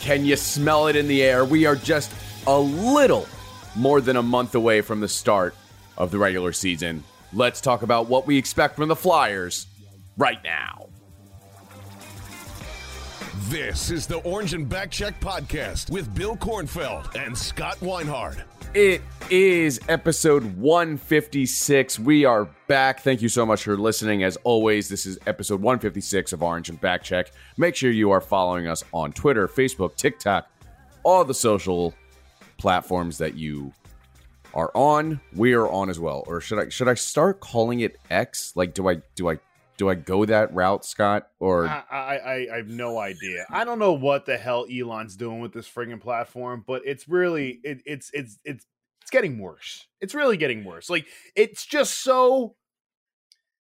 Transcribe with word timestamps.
Can 0.00 0.24
you 0.24 0.36
smell 0.36 0.86
it 0.88 0.96
in 0.96 1.08
the 1.08 1.22
air? 1.22 1.44
We 1.44 1.66
are 1.66 1.76
just 1.76 2.10
a 2.46 2.58
little 2.58 3.28
more 3.76 4.00
than 4.00 4.16
a 4.16 4.22
month 4.22 4.54
away 4.54 4.80
from 4.80 5.00
the 5.00 5.08
start 5.08 5.54
of 5.96 6.10
the 6.10 6.18
regular 6.18 6.52
season. 6.52 7.04
Let's 7.32 7.60
talk 7.60 7.82
about 7.82 8.08
what 8.08 8.26
we 8.26 8.38
expect 8.38 8.76
from 8.76 8.88
the 8.88 8.96
Flyers 8.96 9.66
right 10.16 10.42
now. 10.42 10.88
This 13.48 13.90
is 13.90 14.06
the 14.06 14.18
Orange 14.18 14.54
and 14.54 14.68
Backcheck 14.68 15.20
podcast 15.20 15.90
with 15.90 16.14
Bill 16.14 16.36
Kornfeld 16.36 17.14
and 17.14 17.36
Scott 17.36 17.76
Weinhard. 17.80 18.42
It 18.72 19.02
is 19.30 19.80
episode 19.88 20.44
156. 20.56 21.98
We 21.98 22.24
are 22.24 22.44
back. 22.68 23.00
Thank 23.00 23.20
you 23.20 23.28
so 23.28 23.44
much 23.44 23.64
for 23.64 23.76
listening. 23.76 24.22
As 24.22 24.36
always, 24.44 24.88
this 24.88 25.06
is 25.06 25.18
episode 25.26 25.60
156 25.60 26.32
of 26.32 26.44
Orange 26.44 26.68
and 26.68 26.80
Backcheck. 26.80 27.32
Make 27.56 27.74
sure 27.74 27.90
you 27.90 28.12
are 28.12 28.20
following 28.20 28.68
us 28.68 28.84
on 28.92 29.12
Twitter, 29.12 29.48
Facebook, 29.48 29.96
TikTok, 29.96 30.48
all 31.02 31.24
the 31.24 31.34
social 31.34 31.92
platforms 32.58 33.18
that 33.18 33.34
you 33.34 33.72
are 34.54 34.70
on. 34.76 35.20
We 35.34 35.54
are 35.54 35.66
on 35.66 35.90
as 35.90 35.98
well. 35.98 36.22
Or 36.28 36.40
should 36.40 36.60
I 36.60 36.68
should 36.68 36.86
I 36.86 36.94
start 36.94 37.40
calling 37.40 37.80
it 37.80 37.98
X? 38.08 38.52
Like 38.54 38.72
do 38.72 38.88
I 38.88 39.02
do 39.16 39.30
I 39.30 39.40
do 39.80 39.88
I 39.88 39.94
go 39.94 40.26
that 40.26 40.52
route, 40.52 40.84
Scott? 40.84 41.28
Or 41.38 41.66
I, 41.66 41.84
I, 41.90 42.46
I 42.52 42.56
have 42.58 42.68
no 42.68 42.98
idea. 42.98 43.46
I 43.48 43.64
don't 43.64 43.78
know 43.78 43.94
what 43.94 44.26
the 44.26 44.36
hell 44.36 44.66
Elon's 44.70 45.16
doing 45.16 45.40
with 45.40 45.54
this 45.54 45.66
frigging 45.66 46.02
platform, 46.02 46.62
but 46.66 46.82
it's 46.84 47.08
really 47.08 47.60
it, 47.64 47.80
it's 47.86 48.10
it's 48.12 48.38
it's 48.44 48.66
it's 49.00 49.10
getting 49.10 49.38
worse. 49.38 49.86
It's 50.02 50.14
really 50.14 50.36
getting 50.36 50.64
worse. 50.64 50.90
Like 50.90 51.06
it's 51.34 51.64
just 51.64 52.04
so 52.04 52.56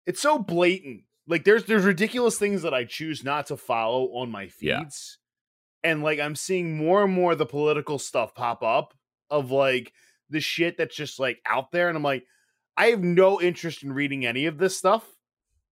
it's 0.05 0.21
so 0.21 0.37
blatant. 0.37 1.03
Like 1.27 1.45
there's 1.45 1.63
there's 1.63 1.85
ridiculous 1.85 2.37
things 2.37 2.63
that 2.63 2.73
I 2.73 2.83
choose 2.83 3.23
not 3.23 3.45
to 3.45 3.55
follow 3.55 4.07
on 4.07 4.29
my 4.29 4.49
feeds. 4.49 5.17
Yeah. 5.85 5.91
And 5.91 6.03
like 6.03 6.19
I'm 6.19 6.35
seeing 6.35 6.75
more 6.75 7.05
and 7.05 7.13
more 7.13 7.35
the 7.35 7.45
political 7.45 7.99
stuff 7.99 8.35
pop 8.35 8.63
up 8.63 8.93
of 9.29 9.49
like 9.49 9.93
the 10.29 10.41
shit 10.41 10.75
that's 10.77 10.93
just 10.93 11.21
like 11.21 11.39
out 11.45 11.71
there 11.71 11.87
and 11.87 11.95
I'm 11.95 12.03
like 12.03 12.25
I 12.75 12.87
have 12.87 13.01
no 13.01 13.39
interest 13.39 13.81
in 13.81 13.93
reading 13.93 14.25
any 14.25 14.45
of 14.47 14.57
this 14.57 14.77
stuff 14.77 15.05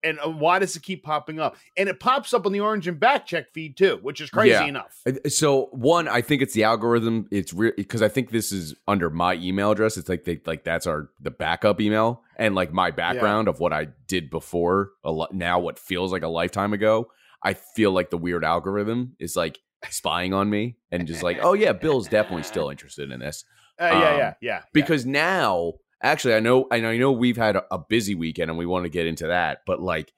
and 0.04 0.20
uh, 0.20 0.30
why 0.30 0.60
does 0.60 0.76
it 0.76 0.84
keep 0.84 1.04
popping 1.04 1.40
up? 1.40 1.56
And 1.78 1.90
it 1.90 2.00
pops 2.00 2.34
up 2.34 2.46
on 2.46 2.52
the 2.52 2.60
orange 2.60 2.88
and 2.88 3.00
back 3.00 3.26
check 3.26 3.52
feed 3.54 3.78
too, 3.78 4.00
which 4.02 4.22
is 4.22 4.30
crazy 4.30 4.52
yeah. 4.52 4.66
enough. 4.66 5.02
So 5.28 5.70
one, 5.72 6.08
I 6.08 6.22
think 6.22 6.42
it's 6.42 6.54
the 6.54 6.64
algorithm. 6.64 7.28
It's 7.32 7.54
real 7.54 7.74
because 7.76 8.02
I 8.02 8.08
think 8.08 8.32
this 8.32 8.52
is 8.52 8.76
under 8.88 9.10
my 9.10 9.36
email 9.36 9.72
address. 9.72 9.98
It's 9.98 10.10
like 10.10 10.26
they 10.26 10.42
like 10.46 10.64
that's 10.64 10.88
our 10.88 11.10
the 11.20 11.32
backup 11.32 11.82
email 11.82 12.24
and 12.38 12.56
like 12.56 12.74
my 12.74 12.92
background 12.92 13.48
yeah. 13.48 13.52
of 13.52 13.60
what 13.60 13.74
I 13.74 13.88
did 14.08 14.30
before. 14.30 14.92
A 15.04 15.12
lot 15.12 15.34
now, 15.34 15.60
what 15.60 15.80
feels 15.80 16.12
like 16.12 16.24
a 16.24 16.30
lifetime 16.30 16.74
ago. 16.74 17.12
I 17.44 17.54
feel 17.54 17.92
like 17.92 18.12
the 18.12 18.18
weird 18.18 18.46
algorithm 18.46 19.16
is 19.20 19.36
like 19.36 19.60
spying 19.90 20.34
on 20.34 20.50
me 20.50 20.78
and 20.92 21.08
just 21.08 21.24
like, 21.24 21.40
oh 21.42 21.54
yeah, 21.54 21.74
Bill's 21.74 22.08
definitely 22.08 22.44
still 22.44 22.70
interested 22.70 23.12
in 23.12 23.20
this. 23.20 23.46
Uh, 23.80 23.86
yeah, 23.86 24.10
um, 24.10 24.18
yeah, 24.18 24.34
yeah. 24.42 24.62
Because 24.74 25.06
now 25.06 25.74
actually, 26.02 26.36
I 26.36 26.40
know, 26.40 26.68
I 26.72 26.80
know, 26.80 27.12
we've 27.12 27.38
had 27.38 27.56
a, 27.56 27.78
busy 27.78 28.16
weekend 28.16 28.50
and 28.50 28.58
we 28.58 28.66
want 28.66 28.86
to 28.86 28.90
get 28.90 29.06
into 29.06 29.28
that, 29.28 29.60
but 29.66 29.82
like, 29.82 30.14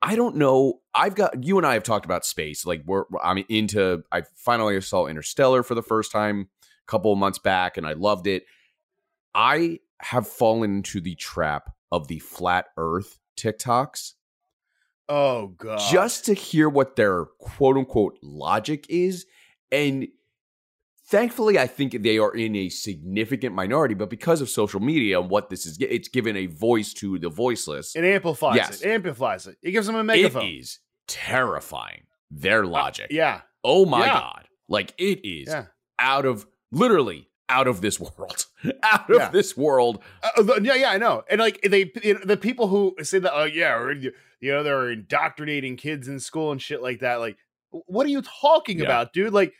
I 0.00 0.14
don't 0.16 0.36
know. 0.36 0.80
I've 0.94 1.14
got 1.14 1.42
you 1.42 1.58
and 1.58 1.66
I 1.66 1.74
have 1.74 1.82
talked 1.82 2.04
about 2.04 2.24
space. 2.24 2.64
Like 2.64 2.82
we're 2.86 3.04
I'm 3.22 3.44
into. 3.48 4.04
I 4.12 4.22
finally 4.36 4.80
saw 4.80 5.06
Interstellar 5.06 5.62
for 5.62 5.74
the 5.74 5.82
first 5.82 6.12
time 6.12 6.48
a 6.62 6.90
couple 6.90 7.12
of 7.12 7.18
months 7.18 7.38
back, 7.38 7.76
and 7.76 7.86
I 7.86 7.94
loved 7.94 8.26
it. 8.26 8.44
I 9.34 9.80
have 10.00 10.28
fallen 10.28 10.76
into 10.76 11.00
the 11.00 11.16
trap 11.16 11.74
of 11.90 12.06
the 12.06 12.20
flat 12.20 12.66
Earth 12.76 13.18
TikToks. 13.36 14.14
Oh 15.08 15.48
god! 15.48 15.80
Just 15.90 16.26
to 16.26 16.34
hear 16.34 16.68
what 16.68 16.94
their 16.96 17.24
quote 17.40 17.76
unquote 17.76 18.18
logic 18.22 18.86
is, 18.88 19.26
and 19.72 20.06
Thankfully, 21.08 21.58
I 21.58 21.66
think 21.66 22.02
they 22.02 22.18
are 22.18 22.34
in 22.34 22.54
a 22.54 22.68
significant 22.68 23.54
minority, 23.54 23.94
but 23.94 24.10
because 24.10 24.42
of 24.42 24.50
social 24.50 24.78
media 24.78 25.18
and 25.18 25.30
what 25.30 25.48
this 25.48 25.64
is, 25.64 25.78
it's 25.80 26.08
given 26.08 26.36
a 26.36 26.46
voice 26.46 26.92
to 26.94 27.18
the 27.18 27.30
voiceless. 27.30 27.96
It 27.96 28.04
amplifies 28.04 28.56
yes. 28.56 28.82
it. 28.82 28.90
Amplifies 28.90 29.46
it. 29.46 29.56
It 29.62 29.70
gives 29.70 29.86
them 29.86 29.96
a 29.96 30.04
megaphone. 30.04 30.44
It 30.44 30.48
is 30.48 30.80
terrifying. 31.06 32.02
Their 32.30 32.64
uh, 32.64 32.68
logic. 32.68 33.06
Uh, 33.06 33.14
yeah. 33.14 33.40
Oh 33.64 33.86
my 33.86 34.04
yeah. 34.04 34.12
god. 34.12 34.48
Like 34.68 34.92
it 34.98 35.26
is 35.26 35.48
yeah. 35.48 35.66
out 35.98 36.26
of 36.26 36.46
literally 36.70 37.30
out 37.48 37.68
of 37.68 37.80
this 37.80 37.98
world. 38.18 38.44
out 38.82 39.08
of 39.08 39.16
yeah. 39.16 39.30
this 39.30 39.56
world. 39.56 40.02
Uh, 40.22 40.42
uh 40.42 40.60
yeah, 40.62 40.74
yeah, 40.74 40.90
I 40.90 40.98
know. 40.98 41.24
And 41.30 41.40
like 41.40 41.62
they, 41.62 41.90
you 42.02 42.14
know, 42.14 42.20
the 42.22 42.36
people 42.36 42.68
who 42.68 42.94
say 43.02 43.18
that, 43.18 43.32
oh 43.34 43.44
yeah, 43.44 43.92
you 43.92 44.12
know, 44.52 44.62
they're 44.62 44.90
indoctrinating 44.90 45.76
kids 45.76 46.06
in 46.06 46.20
school 46.20 46.52
and 46.52 46.60
shit 46.60 46.82
like 46.82 47.00
that. 47.00 47.16
Like, 47.16 47.38
what 47.70 48.04
are 48.04 48.10
you 48.10 48.20
talking 48.20 48.82
about, 48.82 49.14
dude? 49.14 49.32
Like 49.32 49.54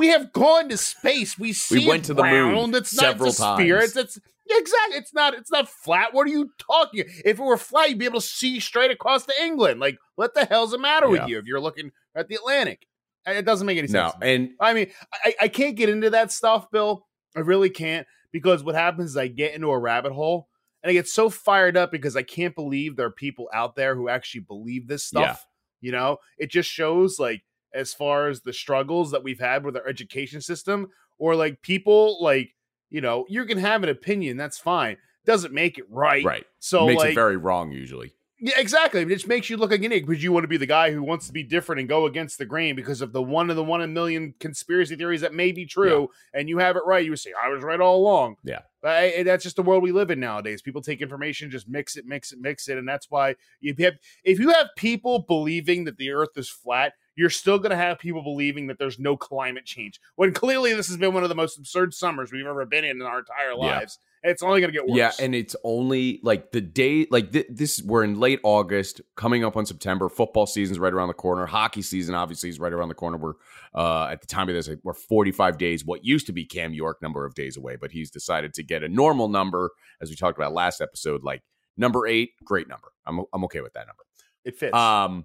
we 0.00 0.06
have 0.06 0.32
gone 0.32 0.70
to 0.70 0.78
space. 0.78 1.38
We 1.38 1.52
see 1.52 1.80
we 1.80 1.86
went 1.86 2.06
to 2.06 2.14
the 2.14 2.22
moon. 2.22 2.74
It's 2.74 2.90
several 2.90 3.34
not 3.38 3.58
the 3.58 3.62
sphere. 3.62 3.80
It's, 3.80 3.94
it's 3.94 4.18
exactly. 4.48 4.96
It's 4.96 5.12
not. 5.12 5.34
It's 5.34 5.50
not 5.50 5.68
flat. 5.68 6.14
What 6.14 6.26
are 6.26 6.30
you 6.30 6.48
talking? 6.58 7.04
If 7.06 7.38
it 7.38 7.42
were 7.42 7.58
flat, 7.58 7.90
you'd 7.90 7.98
be 7.98 8.06
able 8.06 8.18
to 8.18 8.26
see 8.26 8.60
straight 8.60 8.90
across 8.90 9.26
to 9.26 9.34
England. 9.42 9.78
Like, 9.78 9.98
what 10.14 10.32
the 10.32 10.46
hell's 10.46 10.70
the 10.70 10.78
matter 10.78 11.04
yeah. 11.04 11.12
with 11.12 11.28
you? 11.28 11.38
If 11.38 11.44
you're 11.44 11.60
looking 11.60 11.90
at 12.14 12.28
the 12.28 12.36
Atlantic, 12.36 12.86
it 13.26 13.44
doesn't 13.44 13.66
make 13.66 13.76
any 13.76 13.88
sense. 13.88 14.14
No, 14.18 14.26
and 14.26 14.52
I 14.58 14.72
mean, 14.72 14.86
I, 15.22 15.34
I 15.42 15.48
can't 15.48 15.76
get 15.76 15.90
into 15.90 16.08
that 16.08 16.32
stuff, 16.32 16.70
Bill. 16.70 17.06
I 17.36 17.40
really 17.40 17.68
can't 17.68 18.06
because 18.32 18.64
what 18.64 18.76
happens 18.76 19.10
is 19.10 19.16
I 19.18 19.26
get 19.26 19.54
into 19.54 19.68
a 19.68 19.78
rabbit 19.78 20.12
hole 20.12 20.48
and 20.82 20.88
I 20.88 20.94
get 20.94 21.08
so 21.08 21.28
fired 21.28 21.76
up 21.76 21.92
because 21.92 22.16
I 22.16 22.22
can't 22.22 22.54
believe 22.54 22.96
there 22.96 23.04
are 23.04 23.12
people 23.12 23.50
out 23.52 23.76
there 23.76 23.94
who 23.94 24.08
actually 24.08 24.46
believe 24.48 24.88
this 24.88 25.04
stuff. 25.04 25.44
Yeah. 25.82 25.88
You 25.88 25.92
know, 25.92 26.16
it 26.38 26.50
just 26.50 26.70
shows 26.70 27.18
like 27.18 27.42
as 27.74 27.92
far 27.92 28.28
as 28.28 28.40
the 28.40 28.52
struggles 28.52 29.10
that 29.10 29.22
we've 29.22 29.40
had 29.40 29.64
with 29.64 29.76
our 29.76 29.86
education 29.86 30.40
system 30.40 30.88
or 31.18 31.34
like 31.34 31.62
people 31.62 32.22
like 32.22 32.54
you 32.88 33.00
know 33.00 33.24
you 33.28 33.44
can 33.44 33.58
have 33.58 33.82
an 33.82 33.88
opinion 33.88 34.36
that's 34.36 34.58
fine 34.58 34.96
doesn't 35.24 35.52
make 35.52 35.78
it 35.78 35.84
right. 35.90 36.24
Right. 36.24 36.46
So 36.58 36.86
makes 36.86 37.00
like, 37.00 37.12
it 37.12 37.14
very 37.14 37.36
wrong 37.36 37.72
usually 37.72 38.14
yeah 38.40 38.54
exactly 38.56 39.00
it 39.02 39.08
just 39.08 39.28
makes 39.28 39.50
you 39.50 39.56
look 39.56 39.70
like 39.70 39.80
an 39.80 39.86
idiot 39.86 40.06
because 40.06 40.22
you 40.22 40.32
want 40.32 40.44
to 40.44 40.48
be 40.48 40.56
the 40.56 40.66
guy 40.66 40.90
who 40.90 41.02
wants 41.02 41.26
to 41.26 41.32
be 41.32 41.42
different 41.42 41.80
and 41.80 41.88
go 41.88 42.06
against 42.06 42.38
the 42.38 42.44
grain 42.44 42.74
because 42.74 43.00
of 43.00 43.12
the 43.12 43.22
one 43.22 43.50
of 43.50 43.56
the 43.56 43.64
one 43.64 43.80
in 43.80 43.90
a 43.90 43.92
million 43.92 44.34
conspiracy 44.40 44.96
theories 44.96 45.20
that 45.20 45.34
may 45.34 45.52
be 45.52 45.66
true 45.66 46.08
yeah. 46.34 46.40
and 46.40 46.48
you 46.48 46.58
have 46.58 46.76
it 46.76 46.82
right 46.86 47.04
you 47.04 47.14
say 47.16 47.32
i 47.42 47.48
was 47.48 47.62
right 47.62 47.80
all 47.80 47.96
along 47.96 48.36
yeah 48.44 48.60
but 48.82 49.24
that's 49.24 49.44
just 49.44 49.56
the 49.56 49.62
world 49.62 49.82
we 49.82 49.92
live 49.92 50.10
in 50.10 50.18
nowadays 50.18 50.62
people 50.62 50.82
take 50.82 51.02
information 51.02 51.50
just 51.50 51.68
mix 51.68 51.96
it 51.96 52.06
mix 52.06 52.32
it 52.32 52.40
mix 52.40 52.68
it 52.68 52.78
and 52.78 52.88
that's 52.88 53.10
why 53.10 53.34
you 53.60 53.74
have 53.78 53.94
if 54.24 54.38
you 54.38 54.50
have 54.50 54.68
people 54.76 55.20
believing 55.20 55.84
that 55.84 55.96
the 55.96 56.10
earth 56.10 56.36
is 56.36 56.48
flat 56.48 56.94
you're 57.20 57.28
still 57.28 57.58
going 57.58 57.70
to 57.70 57.76
have 57.76 57.98
people 57.98 58.22
believing 58.22 58.66
that 58.66 58.78
there's 58.78 58.98
no 58.98 59.14
climate 59.16 59.66
change 59.66 60.00
when 60.16 60.32
clearly 60.32 60.72
this 60.72 60.88
has 60.88 60.96
been 60.96 61.12
one 61.12 61.22
of 61.22 61.28
the 61.28 61.34
most 61.34 61.58
absurd 61.58 61.92
summers 61.92 62.32
we've 62.32 62.46
ever 62.46 62.64
been 62.64 62.84
in 62.84 62.96
in 62.96 63.02
our 63.02 63.18
entire 63.18 63.54
lives. 63.54 63.98
Yeah. 64.00 64.09
It's 64.22 64.42
only 64.42 64.60
going 64.60 64.72
to 64.72 64.78
get 64.78 64.86
worse. 64.86 64.98
Yeah, 64.98 65.12
and 65.18 65.34
it's 65.34 65.56
only 65.64 66.20
like 66.22 66.52
the 66.52 66.60
day, 66.60 67.06
like 67.10 67.32
th- 67.32 67.46
this. 67.48 67.82
We're 67.82 68.04
in 68.04 68.20
late 68.20 68.40
August, 68.42 69.00
coming 69.16 69.44
up 69.44 69.56
on 69.56 69.64
September. 69.64 70.10
Football 70.10 70.46
season's 70.46 70.78
right 70.78 70.92
around 70.92 71.08
the 71.08 71.14
corner. 71.14 71.46
Hockey 71.46 71.80
season 71.80 72.14
obviously 72.14 72.50
is 72.50 72.60
right 72.60 72.72
around 72.72 72.88
the 72.88 72.94
corner. 72.94 73.16
We're 73.16 73.34
uh, 73.74 74.08
at 74.08 74.20
the 74.20 74.26
time 74.26 74.48
of 74.48 74.54
this, 74.54 74.68
we're 74.82 74.92
45 74.92 75.56
days. 75.56 75.84
What 75.84 76.04
used 76.04 76.26
to 76.26 76.32
be 76.32 76.44
Cam 76.44 76.74
York 76.74 77.00
number 77.00 77.24
of 77.24 77.34
days 77.34 77.56
away, 77.56 77.76
but 77.76 77.92
he's 77.92 78.10
decided 78.10 78.52
to 78.54 78.62
get 78.62 78.82
a 78.82 78.88
normal 78.88 79.28
number, 79.28 79.70
as 80.02 80.10
we 80.10 80.16
talked 80.16 80.36
about 80.36 80.52
last 80.52 80.82
episode. 80.82 81.24
Like 81.24 81.42
number 81.78 82.06
eight, 82.06 82.32
great 82.44 82.68
number. 82.68 82.88
I'm 83.06 83.24
I'm 83.32 83.44
okay 83.44 83.62
with 83.62 83.72
that 83.72 83.86
number. 83.86 84.04
It 84.44 84.56
fits. 84.56 84.76
Um, 84.76 85.24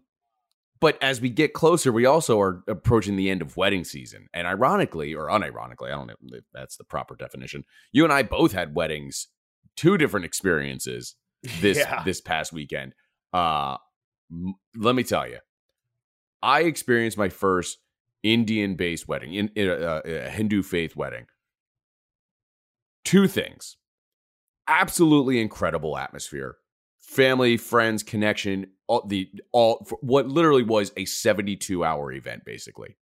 but 0.79 1.01
as 1.01 1.21
we 1.21 1.29
get 1.29 1.53
closer, 1.53 1.91
we 1.91 2.05
also 2.05 2.39
are 2.39 2.63
approaching 2.67 3.15
the 3.15 3.29
end 3.29 3.41
of 3.41 3.55
wedding 3.55 3.83
season. 3.83 4.27
And 4.33 4.45
ironically, 4.45 5.13
or 5.13 5.27
unironically, 5.27 5.87
I 5.87 5.91
don't 5.91 6.07
know 6.07 6.15
if 6.33 6.43
that's 6.53 6.77
the 6.77 6.83
proper 6.83 7.15
definition. 7.15 7.63
You 7.91 8.03
and 8.03 8.11
I 8.11 8.23
both 8.23 8.51
had 8.51 8.75
weddings, 8.75 9.27
two 9.75 9.97
different 9.97 10.25
experiences 10.25 11.15
this 11.61 11.77
yeah. 11.77 12.03
this 12.03 12.21
past 12.21 12.51
weekend. 12.51 12.93
Uh 13.33 13.77
m- 14.31 14.55
let 14.75 14.95
me 14.95 15.03
tell 15.03 15.27
you. 15.27 15.39
I 16.41 16.61
experienced 16.61 17.17
my 17.17 17.29
first 17.29 17.79
Indian 18.21 18.75
based 18.75 19.07
wedding, 19.07 19.33
in, 19.33 19.49
in 19.55 19.69
a, 19.69 20.01
a 20.05 20.29
Hindu 20.29 20.63
faith 20.63 20.95
wedding. 20.95 21.25
Two 23.03 23.27
things. 23.27 23.77
Absolutely 24.67 25.39
incredible 25.39 25.97
atmosphere 25.97 26.57
family, 27.05 27.55
friends, 27.55 28.03
connection, 28.03 28.67
all 28.87 29.05
the 29.05 29.29
all 29.51 29.87
what 30.01 30.27
literally 30.27 30.63
was 30.63 30.91
a 30.97 31.05
72 31.05 31.83
hour 31.83 32.11
event 32.11 32.45
basically. 32.45 32.97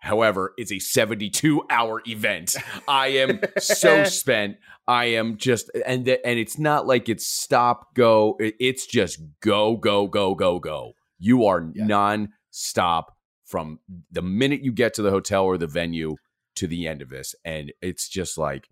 However, 0.00 0.52
it's 0.58 0.70
a 0.70 0.80
72 0.80 1.62
hour 1.70 2.02
event. 2.06 2.56
I 2.86 3.06
am 3.08 3.40
so 3.58 4.04
spent. 4.04 4.58
I 4.86 5.06
am 5.06 5.38
just 5.38 5.70
and 5.86 6.06
and 6.06 6.38
it's 6.38 6.58
not 6.58 6.86
like 6.86 7.08
it's 7.08 7.26
stop 7.26 7.94
go. 7.94 8.36
It's 8.38 8.86
just 8.86 9.20
go 9.40 9.76
go 9.76 10.06
go 10.06 10.34
go 10.34 10.58
go. 10.58 10.92
You 11.18 11.46
are 11.46 11.70
yeah. 11.74 11.86
non-stop 11.86 13.16
from 13.46 13.80
the 14.10 14.20
minute 14.20 14.62
you 14.62 14.72
get 14.72 14.92
to 14.94 15.02
the 15.02 15.10
hotel 15.10 15.44
or 15.44 15.56
the 15.56 15.66
venue 15.66 16.16
to 16.56 16.66
the 16.66 16.86
end 16.86 17.02
of 17.02 17.08
this 17.08 17.34
and 17.44 17.72
it's 17.82 18.08
just 18.08 18.38
like 18.38 18.68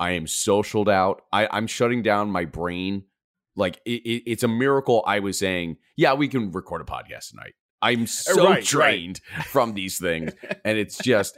I 0.00 0.12
am 0.12 0.24
socialed 0.24 0.88
out. 0.88 1.22
I 1.32 1.46
I'm 1.50 1.66
shutting 1.66 2.02
down 2.02 2.30
my 2.30 2.44
brain 2.46 3.04
like 3.56 3.80
it, 3.84 4.02
it, 4.02 4.22
it's 4.26 4.42
a 4.42 4.48
miracle. 4.48 5.02
I 5.06 5.20
was 5.20 5.38
saying, 5.38 5.76
yeah, 5.96 6.14
we 6.14 6.28
can 6.28 6.50
record 6.50 6.80
a 6.80 6.84
podcast 6.84 7.30
tonight. 7.30 7.54
I'm 7.82 8.06
so 8.06 8.44
right, 8.44 8.54
right. 8.54 8.64
drained 8.64 9.20
from 9.46 9.74
these 9.74 9.98
things. 9.98 10.32
And 10.64 10.78
it's 10.78 10.98
just, 10.98 11.36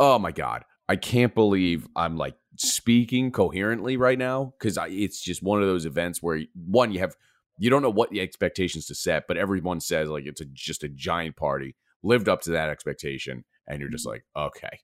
oh 0.00 0.18
my 0.18 0.32
God. 0.32 0.64
I 0.88 0.96
can't 0.96 1.34
believe 1.34 1.86
I'm 1.96 2.16
like 2.16 2.34
speaking 2.56 3.30
coherently 3.32 3.96
right 3.96 4.18
now 4.18 4.54
because 4.58 4.78
it's 4.88 5.20
just 5.20 5.42
one 5.42 5.60
of 5.60 5.68
those 5.68 5.84
events 5.84 6.22
where 6.22 6.40
one, 6.54 6.92
you 6.92 7.00
have, 7.00 7.14
you 7.58 7.70
don't 7.70 7.82
know 7.82 7.90
what 7.90 8.10
the 8.10 8.20
expectations 8.20 8.86
to 8.86 8.94
set, 8.94 9.26
but 9.26 9.36
everyone 9.36 9.80
says 9.80 10.08
like 10.08 10.26
it's 10.26 10.40
a, 10.40 10.46
just 10.46 10.84
a 10.84 10.88
giant 10.88 11.36
party, 11.36 11.76
lived 12.02 12.28
up 12.28 12.40
to 12.42 12.50
that 12.50 12.68
expectation. 12.68 13.44
And 13.68 13.80
you're 13.80 13.90
just 13.90 14.06
mm-hmm. 14.06 14.20
like, 14.36 14.46
okay. 14.48 14.78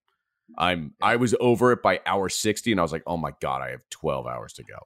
I'm 0.58 0.94
I 1.00 1.16
was 1.16 1.34
over 1.40 1.72
it 1.72 1.82
by 1.82 2.00
hour 2.06 2.28
60 2.28 2.72
and 2.72 2.80
I 2.80 2.82
was 2.82 2.92
like, 2.92 3.04
"Oh 3.06 3.16
my 3.16 3.32
god, 3.40 3.62
I 3.62 3.70
have 3.70 3.88
12 3.90 4.26
hours 4.26 4.52
to 4.54 4.64
go." 4.64 4.76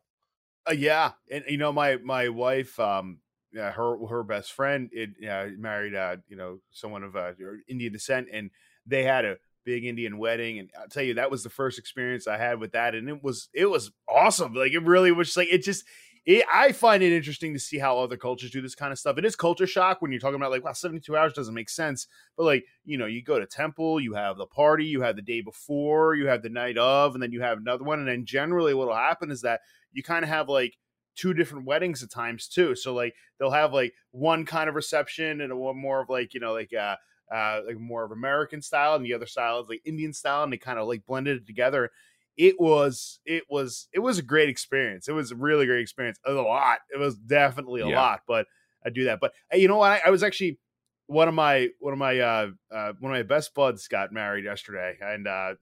Uh, 0.69 0.73
yeah, 0.73 1.13
and 1.31 1.45
you 1.49 1.59
know 1.59 1.73
my 1.73 1.97
my 1.97 2.29
wife, 2.29 2.79
um, 2.81 3.19
her 3.55 3.97
her 4.09 4.23
best 4.25 4.53
friend, 4.53 4.91
it 4.93 5.11
married, 5.59 5.95
uh, 5.95 6.17
you 6.29 6.37
know, 6.37 6.59
someone 6.71 7.05
of 7.05 7.15
uh, 7.17 7.33
Indian 7.69 7.93
descent, 7.93 8.29
and 8.33 8.51
they 8.85 9.05
had 9.05 9.25
a 9.25 9.37
big 9.65 9.85
Indian 9.85 10.19
wedding, 10.19 10.59
and 10.59 10.71
I'll 10.79 10.89
tell 10.89 11.05
you 11.05 11.15
that 11.15 11.31
was 11.31 11.43
the 11.45 11.51
first 11.51 11.79
experience 11.79 12.27
I 12.27 12.37
had 12.37 12.59
with 12.59 12.73
that, 12.73 12.95
and 12.97 13.09
it 13.09 13.23
was 13.23 13.49
it 13.55 13.67
was 13.67 13.93
awesome. 14.09 14.55
Like 14.55 14.73
it 14.73 14.83
really 14.83 15.13
was 15.13 15.37
like 15.37 15.49
it 15.53 15.63
just 15.63 15.85
it, 16.25 16.45
I 16.53 16.73
find 16.73 17.05
it 17.05 17.13
interesting 17.13 17.53
to 17.55 17.61
see 17.61 17.79
how 17.79 17.99
other 17.99 18.17
cultures 18.17 18.51
do 18.51 18.61
this 18.61 18.75
kind 18.75 18.91
of 18.91 18.99
stuff. 18.99 19.17
It 19.17 19.25
is 19.25 19.37
culture 19.37 19.67
shock 19.67 20.03
when 20.03 20.11
you're 20.11 20.21
talking 20.21 20.35
about 20.35 20.51
like, 20.51 20.65
wow, 20.65 20.73
72 20.73 21.17
hours 21.17 21.33
doesn't 21.33 21.55
make 21.55 21.71
sense. 21.71 22.09
But 22.37 22.47
like, 22.47 22.65
you 22.85 22.99
know, 22.99 23.07
you 23.07 23.23
go 23.23 23.39
to 23.39 23.47
temple, 23.47 24.01
you 24.01 24.15
have 24.15 24.37
the 24.37 24.47
party, 24.47 24.87
you 24.87 25.03
have 25.03 25.15
the 25.15 25.23
day 25.23 25.41
before, 25.41 26.17
you 26.17 26.27
have 26.27 26.43
the 26.43 26.49
night 26.49 26.79
of, 26.79 27.15
and 27.15 27.23
then 27.23 27.31
you 27.31 27.43
have 27.43 27.59
another 27.59 27.85
one. 27.85 28.01
And 28.01 28.09
then 28.09 28.25
generally 28.25 28.75
what'll 28.75 28.95
happen 28.97 29.31
is 29.31 29.43
that 29.43 29.61
you 29.93 30.03
kind 30.03 30.23
of 30.25 30.29
have 30.29 30.49
like 30.49 30.75
two 31.17 31.33
different 31.33 31.67
weddings 31.67 32.03
at 32.03 32.11
times 32.11 32.49
too. 32.49 32.75
So 32.77 32.95
like 32.95 33.15
they'll 33.39 33.51
have 33.51 33.73
like 33.73 33.95
one 34.11 34.45
kind 34.45 34.69
of 34.69 34.75
reception 34.75 35.41
and 35.41 35.53
a 35.53 35.57
one 35.57 35.79
more 35.79 36.03
of 36.03 36.09
like, 36.09 36.35
you 36.35 36.41
know, 36.41 36.53
like 36.53 36.73
uh 36.75 36.97
uh 37.35 37.61
like 37.67 37.79
more 37.79 38.05
of 38.05 38.13
American 38.13 38.63
style 38.63 38.95
and 38.95 39.05
the 39.05 39.15
other 39.15 39.27
style 39.27 39.61
is 39.61 39.69
like 39.69 39.81
Indian 39.85 40.13
style 40.13 40.45
and 40.45 40.53
they 40.53 40.59
kind 40.59 40.79
of 40.79 40.87
like 40.87 41.05
blended 41.07 41.39
it 41.39 41.47
together 41.47 41.91
it 42.37 42.61
was 42.61 43.19
it 43.25 43.45
was 43.49 43.89
it 43.93 44.01
was 44.01 44.19
a 44.19 44.23
great 44.23 44.49
experience. 44.49 45.09
It 45.09 45.13
was 45.13 45.31
a 45.31 45.37
really 45.37 45.67
great 45.67 45.81
experience. 45.81 46.19
a 46.27 46.33
lot. 46.33 46.79
It 46.93 46.99
was 46.99 47.17
definitely 47.17 47.81
a 47.81 47.89
yeah. 47.89 48.01
lot, 48.01 48.21
but 48.29 48.47
I 48.85 48.91
do 48.91 49.05
that. 49.05 49.21
But 49.21 49.33
you 49.53 49.69
know 49.69 49.79
what? 49.79 49.93
I, 49.93 50.03
I, 50.07 50.11
was 50.11 50.23
actually 50.23 50.59
one 51.07 51.29
of 51.29 51.35
my 51.35 51.69
one 51.79 51.93
of 51.93 51.99
my 51.99 52.19
uh, 52.19 52.51
uh, 52.75 52.93
one 52.99 53.13
of 53.13 53.19
my 53.19 53.23
best 53.23 53.55
buds 53.55 53.89
got 53.89 54.13
married 54.13 54.45
yesterday, 54.45 54.97
and 55.01 55.27
uh, 55.27 55.55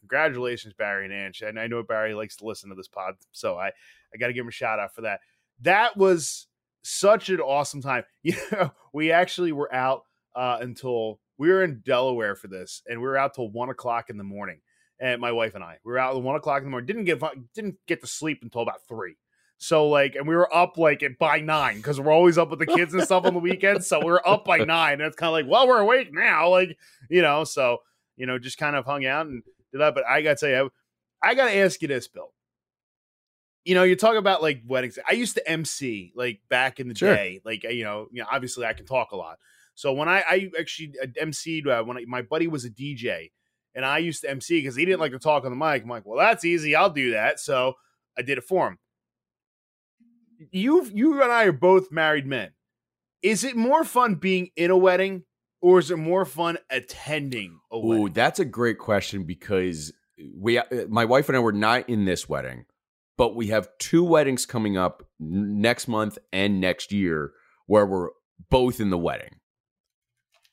congratulations, 0.00 0.74
Barry 0.74 1.04
and 1.04 1.14
Ange. 1.14 1.42
And 1.42 1.58
I 1.58 1.66
know 1.66 1.82
Barry 1.82 2.14
likes 2.14 2.36
to 2.36 2.46
listen 2.46 2.70
to 2.70 2.76
this 2.76 2.88
pod, 2.88 3.14
so 3.32 3.58
I 3.58 3.68
I 3.68 4.16
got 4.18 4.28
to 4.28 4.32
give 4.32 4.44
him 4.44 4.48
a 4.48 4.52
shout 4.52 4.78
out 4.78 4.94
for 4.94 5.02
that. 5.02 5.20
That 5.60 5.96
was 5.96 6.46
such 6.82 7.28
an 7.28 7.40
awesome 7.40 7.82
time. 7.82 8.04
You 8.22 8.36
know, 8.52 8.72
we 8.92 9.12
actually 9.12 9.52
were 9.52 9.72
out 9.74 10.04
uh, 10.34 10.58
until 10.60 11.20
we 11.36 11.48
were 11.48 11.62
in 11.62 11.82
Delaware 11.84 12.36
for 12.36 12.48
this, 12.48 12.82
and 12.86 13.00
we 13.00 13.06
were 13.06 13.18
out 13.18 13.34
till 13.34 13.50
one 13.50 13.68
o'clock 13.68 14.08
in 14.08 14.16
the 14.16 14.24
morning 14.24 14.60
and 15.00 15.20
my 15.20 15.32
wife 15.32 15.54
and 15.54 15.64
I. 15.64 15.78
We 15.84 15.92
were 15.92 15.98
out 15.98 16.16
at 16.16 16.22
one 16.22 16.36
o'clock 16.36 16.58
in 16.58 16.64
the 16.64 16.70
morning. 16.70 16.86
Didn't 16.86 17.04
get 17.04 17.20
didn't 17.54 17.76
get 17.86 18.00
to 18.00 18.06
sleep 18.06 18.40
until 18.42 18.62
about 18.62 18.86
three. 18.88 19.16
So 19.58 19.88
like, 19.88 20.14
and 20.14 20.26
we 20.26 20.34
were 20.34 20.54
up 20.54 20.76
like 20.76 21.02
at 21.02 21.18
by 21.18 21.40
nine 21.40 21.76
because 21.76 22.00
we're 22.00 22.12
always 22.12 22.38
up 22.38 22.50
with 22.50 22.58
the 22.58 22.66
kids 22.66 22.92
and 22.92 23.02
stuff 23.02 23.24
on 23.24 23.34
the 23.34 23.40
weekends. 23.40 23.86
So 23.86 24.04
we 24.04 24.10
are 24.10 24.26
up 24.26 24.44
by 24.44 24.58
nine. 24.64 24.94
And 24.94 25.02
it's 25.02 25.16
kind 25.16 25.28
of 25.28 25.32
like, 25.32 25.50
well, 25.50 25.66
we're 25.66 25.80
awake 25.80 26.12
now, 26.12 26.48
like 26.50 26.76
you 27.08 27.22
know. 27.22 27.44
So 27.44 27.78
you 28.16 28.26
know, 28.26 28.38
just 28.38 28.58
kind 28.58 28.76
of 28.76 28.84
hung 28.84 29.06
out 29.06 29.26
and 29.26 29.42
did 29.72 29.80
that. 29.80 29.94
But 29.94 30.04
I 30.06 30.22
gotta 30.22 30.36
tell 30.36 30.48
you, 30.48 30.70
I, 31.22 31.30
I 31.30 31.34
gotta 31.34 31.56
ask 31.56 31.80
you 31.82 31.88
this, 31.88 32.08
Bill. 32.08 32.32
You 33.64 33.74
know, 33.74 33.82
you 33.82 33.96
talk 33.96 34.16
about 34.16 34.42
like 34.42 34.62
weddings. 34.66 34.98
I 35.08 35.12
used 35.12 35.36
to 35.36 35.48
MC 35.48 36.12
like 36.14 36.40
back 36.50 36.80
in 36.80 36.88
the 36.88 36.94
sure. 36.94 37.14
day. 37.14 37.40
Like 37.44 37.64
you 37.64 37.84
know, 37.84 38.08
you 38.12 38.22
know, 38.22 38.28
obviously 38.30 38.66
I 38.66 38.74
can 38.74 38.86
talk 38.86 39.12
a 39.12 39.16
lot. 39.16 39.38
So 39.74 39.92
when 39.92 40.08
I, 40.08 40.22
I 40.28 40.50
actually 40.58 40.92
uh, 41.02 41.06
MC'd 41.20 41.66
uh, 41.66 41.82
when 41.82 41.96
I, 41.96 42.04
my 42.06 42.22
buddy 42.22 42.46
was 42.46 42.64
a 42.64 42.70
DJ 42.70 43.30
and 43.74 43.84
I 43.84 43.98
used 43.98 44.22
to 44.22 44.30
MC 44.30 44.58
because 44.58 44.76
he 44.76 44.84
didn't 44.84 45.00
like 45.00 45.12
to 45.12 45.18
talk 45.18 45.44
on 45.44 45.50
the 45.50 45.56
mic. 45.56 45.82
I'm 45.82 45.88
like, 45.88 46.06
well, 46.06 46.18
that's 46.18 46.44
easy. 46.44 46.76
I'll 46.76 46.90
do 46.90 47.12
that. 47.12 47.40
So 47.40 47.74
I 48.16 48.22
did 48.22 48.38
it 48.38 48.44
for 48.44 48.68
him. 48.68 48.78
You, 50.50 50.84
you 50.92 51.22
and 51.22 51.32
I 51.32 51.44
are 51.44 51.52
both 51.52 51.92
married 51.92 52.26
men. 52.26 52.50
Is 53.22 53.44
it 53.44 53.56
more 53.56 53.84
fun 53.84 54.16
being 54.16 54.50
in 54.56 54.70
a 54.70 54.76
wedding, 54.76 55.24
or 55.62 55.78
is 55.78 55.90
it 55.90 55.96
more 55.96 56.24
fun 56.24 56.58
attending 56.70 57.58
a 57.70 57.78
wedding? 57.78 58.04
Ooh, 58.04 58.08
that's 58.10 58.38
a 58.38 58.44
great 58.44 58.78
question 58.78 59.24
because 59.24 59.92
we, 60.36 60.58
uh, 60.58 60.64
my 60.88 61.04
wife 61.04 61.28
and 61.28 61.36
I 61.36 61.40
were 61.40 61.52
not 61.52 61.88
in 61.88 62.04
this 62.04 62.28
wedding, 62.28 62.66
but 63.16 63.34
we 63.34 63.46
have 63.48 63.68
two 63.78 64.04
weddings 64.04 64.44
coming 64.44 64.76
up 64.76 65.04
next 65.18 65.88
month 65.88 66.18
and 66.32 66.60
next 66.60 66.92
year 66.92 67.32
where 67.66 67.86
we're 67.86 68.10
both 68.50 68.80
in 68.80 68.90
the 68.90 68.98
wedding. 68.98 69.40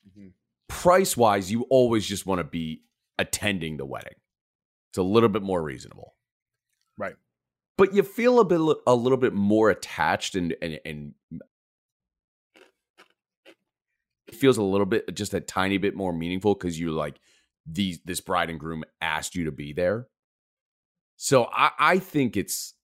Mm-hmm. 0.08 0.28
Price 0.70 1.18
wise, 1.18 1.52
you 1.52 1.66
always 1.70 2.08
just 2.08 2.26
want 2.26 2.40
to 2.40 2.46
be 2.46 2.84
attending 3.20 3.78
the 3.78 3.86
wedding. 3.86 4.16
It's 4.92 4.98
a 4.98 5.04
little 5.04 5.30
bit 5.30 5.42
more 5.42 5.62
reasonable. 5.62 6.16
But 7.82 7.96
you 7.96 8.04
feel 8.04 8.40
a 8.40 8.46
bit 8.46 8.60
a 8.86 8.94
little 8.94 9.18
bit 9.18 9.34
more 9.34 9.72
attached 9.72 10.36
and 10.36 10.56
and, 10.62 10.80
and 10.86 11.14
feels 14.32 14.58
a 14.58 14.62
little 14.62 14.86
bit 14.86 15.16
just 15.16 15.34
a 15.34 15.40
tiny 15.40 15.80
bit 15.80 15.96
more 15.96 16.14
meaningful 16.14 16.54
because 16.54 16.80
you 16.80 16.92
like 16.92 17.20
these 17.66 18.00
this 18.06 18.22
bride 18.22 18.52
and 18.52 18.60
groom 18.60 18.84
asked 19.02 19.34
you 19.34 19.46
to 19.46 19.52
be 19.52 19.74
there. 19.74 20.06
So 21.18 21.50
I, 21.52 21.72
I 21.80 21.98
think 21.98 22.38
it's 22.38 22.76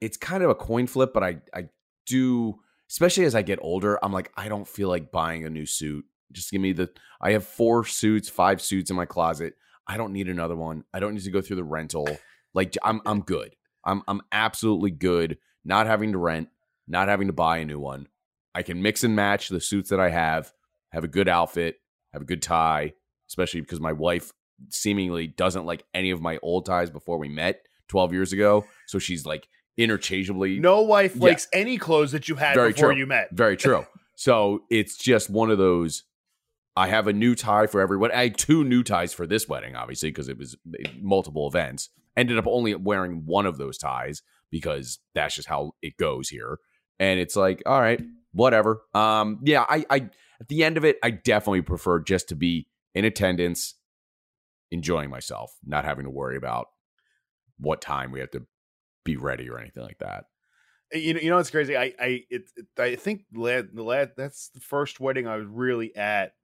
it's 0.00 0.16
kind 0.16 0.44
of 0.44 0.50
a 0.50 0.54
coin 0.54 0.86
flip, 0.86 1.12
but 1.12 1.24
I 1.24 1.38
I 1.52 1.64
do 2.06 2.60
especially 2.88 3.24
as 3.24 3.34
I 3.34 3.42
get 3.42 3.58
older, 3.62 3.98
I'm 4.00 4.12
like, 4.12 4.30
I 4.36 4.46
don't 4.46 4.68
feel 4.68 4.90
like 4.90 5.10
buying 5.10 5.44
a 5.44 5.50
new 5.50 5.66
suit. 5.66 6.04
Just 6.30 6.52
give 6.52 6.60
me 6.60 6.72
the. 6.72 6.88
I 7.20 7.32
have 7.32 7.44
four 7.44 7.84
suits, 7.84 8.28
five 8.28 8.62
suits 8.62 8.90
in 8.90 8.96
my 8.96 9.06
closet. 9.06 9.54
I 9.88 9.96
don't 9.96 10.12
need 10.12 10.28
another 10.28 10.54
one. 10.54 10.84
I 10.94 11.00
don't 11.00 11.14
need 11.14 11.24
to 11.24 11.32
go 11.32 11.40
through 11.40 11.56
the 11.56 11.64
rental. 11.64 12.06
Like 12.54 12.76
I'm, 12.84 13.00
I'm 13.06 13.22
good. 13.22 13.56
I'm, 13.84 14.02
I'm 14.08 14.22
absolutely 14.30 14.90
good. 14.90 15.38
Not 15.64 15.86
having 15.86 16.12
to 16.12 16.18
rent, 16.18 16.48
not 16.88 17.08
having 17.08 17.28
to 17.28 17.32
buy 17.32 17.58
a 17.58 17.64
new 17.64 17.78
one. 17.78 18.08
I 18.54 18.62
can 18.62 18.82
mix 18.82 19.04
and 19.04 19.16
match 19.16 19.48
the 19.48 19.60
suits 19.60 19.90
that 19.90 20.00
I 20.00 20.10
have. 20.10 20.52
Have 20.90 21.04
a 21.04 21.08
good 21.08 21.28
outfit. 21.28 21.76
Have 22.12 22.22
a 22.22 22.26
good 22.26 22.42
tie. 22.42 22.92
Especially 23.28 23.60
because 23.60 23.80
my 23.80 23.92
wife 23.92 24.32
seemingly 24.68 25.26
doesn't 25.26 25.64
like 25.64 25.84
any 25.94 26.10
of 26.10 26.20
my 26.20 26.38
old 26.42 26.66
ties 26.66 26.90
before 26.90 27.18
we 27.18 27.28
met 27.28 27.62
12 27.88 28.12
years 28.12 28.32
ago. 28.32 28.64
So 28.86 28.98
she's 28.98 29.24
like 29.24 29.48
interchangeably. 29.76 30.58
No 30.58 30.82
wife 30.82 31.16
yeah. 31.16 31.24
likes 31.24 31.48
any 31.52 31.78
clothes 31.78 32.12
that 32.12 32.28
you 32.28 32.36
had 32.36 32.54
Very 32.54 32.72
before 32.72 32.90
true. 32.90 32.98
you 32.98 33.06
met. 33.06 33.28
Very 33.32 33.56
true. 33.56 33.86
so 34.16 34.64
it's 34.70 34.96
just 34.96 35.30
one 35.30 35.50
of 35.50 35.58
those 35.58 36.04
I 36.76 36.88
have 36.88 37.06
a 37.06 37.12
new 37.12 37.34
tie 37.34 37.66
for 37.66 37.80
everyone. 37.80 38.12
I 38.12 38.24
had 38.24 38.38
two 38.38 38.64
new 38.64 38.82
ties 38.82 39.12
for 39.12 39.26
this 39.26 39.46
wedding, 39.46 39.76
obviously, 39.76 40.10
because 40.10 40.28
it 40.28 40.38
was 40.38 40.56
eh, 40.78 40.88
multiple 41.00 41.46
events. 41.46 41.90
Ended 42.16 42.38
up 42.38 42.46
only 42.46 42.74
wearing 42.74 43.24
one 43.24 43.46
of 43.46 43.56
those 43.58 43.78
ties 43.78 44.22
because 44.50 44.98
that's 45.14 45.34
just 45.34 45.48
how 45.48 45.72
it 45.80 45.96
goes 45.96 46.28
here. 46.28 46.58
And 46.98 47.18
it's 47.18 47.36
like, 47.36 47.62
all 47.66 47.80
right, 47.80 48.02
whatever. 48.32 48.82
Um, 48.94 49.40
yeah, 49.42 49.64
I, 49.68 49.84
I 49.88 49.96
at 50.40 50.48
the 50.48 50.64
end 50.64 50.76
of 50.76 50.84
it, 50.84 50.98
I 51.02 51.10
definitely 51.10 51.62
prefer 51.62 52.00
just 52.00 52.28
to 52.28 52.34
be 52.34 52.68
in 52.94 53.04
attendance, 53.04 53.74
enjoying 54.70 55.10
myself, 55.10 55.56
not 55.64 55.84
having 55.84 56.04
to 56.04 56.10
worry 56.10 56.36
about 56.36 56.66
what 57.58 57.80
time 57.80 58.12
we 58.12 58.20
have 58.20 58.30
to 58.32 58.46
be 59.04 59.16
ready 59.16 59.48
or 59.48 59.58
anything 59.58 59.82
like 59.82 59.98
that. 59.98 60.24
You 60.92 61.14
know, 61.14 61.20
you 61.20 61.30
know, 61.30 61.38
it's 61.38 61.50
crazy. 61.50 61.76
I, 61.76 61.94
I, 61.98 62.24
it, 62.28 62.50
it 62.56 62.66
I 62.78 62.96
think 62.96 63.24
lad, 63.34 63.70
lad, 63.72 64.12
that's 64.16 64.48
the 64.48 64.60
first 64.60 65.00
wedding 65.00 65.26
I 65.26 65.36
was 65.36 65.46
really 65.46 65.96
at 65.96 66.34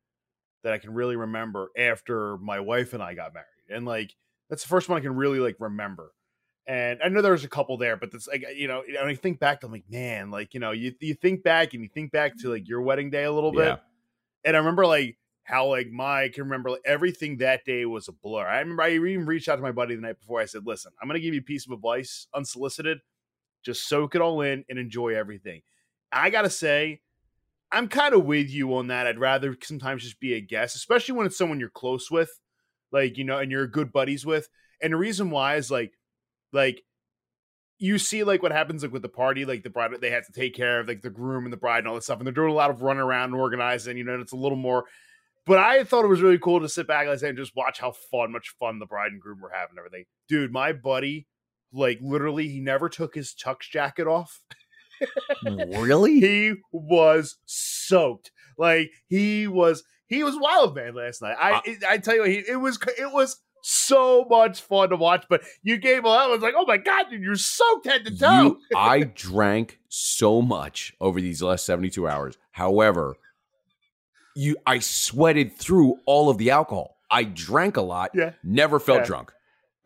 that 0.65 0.73
I 0.73 0.79
can 0.79 0.95
really 0.95 1.17
remember 1.17 1.71
after 1.77 2.39
my 2.39 2.61
wife 2.61 2.95
and 2.95 3.03
I 3.03 3.15
got 3.15 3.35
married. 3.35 3.47
And 3.69 3.85
like 3.85 4.15
that's 4.49 4.63
the 4.63 4.69
first 4.69 4.89
one 4.89 4.99
I 4.99 5.03
can 5.03 5.15
really 5.15 5.41
like 5.41 5.57
remember. 5.59 6.13
And 6.67 7.01
I 7.03 7.09
know 7.09 7.23
there 7.23 7.33
was 7.33 7.45
a 7.45 7.49
couple 7.49 7.79
there, 7.79 7.97
but 7.97 8.13
that's 8.13 8.29
like 8.29 8.45
you 8.55 8.69
know, 8.69 8.83
and 8.87 9.09
I 9.09 9.15
think 9.15 9.39
back, 9.39 9.63
I'm 9.63 9.73
like, 9.73 9.89
man, 9.89 10.31
like 10.31 10.53
you 10.53 10.61
know, 10.61 10.73
you 10.73 10.93
you 11.01 11.15
think 11.15 11.43
back 11.43 11.73
and 11.73 11.83
you 11.83 11.89
think 11.89 12.13
back 12.13 12.39
to 12.41 12.51
like 12.51 12.69
your 12.69 12.83
wedding 12.83 13.11
day 13.11 13.25
a 13.25 13.33
little 13.33 13.53
bit, 13.53 13.69
yeah. 13.69 13.77
and 14.45 14.55
I 14.55 14.59
remember 14.59 14.85
like 14.87 15.17
how 15.45 15.69
like 15.69 15.91
my 15.91 16.25
I 16.25 16.29
can 16.29 16.45
remember 16.45 16.73
like, 16.73 16.83
everything 16.85 17.39
that 17.39 17.65
day 17.65 17.87
was 17.87 18.09
a 18.09 18.13
blur. 18.13 18.47
I 18.47 18.59
remember 18.59 18.83
I 18.83 18.91
even 18.91 19.25
reached 19.25 19.49
out 19.49 19.57
to 19.57 19.63
my 19.63 19.73
buddy 19.73 19.95
the 19.95 20.03
night 20.03 20.21
before. 20.21 20.41
I 20.41 20.45
said, 20.45 20.67
listen, 20.67 20.93
I'm 21.01 21.09
gonna 21.09 21.21
give 21.21 21.33
you 21.33 21.41
a 21.41 21.45
piece 21.45 21.67
of 21.67 21.73
advice, 21.73 22.27
unsolicited, 22.35 22.99
just 23.65 23.89
soak 23.89 24.15
it 24.15 24.21
all 24.21 24.43
in 24.43 24.67
and 24.69 24.79
enjoy 24.79 25.15
everything. 25.15 25.63
I 26.13 26.29
gotta 26.29 26.51
say, 26.51 27.01
I'm 27.73 27.89
kind 27.89 28.15
of 28.15 28.27
with 28.27 28.51
you 28.51 28.75
on 28.75 28.89
that. 28.89 29.07
I'd 29.07 29.19
rather 29.19 29.57
sometimes 29.63 30.03
just 30.03 30.21
be 30.21 30.35
a 30.35 30.41
guest, 30.41 30.77
especially 30.77 31.15
when 31.15 31.27
it's 31.27 31.39
someone 31.39 31.61
you're 31.61 31.71
close 31.71 32.11
with, 32.11 32.39
like 32.93 33.19
you 33.19 33.25
know, 33.25 33.39
and 33.39 33.51
you're 33.51 33.67
good 33.67 33.93
buddies 33.93 34.25
with. 34.25 34.49
And 34.83 34.93
the 34.93 34.97
reason 34.97 35.31
why 35.31 35.57
is 35.57 35.71
like, 35.71 35.93
like 36.53 36.83
you 37.79 37.99
see 37.99 38.25
like 38.25 38.43
what 38.43 38.53
happens 38.53 38.83
like 38.83 38.93
with 38.93 39.03
the 39.03 39.09
party, 39.09 39.45
like 39.45 39.63
the 39.63 39.71
bride 39.71 39.93
they 40.01 40.11
have 40.11 40.27
to 40.27 40.33
take 40.33 40.55
care 40.55 40.81
of 40.81 40.89
like 40.89 41.03
the 41.03 41.11
groom 41.11 41.45
and 41.45 41.53
the 41.53 41.59
bride 41.59 41.79
and 41.79 41.89
all 41.89 41.95
that 41.95 42.05
stuff, 42.05 42.19
and 42.19 42.27
they're 42.27 42.33
doing 42.33 42.51
a 42.51 42.55
lot 42.55 42.71
of 42.71 42.83
running 42.83 43.03
around 43.03 43.33
and 43.33 43.41
organizing. 43.41 43.97
You 43.97 44.05
know, 44.05 44.15
and 44.15 44.23
it's 44.23 44.33
a 44.33 44.37
little 44.37 44.59
more. 44.59 44.85
But 45.47 45.59
I 45.59 45.83
thought 45.85 46.05
it 46.05 46.09
was 46.09 46.21
really 46.21 46.39
cool 46.39 46.61
to 46.61 46.69
sit 46.69 46.87
back 46.87 47.07
like, 47.07 47.23
and 47.23 47.39
just 47.39 47.57
watch 47.57 47.81
how 47.81 47.93
fun, 48.11 48.33
much 48.33 48.55
fun 48.61 48.79
the 48.79 48.87
bride 48.87 49.13
and 49.13 49.21
groom 49.21 49.41
were 49.41 49.51
having. 49.51 49.71
And 49.71 49.79
everything, 49.79 50.05
dude. 50.29 50.53
My 50.53 50.73
buddy, 50.73 51.27
like 51.73 51.99
literally, 52.03 52.49
he 52.49 52.61
never 52.61 52.89
took 52.89 53.15
his 53.15 53.35
tux 53.35 53.61
jacket 53.61 54.07
off. 54.07 54.41
really? 55.45 56.21
He 56.21 56.55
was 56.73 57.39
soaked. 57.47 58.31
Like 58.59 58.91
he 59.07 59.47
was 59.47 59.85
he 60.09 60.23
was 60.25 60.37
wild 60.39 60.75
man 60.75 60.95
last 60.95 61.23
night. 61.23 61.37
I 61.39 61.53
Uh, 61.55 61.61
I 61.89 61.99
tell 61.99 62.15
you, 62.17 62.25
he, 62.25 62.39
it 62.39 62.57
was 62.61 62.79
it 62.99 63.13
was 63.13 63.41
so 63.63 64.25
much 64.31 64.61
fun 64.63 64.91
to 64.91 64.97
watch. 64.97 65.27
But 65.29 65.43
you 65.63 65.77
gave 65.79 66.05
a 66.05 66.09
I 66.09 66.27
was 66.27 66.41
like, 66.41 66.55
oh 66.57 66.65
my 66.67 66.77
god, 66.79 67.07
dude, 67.11 67.23
you're 67.23 67.35
soaked 67.37 67.87
head 67.87 68.05
to 68.07 68.17
toe. 68.17 68.43
You, 68.43 68.61
I 68.77 69.01
drank 69.01 69.79
so 69.89 70.41
much 70.43 70.95
over 71.01 71.21
these 71.21 71.43
last 71.43 71.67
72 71.67 72.07
hours. 72.09 72.39
However, 72.53 73.17
you 74.35 74.57
I 74.67 74.79
sweated 74.79 75.57
through 75.57 75.97
all 76.07 76.29
of 76.31 76.39
the 76.39 76.51
alcohol. 76.51 76.97
I 77.11 77.25
drank 77.25 77.77
a 77.77 77.83
lot, 77.83 78.11
Yeah. 78.15 78.33
never 78.45 78.79
felt 78.79 79.01
Yeah. 79.01 79.07
drunk. 79.07 79.33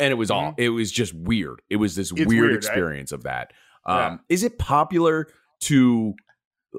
And 0.01 0.11
it 0.11 0.17
was 0.17 0.31
all 0.31 0.55
it 0.59 0.71
was 0.71 0.91
just 0.91 1.15
weird. 1.15 1.63
It 1.71 1.77
was 1.77 1.95
this 1.95 2.13
weird, 2.13 2.29
weird, 2.29 2.51
right? 2.51 2.57
experience 2.57 3.13
of 3.13 3.23
that. 3.23 3.53
Um 3.87 3.97
Yeah. 3.97 4.17
is 4.29 4.43
it 4.43 4.59
popular 4.59 5.29
to 5.61 6.15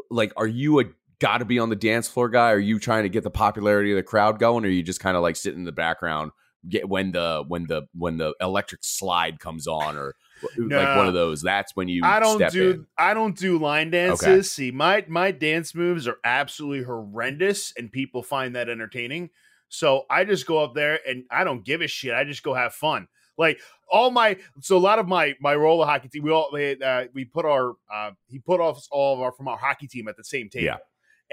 like 0.10 0.34
are 0.38 0.48
you 0.48 0.80
a 0.82 0.86
gotta 1.24 1.46
be 1.46 1.58
on 1.58 1.70
the 1.70 1.76
dance 1.76 2.08
floor 2.08 2.28
guy? 2.28 2.52
Are 2.52 2.60
you 2.60 2.80
trying 2.80 3.04
to 3.04 3.10
get 3.10 3.24
the 3.24 3.32
popularity 3.32 3.92
of 3.92 3.96
the 3.96 4.04
crowd 4.04 4.40
going 4.40 4.66
or 4.66 4.68
are 4.68 4.72
you 4.72 4.84
just 4.84 5.00
kind 5.00 5.16
of 5.16 5.24
like 5.24 5.36
sitting 5.38 5.60
in 5.60 5.66
the 5.66 5.72
background 5.72 6.32
get 6.68 6.88
when 6.88 7.12
the 7.12 7.44
when 7.48 7.66
the 7.68 7.84
when 7.94 8.18
the 8.18 8.34
electric 8.40 8.84
slide 8.84 9.40
comes 9.40 9.68
on 9.68 9.98
or 9.98 10.16
like 10.58 10.98
one 10.98 11.08
of 11.08 11.14
those 11.14 11.42
that's 11.42 11.76
when 11.76 11.88
you 11.88 12.02
I 12.04 12.20
don't 12.20 12.38
step 12.38 12.52
do 12.52 12.72
in. 12.72 12.88
I 12.98 13.14
don't 13.14 13.38
do 13.38 13.58
line 13.58 13.92
dances. 13.92 14.28
Okay. 14.28 14.42
See, 14.42 14.72
my 14.72 15.06
my 15.08 15.32
dance 15.32 15.74
moves 15.74 16.08
are 16.08 16.18
absolutely 16.24 16.84
horrendous, 16.84 17.74
and 17.78 17.92
people 17.92 18.24
find 18.24 18.56
that 18.56 18.70
entertaining. 18.70 19.30
So 19.70 20.04
I 20.10 20.24
just 20.24 20.46
go 20.46 20.64
up 20.64 20.76
there 20.76 21.00
and 21.08 21.24
I 21.32 21.44
don't 21.44 21.66
give 21.66 21.82
a 21.82 21.88
shit. 21.88 22.14
I 22.14 22.24
just 22.26 22.44
go 22.44 22.54
have 22.54 22.74
fun. 22.74 23.08
Like 23.38 23.60
all 23.90 24.12
my 24.12 24.38
so 24.62 24.78
a 24.78 24.80
lot 24.80 25.00
of 25.00 25.08
my 25.08 25.36
my 25.40 25.56
roller 25.56 25.86
hockey 25.86 26.10
team, 26.10 26.24
we 26.24 26.32
all 26.32 26.50
we, 26.54 26.82
uh, 26.82 27.06
we 27.14 27.26
put 27.26 27.46
our 27.46 27.74
uh, 27.94 28.12
he 28.28 28.40
put 28.40 28.60
off 28.60 28.86
all 28.92 29.16
of 29.16 29.22
our 29.22 29.32
from 29.32 29.48
our 29.48 29.58
hockey 29.58 29.88
team 29.88 30.08
at 30.08 30.18
the 30.18 30.24
same 30.24 30.50
table, 30.50 30.66
Yeah. 30.66 30.78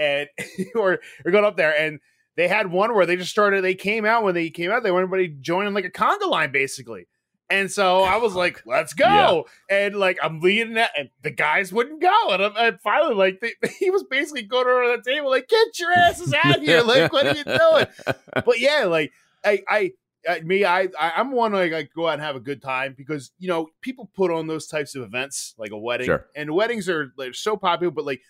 And 0.01 0.29
we're 0.75 0.99
we're 1.25 1.33
going 1.33 1.45
up 1.45 1.57
there 1.57 1.79
and. 1.79 2.01
They 2.37 2.47
had 2.49 2.71
one 2.71 2.95
where 2.95 3.05
they 3.05 3.17
just 3.17 3.33
started. 3.33 3.63
They 3.63 3.75
came 3.75 4.07
out 4.07 4.23
when 4.23 4.35
they 4.35 4.49
came 4.49 4.71
out. 4.71 4.83
They 4.83 4.91
want 4.93 5.03
everybody 5.03 5.29
joining 5.29 5.75
like 5.75 5.85
a 5.85 5.91
conga 5.91 6.27
line, 6.31 6.53
basically. 6.53 7.07
And 7.51 7.71
so 7.71 8.03
I 8.03 8.17
was 8.17 8.35
like, 8.35 8.63
"Let's 8.67 8.95
go!" 8.95 9.47
And 9.69 9.97
like 9.97 10.17
I'm 10.23 10.41
leading 10.41 10.75
that, 10.75 10.93
and 10.97 11.11
the 11.23 11.33
guys 11.33 11.71
wouldn't 11.71 12.01
go. 12.01 12.29
And, 12.31 12.43
I'm, 12.43 12.53
and 12.57 12.81
finally, 12.81 13.15
like 13.15 13.41
they, 13.41 13.55
he 13.81 13.91
was 13.91 14.05
basically 14.05 14.43
going 14.43 14.67
around 14.69 15.03
the 15.05 15.11
table, 15.11 15.29
like, 15.29 15.49
"Get 15.49 15.79
your 15.79 15.93
asses 15.93 16.33
out 16.33 16.61
here! 16.61 16.81
Like, 16.83 17.13
what 17.13 17.27
are 17.27 17.37
you 17.37 17.45
doing?" 17.45 17.87
But 18.33 18.61
yeah, 18.61 18.85
like 18.85 19.13
I, 19.45 19.63
I, 19.69 19.93
I 20.27 20.41
me, 20.41 20.65
I, 20.65 20.83
I 20.99 21.13
I'm 21.17 21.33
one 21.33 21.53
like 21.53 21.75
I 21.75 21.83
go 21.95 22.07
out 22.07 22.15
and 22.15 22.23
have 22.23 22.37
a 22.37 22.41
good 22.41 22.63
time 22.63 22.95
because 22.97 23.33
you 23.39 23.49
know 23.49 23.67
people 23.83 24.09
put 24.15 24.31
on 24.31 24.47
those 24.47 24.67
types 24.67 24.95
of 24.95 25.03
events 25.03 25.55
like 25.59 25.73
a 25.73 25.79
wedding, 25.79 26.07
Sure. 26.07 26.25
and 26.35 26.55
weddings 26.55 26.89
are 26.89 27.13
like 27.19 27.35
so 27.35 27.57
popular, 27.57 27.91
but 27.91 28.07
like 28.07 28.23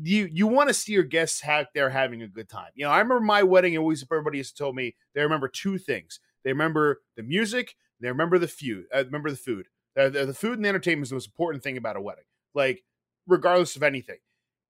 you 0.00 0.28
you 0.32 0.46
want 0.46 0.68
to 0.68 0.74
see 0.74 0.92
your 0.92 1.02
guests 1.02 1.40
have 1.42 1.66
they're 1.74 1.90
having 1.90 2.22
a 2.22 2.28
good 2.28 2.48
time. 2.48 2.70
You 2.74 2.84
know, 2.84 2.90
I 2.90 2.98
remember 2.98 3.20
my 3.20 3.42
wedding. 3.42 3.76
Always 3.76 4.04
everybody 4.10 4.38
has 4.38 4.52
told 4.52 4.74
me 4.74 4.94
they 5.14 5.22
remember 5.22 5.48
two 5.48 5.78
things. 5.78 6.20
They 6.44 6.52
remember 6.52 7.02
the 7.16 7.22
music. 7.22 7.74
They 8.00 8.08
remember 8.08 8.38
the 8.38 8.48
food. 8.48 8.84
Uh, 8.94 9.04
remember 9.04 9.30
the 9.30 9.36
food. 9.36 9.66
Uh, 9.96 10.08
the, 10.08 10.26
the 10.26 10.34
food 10.34 10.54
and 10.54 10.64
the 10.64 10.68
entertainment 10.68 11.04
is 11.04 11.10
the 11.10 11.16
most 11.16 11.28
important 11.28 11.62
thing 11.62 11.76
about 11.76 11.96
a 11.96 12.00
wedding. 12.00 12.24
Like 12.54 12.82
regardless 13.26 13.76
of 13.76 13.82
anything, 13.82 14.18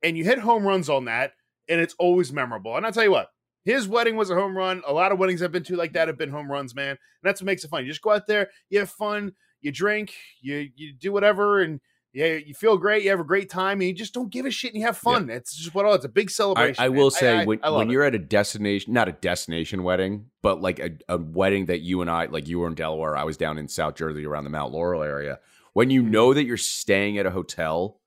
and 0.02 0.19
you 0.19 0.25
hit 0.25 0.38
home 0.38 0.67
runs 0.67 0.88
on 0.88 1.07
that, 1.07 1.33
and 1.69 1.81
it's 1.81 1.95
always 1.99 2.33
memorable. 2.33 2.76
And 2.76 2.85
I'll 2.85 2.93
tell 2.93 3.05
you 3.05 3.12
what. 3.12 3.29
His 3.64 3.87
wedding 3.87 4.17
was 4.17 4.29
a 4.29 4.35
home 4.35 4.57
run. 4.57 4.83
A 4.85 4.93
lot 4.93 5.12
of 5.12 5.21
weddings 5.21 5.41
I've 5.41 5.52
been 5.52 5.62
to 5.64 5.76
like 5.76 5.93
that 5.93 6.09
have 6.09 6.19
been 6.19 6.31
home 6.31 6.50
runs, 6.50 6.75
man. 6.75 6.91
And 6.91 6.99
that's 7.23 7.41
what 7.41 7.47
makes 7.47 7.62
it 7.62 7.69
fun. 7.69 7.85
You 7.85 7.91
just 7.91 8.02
go 8.02 8.11
out 8.11 8.26
there, 8.26 8.50
you 8.71 8.81
have 8.81 8.91
fun, 8.91 9.35
you 9.61 9.71
drink, 9.71 10.14
you 10.41 10.69
you 10.75 10.93
do 10.93 11.12
whatever, 11.12 11.62
and 11.62 11.81
yeah, 12.12 12.35
you 12.35 12.52
feel 12.54 12.76
great. 12.76 13.02
You 13.04 13.11
have 13.11 13.21
a 13.21 13.25
great 13.25 13.49
time, 13.50 13.81
and 13.81 13.88
you 13.88 13.95
just 13.95 14.12
don't 14.14 14.31
give 14.31 14.45
a 14.47 14.50
shit 14.50 14.73
and 14.73 14.81
you 14.81 14.87
have 14.87 14.99
fun. 14.99 15.31
It's 15.31 15.54
just 15.57 15.75
what 15.75 15.85
all. 15.87 15.95
It's 15.95 16.04
a 16.04 16.09
big 16.11 16.31
celebration. 16.31 16.83
I 16.83 16.88
man. 16.88 16.99
will 16.99 17.11
say 17.11 17.38
I, 17.38 17.45
when, 17.45 17.59
I 17.62 17.69
love 17.69 17.78
when 17.78 17.90
you're 17.90 18.02
at 18.04 18.14
a 18.14 18.19
destination, 18.19 18.92
not 18.92 19.09
a 19.09 19.12
destination 19.12 19.83
wedding, 19.83 20.26
but 20.42 20.61
like 20.61 20.78
a, 20.78 20.90
a 21.09 21.16
wedding 21.19 21.66
that 21.66 21.81
you 21.81 22.00
and 22.02 22.11
I, 22.11 22.26
like 22.26 22.49
you 22.49 22.59
were 22.59 22.66
in 22.66 22.75
Delaware, 22.75 23.16
I 23.16 23.25
was 23.25 23.37
down 23.37 23.57
in 23.59 23.66
South 23.69 23.95
Jersey 23.95 24.26
around 24.26 24.45
the 24.45 24.50
Mount 24.50 24.73
Laurel 24.73 25.02
area. 25.02 25.38
When 25.73 25.88
you 25.90 26.02
Mm-hmm. 26.02 26.11
know 26.11 26.35
that 26.35 26.45
you're 26.45 26.57
staying 26.59 27.16
at 27.19 27.25
a 27.25 27.31
hotel 27.31 27.99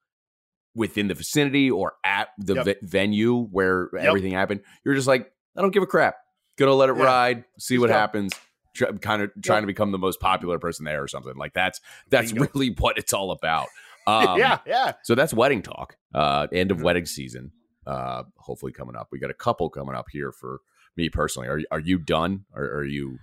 within 0.75 1.07
the 1.07 1.13
vicinity 1.13 1.71
or 1.71 1.93
at 2.03 2.29
the 2.38 2.55
Yep. 2.55 2.65
ve- 2.65 2.75
venue 2.83 3.45
where 3.45 3.89
Yep. 3.93 4.03
everything 4.03 4.33
happened, 4.33 4.62
you're 4.83 4.93
just 4.95 5.07
like, 5.07 5.31
I 5.57 5.62
don't 5.62 5.71
give 5.74 5.83
a 5.83 5.88
crap. 5.88 6.15
Gonna 6.57 6.74
let 6.74 6.89
it 6.89 6.97
Yeah. 6.97 7.03
ride, 7.05 7.45
see 7.57 7.75
Just 7.75 7.81
what 7.81 7.88
go. 7.88 7.93
happens. 7.93 8.33
Try, 8.75 8.91
kind 8.91 9.21
of 9.21 9.31
trying 9.41 9.63
to 9.63 9.67
become 9.67 9.91
the 9.93 9.97
most 9.97 10.19
popular 10.19 10.59
person 10.59 10.83
there 10.83 11.01
or 11.01 11.07
something 11.07 11.35
like 11.38 11.53
that's 11.53 11.79
that's 12.09 12.33
Bingo. 12.33 12.50
really 12.53 12.69
what 12.79 12.97
it's 12.97 13.13
all 13.13 13.31
about. 13.31 13.67
Um, 14.07 14.39
yeah, 14.39 14.59
yeah. 14.65 14.93
so 15.03 15.15
that's 15.15 15.33
wedding 15.33 15.62
talk. 15.62 15.97
Uh, 16.13 16.47
end 16.51 16.71
of 16.71 16.81
wedding 16.81 17.05
season. 17.05 17.51
Uh, 17.85 18.24
hopefully 18.38 18.71
coming 18.71 18.95
up. 18.95 19.09
We 19.12 19.19
got 19.19 19.29
a 19.29 19.35
couple 19.35 19.69
coming 19.69 19.95
up 19.95 20.05
here 20.12 20.31
for 20.31 20.59
me 20.97 21.09
personally. 21.09 21.47
Are 21.47 21.62
are 21.71 21.79
you 21.79 21.97
done? 22.00 22.45
Or 22.53 22.63
are 22.63 22.83
you? 22.85 23.17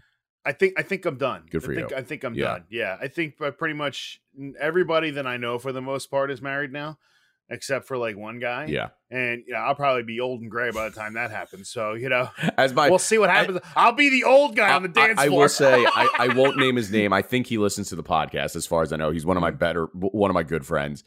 I 0.45 0.53
think 0.53 0.75
I 0.77 0.83
think 0.83 1.05
I'm 1.07 1.19
done. 1.19 1.45
Good 1.51 1.63
for 1.63 1.73
I 1.73 1.77
think, 1.77 1.91
you. 1.91 1.97
I 1.97 2.03
think 2.03 2.25
I'm 2.25 2.35
Yeah. 2.35 2.45
done. 2.45 2.65
Yeah, 2.71 2.97
I 3.01 3.09
think 3.09 3.35
uh, 3.41 3.51
pretty 3.53 3.75
much 3.75 4.21
everybody 4.61 5.11
that 5.13 5.27
I 5.27 5.37
know 5.37 5.59
for 5.59 5.73
the 5.73 5.81
most 5.83 6.11
part 6.11 6.31
is 6.31 6.43
married 6.43 6.73
now, 6.73 6.99
except 7.53 7.87
for 7.87 7.97
like 7.97 8.17
one 8.17 8.41
guy. 8.41 8.65
Yeah. 8.67 8.89
and 9.11 9.45
you 9.47 9.53
know, 9.53 9.61
I'll 9.61 9.75
probably 9.75 10.03
be 10.03 10.19
old 10.19 10.41
and 10.41 10.51
gray 10.51 10.71
by 10.73 10.89
the 10.89 10.95
time 10.95 11.15
that 11.15 11.31
happens. 11.31 11.69
So 11.69 11.93
you 11.95 12.09
know, 12.09 12.29
As 12.57 12.73
my 12.73 12.89
we'll 12.91 12.99
see 12.99 13.19
what 13.19 13.31
happens. 13.31 13.61
I, 13.77 13.89
will 13.89 13.97
be 13.97 14.11
the 14.11 14.25
old 14.25 14.57
guy 14.57 14.73
on 14.73 14.83
the 14.83 14.89
I- 15.01 15.07
dance 15.07 15.21
I, 15.21 15.27
floor. 15.29 15.41
I 15.41 15.45
will 15.45 15.49
say 15.49 15.85
I, 15.87 16.09
I 16.19 16.35
won't 16.35 16.57
name 16.57 16.77
his 16.77 16.91
name. 16.91 17.13
I 17.13 17.23
think 17.23 17.47
he 17.47 17.59
listens 17.59 17.91
to 17.91 17.97
the 17.97 18.03
podcast. 18.03 18.57
As 18.57 18.67
far 18.67 18.83
as 18.83 18.93
I 18.93 18.97
know, 18.97 19.11
he's 19.11 19.27
one 19.27 19.37
of 19.37 19.43
my 19.43 19.51
better, 19.53 19.85
one 19.93 20.31
of 20.31 20.35
my 20.35 20.43
good 20.43 20.67
friends. 20.67 21.05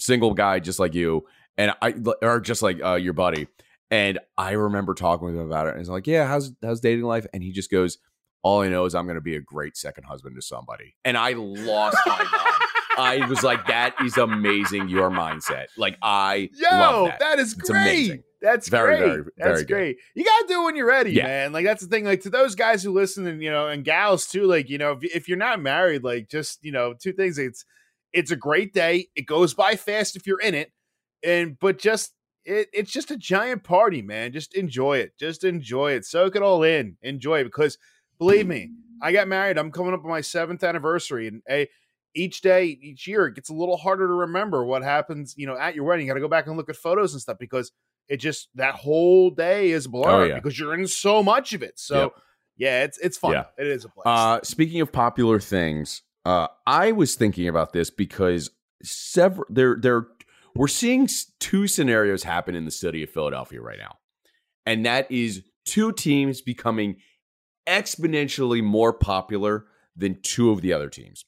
Single 0.00 0.34
guy, 0.34 0.58
just 0.58 0.80
like 0.80 0.94
you, 0.94 1.24
and 1.56 1.72
I 1.80 1.94
or 2.20 2.40
just 2.40 2.62
like 2.62 2.82
uh, 2.82 2.94
your 2.94 3.12
buddy. 3.12 3.46
And 3.90 4.18
I 4.36 4.52
remember 4.52 4.94
talking 4.94 5.26
with 5.26 5.36
him 5.36 5.46
about 5.46 5.66
it. 5.68 5.70
And 5.70 5.78
he's 5.78 5.88
like, 5.88 6.06
"Yeah, 6.06 6.26
how's 6.26 6.52
how's 6.62 6.80
dating 6.80 7.04
life?" 7.04 7.26
And 7.32 7.42
he 7.44 7.52
just 7.52 7.70
goes, 7.70 7.98
"All 8.42 8.62
I 8.62 8.68
know 8.68 8.86
is 8.86 8.94
I'm 8.94 9.04
going 9.04 9.14
to 9.16 9.20
be 9.20 9.36
a 9.36 9.40
great 9.40 9.76
second 9.76 10.04
husband 10.04 10.34
to 10.36 10.42
somebody." 10.42 10.96
And 11.04 11.16
I 11.16 11.34
lost 11.34 11.98
my 12.06 12.16
mind. 12.18 12.63
I 12.98 13.26
was 13.28 13.42
like, 13.42 13.66
"That 13.66 13.94
is 14.04 14.16
amazing, 14.16 14.88
your 14.88 15.10
mindset." 15.10 15.66
Like 15.76 15.96
I 16.02 16.50
Yo, 16.54 16.68
love 16.70 17.06
that. 17.08 17.20
that 17.20 17.38
is 17.38 17.54
great. 17.54 18.22
That's 18.40 18.68
Very, 18.68 18.98
great. 18.98 19.08
very, 19.08 19.22
that's 19.38 19.48
very 19.48 19.58
good. 19.60 19.68
great. 19.68 19.96
You 20.14 20.24
gotta 20.24 20.44
do 20.48 20.60
it 20.62 20.64
when 20.66 20.76
you're 20.76 20.86
ready, 20.86 21.12
Yeah. 21.12 21.24
man. 21.24 21.52
Like 21.52 21.64
that's 21.64 21.82
the 21.82 21.88
thing. 21.88 22.04
Like 22.04 22.20
to 22.22 22.30
those 22.30 22.54
guys 22.54 22.82
who 22.82 22.92
listen 22.92 23.26
and 23.26 23.42
you 23.42 23.50
know, 23.50 23.68
and 23.68 23.84
gals 23.84 24.26
too. 24.26 24.44
Like 24.44 24.68
you 24.68 24.76
know, 24.78 24.92
if, 24.92 25.02
if 25.14 25.28
you're 25.28 25.38
not 25.38 25.60
married, 25.62 26.04
like 26.04 26.28
just 26.28 26.62
you 26.62 26.70
know, 26.72 26.92
two 26.92 27.12
things. 27.12 27.38
It's 27.38 27.64
it's 28.12 28.30
a 28.30 28.36
great 28.36 28.72
day. 28.74 29.08
It 29.16 29.26
goes 29.26 29.54
by 29.54 29.76
fast 29.76 30.14
if 30.14 30.26
you're 30.26 30.40
in 30.40 30.54
it, 30.54 30.72
and 31.24 31.58
but 31.58 31.78
just 31.78 32.12
it, 32.44 32.68
it's 32.74 32.92
just 32.92 33.10
a 33.10 33.16
giant 33.16 33.64
party, 33.64 34.02
man. 34.02 34.30
Just 34.32 34.54
enjoy 34.54 34.98
it. 34.98 35.12
Just 35.18 35.42
enjoy 35.44 35.92
it. 35.92 36.04
Soak 36.04 36.36
it 36.36 36.42
all 36.42 36.62
in. 36.62 36.98
Enjoy 37.00 37.40
it 37.40 37.44
because 37.44 37.78
believe 38.18 38.46
me, 38.46 38.70
I 39.00 39.12
got 39.12 39.26
married. 39.26 39.56
I'm 39.56 39.72
coming 39.72 39.94
up 39.94 40.04
on 40.04 40.10
my 40.10 40.20
seventh 40.20 40.62
anniversary, 40.62 41.28
and 41.28 41.40
a 41.48 41.66
each 42.14 42.40
day, 42.42 42.64
each 42.66 43.06
year, 43.06 43.26
it 43.26 43.34
gets 43.34 43.48
a 43.50 43.54
little 43.54 43.76
harder 43.76 44.06
to 44.06 44.12
remember 44.14 44.64
what 44.64 44.82
happens. 44.82 45.34
You 45.36 45.46
know, 45.46 45.56
at 45.58 45.74
your 45.74 45.84
wedding, 45.84 46.06
you 46.06 46.10
got 46.10 46.14
to 46.14 46.20
go 46.20 46.28
back 46.28 46.46
and 46.46 46.56
look 46.56 46.68
at 46.70 46.76
photos 46.76 47.12
and 47.12 47.20
stuff 47.20 47.38
because 47.38 47.72
it 48.08 48.18
just 48.18 48.48
that 48.54 48.74
whole 48.74 49.30
day 49.30 49.70
is 49.70 49.86
a 49.86 49.88
blur 49.88 50.10
Oh, 50.10 50.24
yeah. 50.24 50.34
because 50.34 50.58
you're 50.58 50.74
in 50.74 50.86
so 50.86 51.22
much 51.22 51.52
of 51.54 51.62
it. 51.62 51.78
So 51.78 52.00
Yep. 52.00 52.12
yeah, 52.56 52.84
it's 52.84 52.98
it's 52.98 53.16
fun. 53.18 53.32
Yeah. 53.32 53.44
It 53.58 53.66
is 53.66 53.84
a 53.84 53.88
blast. 53.88 54.06
Uh, 54.06 54.44
speaking 54.44 54.80
of 54.80 54.92
popular 54.92 55.40
things, 55.40 56.02
uh, 56.24 56.48
I 56.66 56.92
was 56.92 57.14
thinking 57.16 57.48
about 57.48 57.72
this 57.72 57.90
because 57.90 58.50
several 58.82 59.46
there 59.48 59.76
there 59.80 60.06
we're 60.54 60.68
seeing 60.68 61.08
two 61.40 61.66
scenarios 61.66 62.22
happen 62.22 62.54
in 62.54 62.64
the 62.64 62.70
city 62.70 63.02
of 63.02 63.10
Philadelphia 63.10 63.60
right 63.60 63.78
now, 63.78 63.96
and 64.66 64.86
that 64.86 65.10
is 65.10 65.42
two 65.64 65.90
teams 65.92 66.40
becoming 66.42 66.96
exponentially 67.66 68.62
more 68.62 68.92
popular 68.92 69.64
than 69.96 70.20
two 70.22 70.50
of 70.50 70.60
the 70.60 70.72
other 70.72 70.88
teams. 70.88 71.24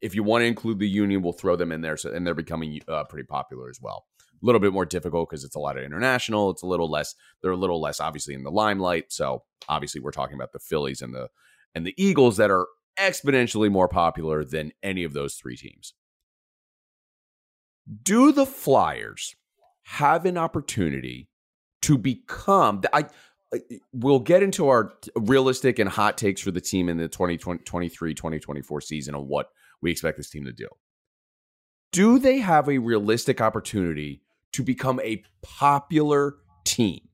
If 0.00 0.14
you 0.14 0.22
want 0.22 0.42
to 0.42 0.46
include 0.46 0.78
the 0.78 0.88
Union, 0.88 1.22
we'll 1.22 1.32
throw 1.32 1.56
them 1.56 1.72
in 1.72 1.80
there, 1.80 1.96
so, 1.96 2.12
and 2.12 2.26
they're 2.26 2.34
becoming 2.34 2.80
uh, 2.88 3.04
pretty 3.04 3.26
popular 3.26 3.68
as 3.68 3.80
well. 3.80 4.06
A 4.42 4.46
little 4.46 4.60
bit 4.60 4.72
more 4.72 4.86
difficult 4.86 5.28
because 5.28 5.44
it's 5.44 5.56
a 5.56 5.60
lot 5.60 5.76
of 5.76 5.84
international. 5.84 6.50
It's 6.50 6.62
a 6.62 6.66
little 6.66 6.90
less. 6.90 7.14
They're 7.42 7.50
a 7.50 7.56
little 7.56 7.80
less 7.80 8.00
obviously 8.00 8.34
in 8.34 8.42
the 8.42 8.50
limelight. 8.50 9.12
So 9.12 9.42
obviously, 9.68 10.00
we're 10.00 10.12
talking 10.12 10.34
about 10.34 10.52
the 10.52 10.58
Phillies 10.58 11.02
and 11.02 11.14
the 11.14 11.28
and 11.74 11.86
the 11.86 11.94
Eagles 11.96 12.38
that 12.38 12.50
are 12.50 12.66
exponentially 12.98 13.70
more 13.70 13.88
popular 13.88 14.44
than 14.44 14.72
any 14.82 15.04
of 15.04 15.12
those 15.12 15.34
three 15.34 15.56
teams. 15.56 15.94
Do 18.02 18.32
the 18.32 18.46
Flyers 18.46 19.36
have 19.82 20.24
an 20.24 20.38
opportunity 20.38 21.28
to 21.82 21.98
become? 21.98 22.82
I 22.92 23.06
we'll 23.92 24.20
get 24.20 24.42
into 24.42 24.68
our 24.68 24.92
realistic 25.16 25.78
and 25.78 25.88
hot 25.88 26.16
takes 26.16 26.40
for 26.40 26.50
the 26.50 26.60
team 26.60 26.88
in 26.88 26.96
the 26.98 27.08
2023 27.08 28.14
2024 28.14 28.80
season 28.80 29.14
on 29.14 29.26
what 29.26 29.50
we 29.82 29.90
expect 29.90 30.16
this 30.16 30.30
team 30.30 30.44
to 30.44 30.52
do. 30.52 30.68
Do 31.92 32.18
they 32.18 32.38
have 32.38 32.68
a 32.68 32.78
realistic 32.78 33.40
opportunity 33.40 34.22
to 34.52 34.62
become 34.62 35.00
a 35.00 35.22
popular 35.42 36.36
team? 36.64 37.08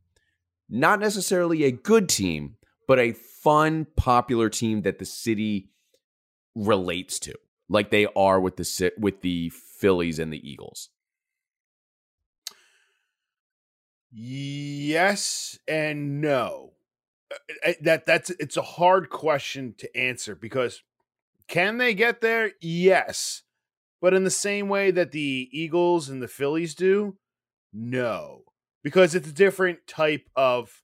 Not 0.68 1.00
necessarily 1.00 1.64
a 1.64 1.70
good 1.70 2.08
team, 2.08 2.56
but 2.86 2.98
a 2.98 3.12
fun, 3.12 3.86
popular 3.96 4.48
team 4.48 4.82
that 4.82 4.98
the 4.98 5.04
city 5.04 5.70
relates 6.54 7.18
to, 7.20 7.34
like 7.68 7.90
they 7.90 8.06
are 8.16 8.40
with 8.40 8.56
the 8.56 8.92
with 8.98 9.20
the 9.22 9.50
Phillies 9.50 10.18
and 10.18 10.32
the 10.32 10.48
Eagles. 10.48 10.90
Yes 14.10 15.58
and 15.68 16.20
no. 16.20 16.72
Uh, 17.64 17.72
That 17.82 18.06
that's 18.06 18.30
it's 18.30 18.56
a 18.56 18.62
hard 18.62 19.10
question 19.10 19.74
to 19.78 19.96
answer 19.96 20.34
because 20.34 20.82
can 21.48 21.78
they 21.78 21.94
get 21.94 22.20
there? 22.20 22.52
Yes. 22.60 23.42
But 24.00 24.14
in 24.14 24.24
the 24.24 24.30
same 24.30 24.68
way 24.68 24.90
that 24.90 25.12
the 25.12 25.48
Eagles 25.52 26.08
and 26.08 26.22
the 26.22 26.28
Phillies 26.28 26.74
do, 26.74 27.16
no. 27.72 28.42
Because 28.82 29.14
it's 29.14 29.28
a 29.28 29.32
different 29.32 29.86
type 29.86 30.28
of 30.36 30.82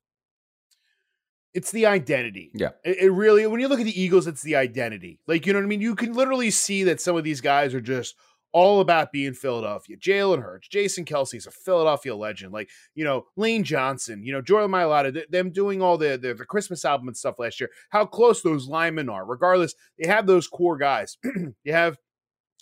it's 1.54 1.71
the 1.71 1.87
identity. 1.87 2.50
Yeah. 2.54 2.71
It, 2.83 2.99
it 2.99 3.11
really 3.11 3.47
when 3.47 3.61
you 3.61 3.69
look 3.69 3.81
at 3.81 3.85
the 3.85 4.00
Eagles, 4.00 4.26
it's 4.26 4.42
the 4.42 4.57
identity. 4.57 5.21
Like, 5.26 5.47
you 5.47 5.52
know 5.52 5.59
what 5.59 5.66
I 5.66 5.69
mean? 5.69 5.81
You 5.81 5.95
can 5.95 6.12
literally 6.14 6.50
see 6.50 6.85
that 6.85 7.00
some 7.00 7.16
of 7.16 7.25
these 7.25 7.40
guys 7.40 7.75
are 7.75 7.81
just 7.81 8.14
all 8.52 8.80
about 8.80 9.12
being 9.12 9.32
Philadelphia. 9.35 9.97
Jalen 9.97 10.42
Hurts, 10.42 10.68
Jason 10.68 11.04
Kelce's 11.04 11.47
a 11.47 11.50
Philadelphia 11.50 12.14
legend. 12.14 12.52
Like, 12.52 12.68
you 12.94 13.04
know, 13.04 13.26
Lane 13.37 13.64
Johnson, 13.64 14.23
you 14.23 14.32
know, 14.32 14.42
Jordan 14.42 14.71
Mailata, 14.71 15.12
th- 15.12 15.28
them 15.28 15.50
doing 15.50 15.80
all 15.80 15.97
the, 15.97 16.18
the 16.18 16.35
the 16.35 16.44
Christmas 16.44 16.85
album 16.85 17.09
and 17.09 17.16
stuff 17.16 17.38
last 17.38 17.61
year. 17.61 17.71
How 17.90 18.04
close 18.04 18.42
those 18.42 18.68
linemen 18.68 19.09
are. 19.09 19.25
Regardless, 19.25 19.75
they 19.99 20.09
have 20.09 20.26
those 20.26 20.49
core 20.49 20.76
guys. 20.76 21.16
you 21.64 21.73
have, 21.73 21.97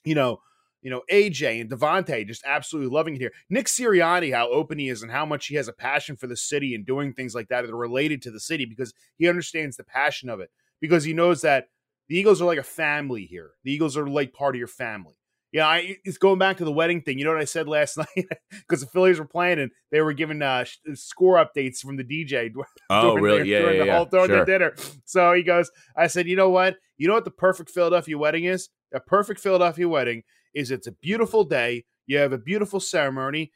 you 0.04 0.14
know, 0.14 0.40
you 0.82 0.90
know, 0.90 1.02
AJ 1.10 1.60
and 1.60 1.70
DeVonta 1.70 2.26
just 2.26 2.42
absolutely 2.46 2.94
loving 2.94 3.16
it 3.16 3.20
here. 3.20 3.32
Nick 3.50 3.66
Sirianni, 3.66 4.32
how 4.32 4.48
open 4.50 4.78
he 4.78 4.88
is 4.88 5.02
and 5.02 5.12
how 5.12 5.26
much 5.26 5.46
he 5.46 5.56
has 5.56 5.68
a 5.68 5.72
passion 5.72 6.16
for 6.16 6.26
the 6.26 6.36
city 6.36 6.74
and 6.74 6.86
doing 6.86 7.12
things 7.12 7.34
like 7.34 7.48
that 7.48 7.62
that 7.62 7.70
are 7.70 7.76
related 7.76 8.22
to 8.22 8.30
the 8.30 8.40
city 8.40 8.64
because 8.64 8.94
he 9.18 9.28
understands 9.28 9.76
the 9.76 9.84
passion 9.84 10.30
of 10.30 10.40
it. 10.40 10.50
Because 10.80 11.04
he 11.04 11.12
knows 11.12 11.42
that 11.42 11.68
the 12.08 12.16
Eagles 12.16 12.40
are 12.40 12.46
like 12.46 12.58
a 12.58 12.62
family 12.62 13.26
here. 13.26 13.50
The 13.64 13.72
Eagles 13.72 13.96
are 13.96 14.08
like 14.08 14.32
part 14.32 14.54
of 14.54 14.58
your 14.58 14.68
family. 14.68 15.14
Yeah, 15.52 15.66
I, 15.66 15.96
it's 16.04 16.18
going 16.18 16.38
back 16.38 16.58
to 16.58 16.64
the 16.64 16.72
wedding 16.72 17.02
thing. 17.02 17.18
You 17.18 17.24
know 17.24 17.32
what 17.32 17.40
I 17.40 17.44
said 17.44 17.66
last 17.68 17.96
night 18.16 18.26
because 18.50 18.80
the 18.80 18.86
Phillies 18.86 19.18
were 19.18 19.26
playing 19.26 19.58
and 19.58 19.70
they 19.90 20.00
were 20.00 20.12
giving 20.12 20.40
uh, 20.42 20.64
score 20.94 21.36
updates 21.44 21.78
from 21.78 21.96
the 21.96 22.04
DJ. 22.04 22.50
Oh, 22.90 23.16
during 23.16 23.22
really? 23.24 23.38
their- 23.38 23.46
Yeah, 23.46 23.58
during 23.60 23.76
yeah, 23.76 23.82
the 23.82 23.86
yeah. 23.86 23.96
whole 23.96 24.04
during 24.06 24.28
Sure. 24.28 24.38
the 24.40 24.44
dinner. 24.44 24.74
So 25.04 25.32
he 25.32 25.42
goes, 25.42 25.70
I 25.96 26.06
said, 26.06 26.26
you 26.28 26.36
know 26.36 26.50
what? 26.50 26.76
You 26.98 27.08
know 27.08 27.14
what 27.14 27.24
the 27.24 27.30
perfect 27.30 27.70
Philadelphia 27.70 28.16
wedding 28.18 28.44
is? 28.44 28.68
A 28.94 29.00
perfect 29.00 29.40
Philadelphia 29.40 29.88
wedding 29.88 30.22
is 30.54 30.70
it's 30.70 30.86
a 30.86 30.92
beautiful 30.92 31.44
day. 31.44 31.84
You 32.06 32.18
have 32.18 32.32
a 32.32 32.38
beautiful 32.38 32.80
ceremony, 32.80 33.52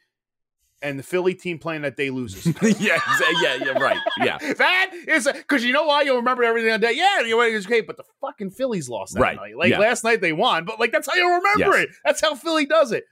and 0.81 0.99
the 0.99 1.03
Philly 1.03 1.33
team 1.33 1.57
playing 1.57 1.81
that 1.83 1.95
day 1.97 2.09
loses. 2.09 2.45
yeah, 2.79 2.99
yeah, 3.41 3.55
yeah, 3.55 3.79
right. 3.79 3.99
Yeah. 4.21 4.37
that 4.57 4.91
is 5.07 5.25
because 5.31 5.63
you 5.63 5.73
know 5.73 5.85
why 5.85 6.01
you'll 6.03 6.17
remember 6.17 6.43
everything 6.43 6.71
on 6.71 6.81
that. 6.81 6.95
Yeah, 6.95 7.21
your 7.21 7.37
wedding 7.37 7.55
is 7.55 7.65
great, 7.65 7.87
but 7.87 7.97
the 7.97 8.03
fucking 8.21 8.51
Phillies 8.51 8.89
lost 8.89 9.13
that 9.15 9.21
Right, 9.21 9.35
night. 9.37 9.57
Like 9.57 9.69
yeah. 9.71 9.79
last 9.79 10.03
night 10.03 10.21
they 10.21 10.33
won, 10.33 10.65
but 10.65 10.79
like 10.79 10.91
that's 10.91 11.07
how 11.07 11.15
you 11.15 11.27
remember 11.27 11.77
Yes. 11.77 11.83
it. 11.83 11.89
That's 12.03 12.21
how 12.21 12.35
Philly 12.35 12.65
does 12.65 12.91
it. 12.91 13.05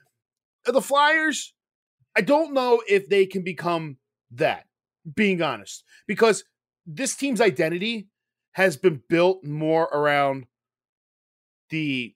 The 0.65 0.81
Flyers, 0.81 1.53
I 2.15 2.21
don't 2.21 2.53
know 2.53 2.81
if 2.87 3.09
they 3.09 3.25
can 3.25 3.43
become 3.43 3.97
that. 4.31 4.65
Being 5.15 5.41
honest, 5.41 5.83
because 6.07 6.45
this 6.85 7.13
team's 7.13 7.41
identity 7.41 8.07
has 8.53 8.77
been 8.77 9.01
built 9.09 9.43
more 9.43 9.83
around 9.85 10.45
the 11.69 12.15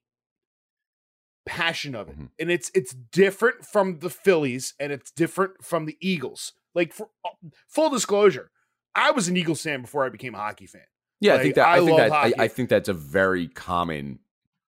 passion 1.48 1.96
of 1.96 2.10
it 2.10 2.20
Mhm. 2.20 2.30
and 2.40 2.52
it's 2.52 2.70
it's 2.74 2.94
different 2.94 3.66
from 3.66 4.00
the 4.00 4.10
phillies 4.10 4.74
and 4.80 4.92
it's 4.92 5.12
different 5.12 5.64
from 5.64 5.86
the 5.86 5.98
eagles 6.02 6.54
like 6.76 6.94
for 6.94 7.10
uh, 7.26 7.30
full 7.68 7.90
disclosure 7.90 8.52
i 8.96 9.12
was 9.12 9.28
an 9.28 9.38
eagles 9.38 9.62
fan 9.62 9.82
before 9.82 10.06
i 10.06 10.10
became 10.10 10.36
a 10.36 10.38
hockey 10.38 10.68
fan 10.68 10.82
Yeah, 11.20 11.36
I 11.36 11.42
think 11.44 11.56
that 11.56 11.68
I 11.68 11.78
I, 11.78 11.80
think 11.86 11.98
that 11.98 12.12
I. 12.12 12.34
I 12.38 12.48
think 12.48 12.70
that's 12.70 12.90
a 12.90 12.94
very 12.94 13.48
common 13.48 14.20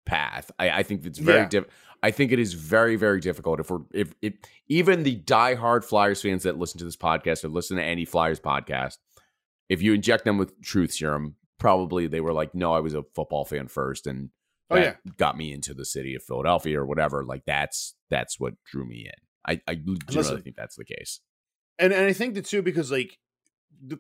path. 0.06 0.52
I, 0.60 0.70
I 0.80 0.84
think 0.84 1.06
it's 1.06 1.20
very 1.20 1.40
Yeah. 1.44 1.48
diff- 1.48 1.68
I 2.02 2.12
think 2.12 2.34
it 2.34 2.40
is 2.40 2.52
very, 2.54 2.98
very 2.98 3.22
difficult 3.22 3.62
if 3.62 3.70
we're 3.72 3.80
if 3.94 4.14
if 4.22 4.34
even 4.68 5.04
the 5.04 5.18
diehard 5.22 5.86
Flyers 5.86 6.22
fans 6.22 6.44
that 6.44 6.58
listen 6.60 6.80
to 6.80 6.84
this 6.86 6.98
podcast 6.98 7.46
or 7.46 7.48
listen 7.48 7.78
to 7.78 7.84
any 7.84 8.04
Flyers 8.04 8.42
podcast, 8.42 8.98
if 9.70 9.82
you 9.82 9.94
inject 9.94 10.26
them 10.26 10.38
with 10.38 10.60
truth 10.62 10.92
serum, 10.92 11.36
probably 11.60 12.08
they 12.08 12.20
were 12.20 12.34
like, 12.34 12.54
no, 12.54 12.74
I 12.74 12.82
was 12.82 12.94
a 12.94 13.04
football 13.16 13.46
fan 13.46 13.70
first, 13.70 14.06
and 14.06 14.30
Oh, 14.70 14.78
yeah. 14.78 14.96
got 15.18 15.38
me 15.38 15.52
into 15.52 15.74
the 15.74 15.86
city 15.86 16.16
of 16.16 16.24
Philadelphia 16.24 16.80
or 16.80 16.86
whatever. 16.86 17.24
Like 17.24 17.44
that's 17.46 17.96
that's 18.10 18.40
what 18.40 18.54
drew 18.66 18.86
me 18.86 19.06
in. 19.06 19.12
I 19.46 19.62
I 19.68 19.76
generally 20.10 20.42
think 20.42 20.56
that's 20.56 20.76
the 20.76 20.86
case. 20.86 21.20
and 21.78 21.94
and 21.94 22.06
I 22.06 22.14
think 22.14 22.36
that 22.36 22.46
too 22.46 22.62
because 22.62 22.92
like 22.92 23.20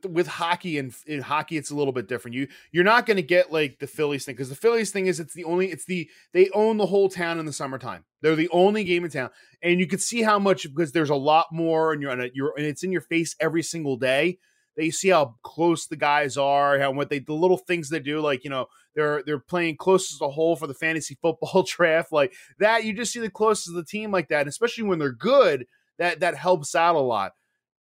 with 0.07 0.27
hockey 0.27 0.77
and 0.77 0.93
in 1.05 1.21
hockey 1.21 1.57
it's 1.57 1.71
a 1.71 1.75
little 1.75 1.91
bit 1.93 2.07
different. 2.07 2.35
You 2.35 2.47
you're 2.71 2.83
not 2.83 3.05
going 3.05 3.17
to 3.17 3.23
get 3.23 3.51
like 3.51 3.79
the 3.79 3.87
Phillies 3.87 4.25
thing 4.25 4.35
because 4.35 4.49
the 4.49 4.55
Phillies 4.55 4.91
thing 4.91 5.07
is 5.07 5.19
it's 5.19 5.33
the 5.33 5.43
only 5.43 5.71
it's 5.71 5.85
the 5.85 6.09
they 6.33 6.49
own 6.51 6.77
the 6.77 6.85
whole 6.85 7.09
town 7.09 7.39
in 7.39 7.45
the 7.45 7.53
summertime. 7.53 8.05
They're 8.21 8.35
the 8.35 8.49
only 8.49 8.83
game 8.85 9.03
in 9.03 9.11
town, 9.11 9.29
and 9.61 9.79
you 9.79 9.87
can 9.87 9.99
see 9.99 10.21
how 10.21 10.39
much 10.39 10.63
because 10.63 10.93
there's 10.93 11.09
a 11.09 11.15
lot 11.15 11.47
more 11.51 11.91
and 11.91 12.01
you're 12.01 12.11
on 12.11 12.21
a, 12.21 12.29
you're 12.33 12.53
and 12.55 12.65
it's 12.65 12.83
in 12.83 12.91
your 12.91 13.01
face 13.01 13.35
every 13.39 13.63
single 13.63 13.97
day. 13.97 14.39
That 14.75 14.85
you 14.85 14.91
see 14.91 15.09
how 15.09 15.35
close 15.43 15.85
the 15.85 15.95
guys 15.95 16.35
are, 16.35 16.79
how 16.79 16.91
what 16.91 17.09
they 17.09 17.19
the 17.19 17.33
little 17.33 17.57
things 17.57 17.89
they 17.89 17.99
do, 17.99 18.21
like 18.21 18.43
you 18.43 18.49
know 18.49 18.67
they're 18.95 19.23
they're 19.25 19.39
playing 19.39 19.77
closest 19.77 20.13
to 20.13 20.25
the 20.25 20.31
hole 20.31 20.55
for 20.55 20.67
the 20.67 20.73
fantasy 20.73 21.17
football 21.21 21.63
draft, 21.63 22.11
like 22.11 22.33
that. 22.59 22.83
You 22.83 22.93
just 22.93 23.13
see 23.13 23.19
the 23.19 23.29
closest 23.29 23.69
of 23.69 23.75
the 23.75 23.85
team 23.85 24.11
like 24.11 24.29
that, 24.29 24.41
and 24.41 24.49
especially 24.49 24.85
when 24.85 24.99
they're 24.99 25.11
good. 25.11 25.65
That 25.99 26.21
that 26.21 26.35
helps 26.35 26.73
out 26.73 26.95
a 26.95 26.99
lot 26.99 27.33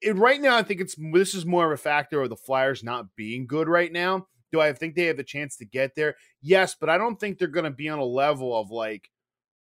it, 0.01 0.15
right 0.15 0.39
now, 0.39 0.55
I 0.55 0.63
think 0.63 0.81
it's 0.81 0.95
this 1.13 1.33
is 1.33 1.45
more 1.45 1.65
of 1.65 1.71
a 1.71 1.81
factor 1.81 2.21
of 2.21 2.29
the 2.29 2.35
Flyers 2.35 2.83
not 2.83 3.15
being 3.15 3.47
good 3.47 3.67
right 3.67 3.91
now. 3.91 4.27
Do 4.51 4.61
I 4.61 4.71
think 4.73 4.95
they 4.95 5.05
have 5.05 5.17
the 5.17 5.23
chance 5.23 5.57
to 5.57 5.65
get 5.65 5.95
there? 5.95 6.15
Yes, 6.41 6.75
but 6.79 6.89
I 6.89 6.97
don't 6.97 7.19
think 7.19 7.37
they're 7.37 7.47
going 7.47 7.65
to 7.65 7.71
be 7.71 7.89
on 7.89 7.99
a 7.99 8.05
level 8.05 8.55
of 8.55 8.69
like, 8.69 9.09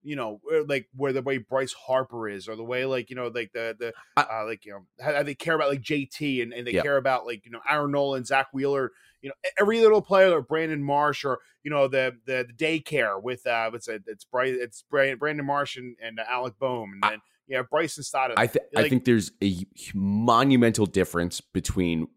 you 0.04 0.16
know, 0.16 0.42
like 0.68 0.88
where 0.96 1.14
the 1.14 1.22
way 1.22 1.38
Bryce 1.38 1.74
Harper 1.74 2.28
is, 2.30 2.48
or 2.48 2.56
the 2.56 2.64
way 2.64 2.86
like 2.86 3.10
you 3.10 3.16
know, 3.16 3.28
like 3.28 3.52
the 3.54 3.76
the 3.80 3.94
I- 4.18 4.42
uh, 4.42 4.46
like 4.46 4.66
you 4.66 4.72
know 4.74 4.86
how, 5.04 5.24
they 5.24 5.36
care 5.36 5.56
about 5.56 5.70
like 5.70 5.82
JT 5.82 6.44
and, 6.44 6.54
and 6.54 6.68
they 6.68 6.74
Yeah. 6.74 6.82
care 6.82 6.98
about 6.98 7.26
like 7.26 7.46
you 7.46 7.52
know 7.52 7.62
Aaron 7.70 7.92
Nola, 7.92 8.24
Zack 8.26 8.48
Wheeler, 8.54 8.92
you 9.22 9.30
know 9.30 9.36
every 9.60 9.80
little 9.82 10.02
player, 10.02 10.32
or 10.32 10.42
Brandon 10.42 10.84
Marsh, 10.84 11.24
or 11.26 11.40
you 11.64 11.72
know 11.72 11.88
the 11.88 12.18
the, 12.26 12.46
the 12.48 12.54
daycare 12.54 13.22
with 13.22 13.48
uh 13.48 13.72
it's 13.74 13.88
a, 13.88 14.00
it's 14.08 14.26
Bryce 14.26 14.56
it's 14.60 14.84
Bra- 14.90 15.16
Brandon 15.16 15.46
Marsh 15.46 15.78
and, 15.78 15.96
and 16.02 16.20
Alec 16.20 16.56
Bohm, 16.60 16.92
and 16.94 17.06
I- 17.06 17.10
then 17.12 17.22
yeah 17.48 17.62
Bryson 17.62 18.04
Stott. 18.04 18.32
I, 18.38 18.48
th- 18.48 18.66
I 18.76 18.88
think 18.90 19.06
there's 19.06 19.32
a 19.44 19.56
monumental 19.94 20.86
difference 20.86 21.42
between 21.42 22.08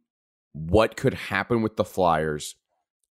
what 0.52 0.96
could 0.96 1.14
happen 1.14 1.62
with 1.62 1.76
the 1.76 1.84
Flyers 1.84 2.56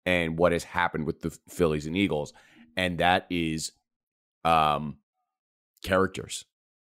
and 0.06 0.38
what 0.38 0.52
has 0.52 0.64
happened 0.64 1.06
with 1.06 1.20
the 1.20 1.30
Phillies 1.48 1.86
and 1.86 1.96
Eagles, 1.96 2.32
and 2.76 2.98
that 2.98 3.26
is 3.30 3.72
um 4.44 4.96
characters. 5.84 6.44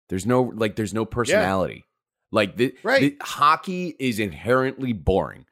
There's 0.10 0.25
no 0.25 0.41
like 0.43 0.75
there's 0.75 0.93
no 0.93 1.05
personality. 1.05 1.86
Like 2.31 2.58
the, 2.58 2.75
Right. 2.84 3.17
the 3.17 3.25
hockey 3.25 3.95
is 3.99 4.19
inherently 4.19 4.93
boring. 4.93 5.45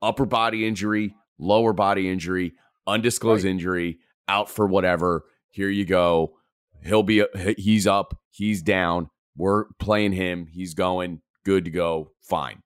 Upper 0.00 0.24
body 0.24 0.66
injury, 0.66 1.14
lower 1.38 1.72
body 1.72 2.08
injury, 2.10 2.54
undisclosed 2.86 3.44
Right. 3.44 3.50
injury, 3.50 3.98
out 4.28 4.48
for 4.50 4.66
whatever. 4.66 5.24
Here 5.50 5.68
you 5.68 5.84
go. 5.84 6.36
He'll 6.82 7.02
be 7.02 7.24
he's 7.58 7.86
up, 7.86 8.18
he's 8.30 8.62
down. 8.62 9.10
We're 9.36 9.66
playing 9.78 10.12
him. 10.12 10.46
He's 10.46 10.74
going 10.74 11.20
good 11.44 11.64
to 11.64 11.70
go. 11.70 12.12
Fine. 12.22 12.62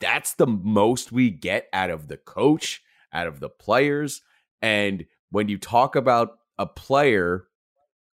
That's 0.00 0.34
the 0.34 0.46
most 0.46 1.12
we 1.12 1.30
get 1.30 1.68
out 1.72 1.90
of 1.90 2.08
the 2.08 2.16
coach, 2.16 2.82
out 3.12 3.26
of 3.26 3.40
the 3.40 3.50
players. 3.50 4.22
And 4.62 5.04
when 5.30 5.48
you 5.48 5.58
talk 5.58 5.94
about 5.94 6.38
a 6.58 6.66
player 6.66 7.44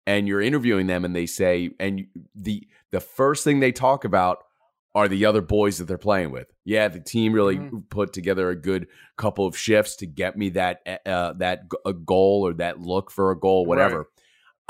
and 0.06 0.28
you're 0.28 0.42
interviewing 0.42 0.88
them 0.88 1.06
and 1.06 1.16
they 1.16 1.26
say 1.26 1.72
and 1.80 2.06
the 2.36 2.68
the 2.92 3.00
first 3.00 3.44
thing 3.44 3.60
they 3.60 3.72
talk 3.72 4.06
about 4.06 4.40
are 4.96 5.08
the 5.08 5.26
other 5.26 5.42
boys 5.42 5.80
that 5.80 5.86
they're 5.86 5.98
playing 5.98 6.30
with. 6.30 6.48
Yeah, 6.66 6.88
the 6.88 7.00
team 7.00 7.34
really 7.34 7.58
Mhm. 7.58 7.90
put 7.90 8.14
together 8.14 8.50
a 8.52 8.56
good 8.56 8.88
couple 9.18 9.48
of 9.48 9.58
shifts 9.58 9.96
to 9.98 10.06
get 10.06 10.38
me 10.38 10.50
that 10.50 10.82
uh, 11.06 11.34
that 11.34 11.64
g- 11.72 11.78
a 11.86 11.94
goal 11.94 12.46
or 12.46 12.54
that 12.54 12.80
look 12.80 13.10
for 13.10 13.32
a 13.32 13.40
goal, 13.40 13.66
whatever. 13.66 14.10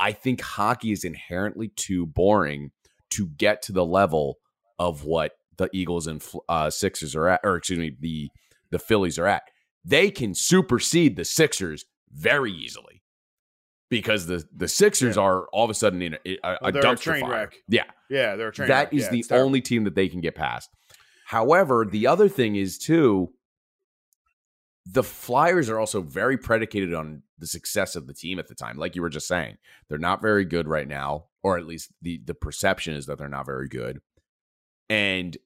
I 0.00 0.12
think 0.12 0.40
hockey 0.40 0.92
is 0.92 1.04
inherently 1.04 1.68
too 1.68 2.06
boring 2.06 2.70
to 3.10 3.28
get 3.28 3.60
to 3.62 3.72
the 3.72 3.84
level 3.84 4.38
of 4.78 5.04
what 5.04 5.32
the 5.56 5.68
Eagles 5.72 6.06
and 6.06 6.24
uh, 6.48 6.68
Sixers 6.70 7.14
are 7.14 7.28
at, 7.28 7.40
or 7.44 7.56
excuse 7.56 7.78
me, 7.78 7.94
the 8.00 8.30
the 8.70 8.78
Phillies 8.78 9.18
are 9.18 9.26
at. 9.26 9.42
They 9.84 10.10
can 10.10 10.34
supersede 10.34 11.16
the 11.16 11.24
Sixers 11.26 11.84
very 12.10 12.50
easily 12.50 12.93
because 13.90 14.26
the 14.26 14.44
the 14.54 14.68
Sixers 14.68 15.16
Yeah. 15.16 15.22
are 15.22 15.46
all 15.52 15.64
of 15.64 15.70
a 15.70 15.74
sudden 15.74 16.02
in 16.02 16.14
a, 16.14 16.18
a, 16.26 16.38
Well, 16.42 16.58
a 16.62 16.72
they're 16.72 16.82
a 16.82 16.84
dumpster 16.84 17.02
train 17.02 17.20
fire. 17.22 17.30
wreck. 17.30 17.56
Yeah, 17.68 17.84
Yeah, 18.10 18.36
they're 18.36 18.48
a 18.48 18.52
train 18.52 18.68
that 18.68 18.92
is 18.92 19.04
Yeah, 19.04 19.10
the 19.10 19.24
only 19.36 19.60
team 19.60 19.84
that 19.84 19.94
they 19.94 20.08
can 20.08 20.20
get 20.20 20.34
past. 20.34 20.70
However, 21.26 21.86
the 21.90 22.06
other 22.06 22.28
thing 22.28 22.56
is 22.56 22.78
too, 22.78 23.32
the 24.86 25.02
Flyers 25.02 25.70
are 25.70 25.78
also 25.80 26.02
very 26.02 26.36
predicated 26.36 26.92
on 26.92 27.22
the 27.38 27.46
success 27.46 27.96
of 27.96 28.06
the 28.06 28.12
team 28.14 28.38
at 28.38 28.48
the 28.48 28.54
time. 28.54 28.76
Like 28.76 28.94
you 28.94 29.02
were 29.02 29.08
just 29.08 29.26
saying, 29.26 29.56
they're 29.88 29.98
not 29.98 30.20
very 30.20 30.44
good 30.44 30.68
right 30.68 30.86
now, 30.86 31.26
or 31.42 31.56
at 31.56 31.66
least 31.66 31.90
the 32.02 32.20
the 32.24 32.34
perception 32.34 32.94
is 32.94 33.06
that 33.06 33.18
they're 33.18 33.28
not 33.28 33.46
very 33.46 33.68
good. 33.68 34.00
And 34.90 35.36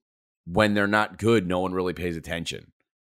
when 0.46 0.74
they're 0.74 0.86
not 0.88 1.18
good, 1.18 1.46
no 1.46 1.60
one 1.60 1.72
really 1.72 1.92
pays 1.92 2.16
attention. 2.16 2.72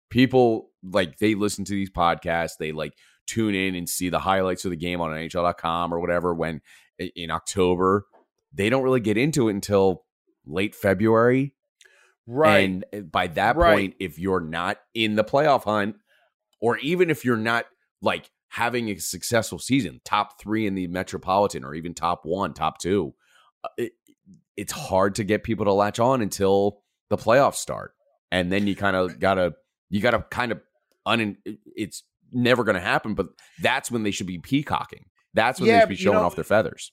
People 0.09 0.71
like 0.83 1.17
they 1.19 1.35
listen 1.35 1.65
to 1.65 1.73
these 1.73 1.91
podcasts, 1.91 2.53
they 2.59 2.71
like 2.71 2.93
tune 3.27 3.55
in 3.55 3.75
and 3.75 3.89
see 3.89 4.09
the 4.09 4.19
highlights 4.19 4.65
of 4.65 4.71
the 4.71 4.77
game 4.77 5.01
on 5.01 5.11
NHL.com 5.11 5.93
or 5.93 5.99
whatever 5.99 6.33
when 6.33 6.61
in 6.97 7.31
October. 7.31 8.05
They 8.53 8.69
don't 8.69 8.83
really 8.83 9.01
get 9.01 9.17
into 9.17 9.49
it 9.49 9.53
until 9.53 10.05
late 10.45 10.75
February. 10.75 11.53
Right. 12.27 12.59
And 12.59 12.85
uh, 12.93 12.99
by 13.01 13.27
that 13.27 13.55
Right. 13.57 13.73
point, 13.73 13.95
if 13.99 14.17
you're 14.17 14.39
not 14.39 14.77
in 14.93 15.15
the 15.15 15.23
playoff 15.23 15.63
hunt, 15.63 15.97
or 16.59 16.77
even 16.79 17.09
if 17.09 17.25
you're 17.25 17.37
not 17.37 17.65
like 18.01 18.31
having 18.49 18.89
a 18.89 18.97
successful 18.97 19.59
season, 19.59 19.99
top 20.05 20.39
three 20.39 20.65
in 20.65 20.75
the 20.75 20.87
Metropolitan, 20.87 21.63
or 21.65 21.75
even 21.75 21.93
top 21.93 22.21
one, 22.25 22.53
top 22.53 22.79
two, 22.79 23.13
uh, 23.63 23.69
it, 23.77 23.91
it's 24.55 24.71
hard 24.71 25.15
to 25.15 25.23
get 25.23 25.43
people 25.43 25.65
to 25.65 25.73
latch 25.73 25.99
on 25.99 26.21
until 26.21 26.81
the 27.09 27.17
playoffs 27.17 27.55
start, 27.55 27.93
and 28.31 28.51
then 28.51 28.65
you 28.67 28.75
kind 28.75 28.95
of 28.95 29.19
gotta 29.19 29.53
you 29.89 29.99
gotta 30.01 30.25
kind 30.31 30.51
of 30.53 30.61
un. 31.05 31.37
It's 31.75 32.03
never 32.31 32.63
going 32.63 32.75
to 32.75 32.81
happen, 32.81 33.13
but 33.13 33.27
that's 33.61 33.89
when 33.91 34.03
they 34.03 34.11
should 34.11 34.27
be 34.27 34.39
peacocking. 34.39 35.05
That's 35.33 35.59
when 35.59 35.67
Yeah, 35.69 35.75
they 35.75 35.79
should 35.81 35.89
be 35.89 35.95
but 35.95 35.99
you 35.99 36.03
showing 36.05 36.17
know- 36.19 36.23
off 36.25 36.35
their 36.35 36.43
feathers. 36.43 36.91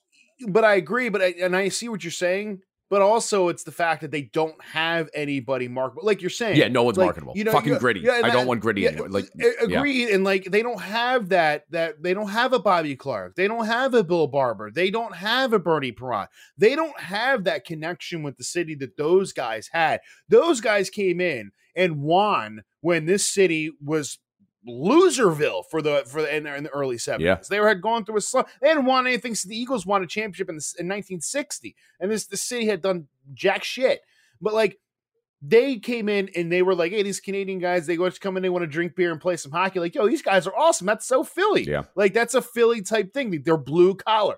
but 0.49 0.63
I 0.65 0.75
agree. 0.75 1.09
But 1.09 1.21
I, 1.21 1.33
and 1.41 1.55
I 1.55 1.69
see 1.69 1.89
what 1.89 2.03
you're 2.03 2.11
saying. 2.11 2.59
But 2.89 3.01
also, 3.01 3.47
it's 3.47 3.63
the 3.63 3.71
fact 3.71 4.01
that 4.01 4.11
they 4.11 4.23
don't 4.33 4.61
have 4.63 5.09
anybody 5.15 5.67
marketable. 5.67 6.05
Like 6.05 6.21
you're 6.21 6.29
saying, 6.29 6.57
Yeah, 6.57 6.67
no 6.67 6.83
one's 6.83 6.97
like, 6.97 7.05
marketable. 7.07 7.33
you 7.35 7.43
know, 7.43 7.51
Fucking 7.51 7.73
yeah, 7.73 7.79
gritty. 7.79 8.01
yeah, 8.01 8.11
I 8.23 8.29
don't 8.29 8.31
that- 8.41 8.47
want 8.47 8.61
gritty 8.61 8.81
yeah, 8.81 8.89
anymore. 8.89 9.09
Like, 9.09 9.29
agreed. 9.61 10.09
And 10.09 10.23
like 10.23 10.43
they 10.51 10.61
don't 10.61 10.79
have 10.81 11.29
that. 11.29 11.63
That 11.71 12.03
they 12.03 12.13
don't 12.13 12.29
have 12.29 12.53
a 12.53 12.59
Bobby 12.59 12.95
Clarke. 12.95 13.35
They 13.35 13.47
don't 13.47 13.65
have 13.65 13.95
a 13.95 14.03
Bill 14.03 14.27
Barber. 14.27 14.69
They 14.69 14.91
don't 14.91 15.15
have 15.15 15.53
a 15.53 15.59
Bernie 15.59 15.91
Parent. 15.93 16.29
They 16.55 16.75
don't 16.75 16.99
have 16.99 17.45
that 17.45 17.65
connection 17.65 18.21
with 18.21 18.37
the 18.37 18.43
city 18.43 18.75
that 18.75 18.95
those 18.95 19.33
guys 19.33 19.69
had. 19.71 20.01
Those 20.29 20.61
guys 20.61 20.91
came 20.91 21.19
in 21.19 21.51
and 21.75 22.01
won 22.01 22.61
when 22.81 23.05
this 23.05 23.27
city 23.27 23.71
was 23.83 24.19
loserville 24.67 25.63
for 25.69 25.81
the 25.81 26.03
for 26.07 26.21
the 26.21 26.35
in, 26.35 26.45
in 26.47 26.63
the 26.63 26.69
early 26.69 26.97
70s. 26.97 27.19
Yeah. 27.19 27.37
They 27.49 27.59
were 27.59 27.67
had 27.67 27.81
gone 27.81 28.05
through 28.05 28.17
a 28.17 28.21
slump. 28.21 28.47
They 28.61 28.69
hadn't 28.69 28.85
won 28.85 29.07
anything 29.07 29.35
since 29.35 29.49
the 29.49 29.59
Eagles 29.59 29.85
won 29.85 30.03
a 30.03 30.07
championship 30.07 30.49
in, 30.49 30.55
the, 30.55 30.65
in 30.79 30.87
1960. 30.87 31.75
And 31.99 32.11
this 32.11 32.25
the 32.25 32.37
city 32.37 32.65
had 32.67 32.81
done 32.81 33.07
jack 33.33 33.63
shit. 33.63 34.01
But 34.41 34.53
like 34.53 34.79
they 35.41 35.77
came 35.77 36.07
in 36.07 36.29
and 36.35 36.49
they 36.51 36.61
were 36.61 36.75
like, 36.75 36.93
hey, 36.93 37.03
these 37.03 37.19
Canadian 37.19 37.59
guys, 37.59 37.85
they 37.85 37.97
go 37.97 38.09
to 38.09 38.19
come 38.19 38.37
in, 38.37 38.43
they 38.43 38.49
want 38.49 38.63
to 38.63 38.67
drink 38.67 38.95
beer 38.95 39.11
and 39.11 39.19
play 39.19 39.35
some 39.35 39.51
hockey. 39.51 39.79
Like, 39.79 39.93
yo, 39.93 40.07
these 40.07 40.21
guys 40.21 40.47
are 40.47 40.55
awesome. 40.55 40.87
That's 40.87 41.05
so 41.05 41.23
Philly. 41.23 41.63
Yeah. 41.63 41.83
Like 41.95 42.13
that's 42.13 42.33
a 42.33 42.41
Philly 42.41 42.81
type 42.81 43.13
thing. 43.13 43.41
They're 43.43 43.57
blue 43.57 43.95
collar. 43.95 44.37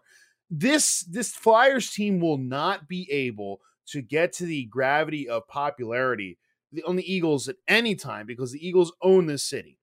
This 0.50 1.02
this 1.04 1.32
Flyers 1.32 1.92
team 1.92 2.20
will 2.20 2.38
not 2.38 2.88
be 2.88 3.08
able 3.12 3.62
to 3.88 4.02
get 4.02 4.34
to 4.34 4.46
the 4.46 4.66
gravity 4.66 5.30
of 5.30 5.48
popularity 5.48 6.40
the- 6.72 6.84
on 6.84 6.96
the 6.96 7.12
Eagles 7.14 7.48
at 7.48 7.58
any 7.68 7.94
time 7.96 8.26
because 8.26 8.52
the 8.52 8.68
Eagles 8.68 8.92
own 9.02 9.28
this 9.28 9.44
city. 9.44 9.78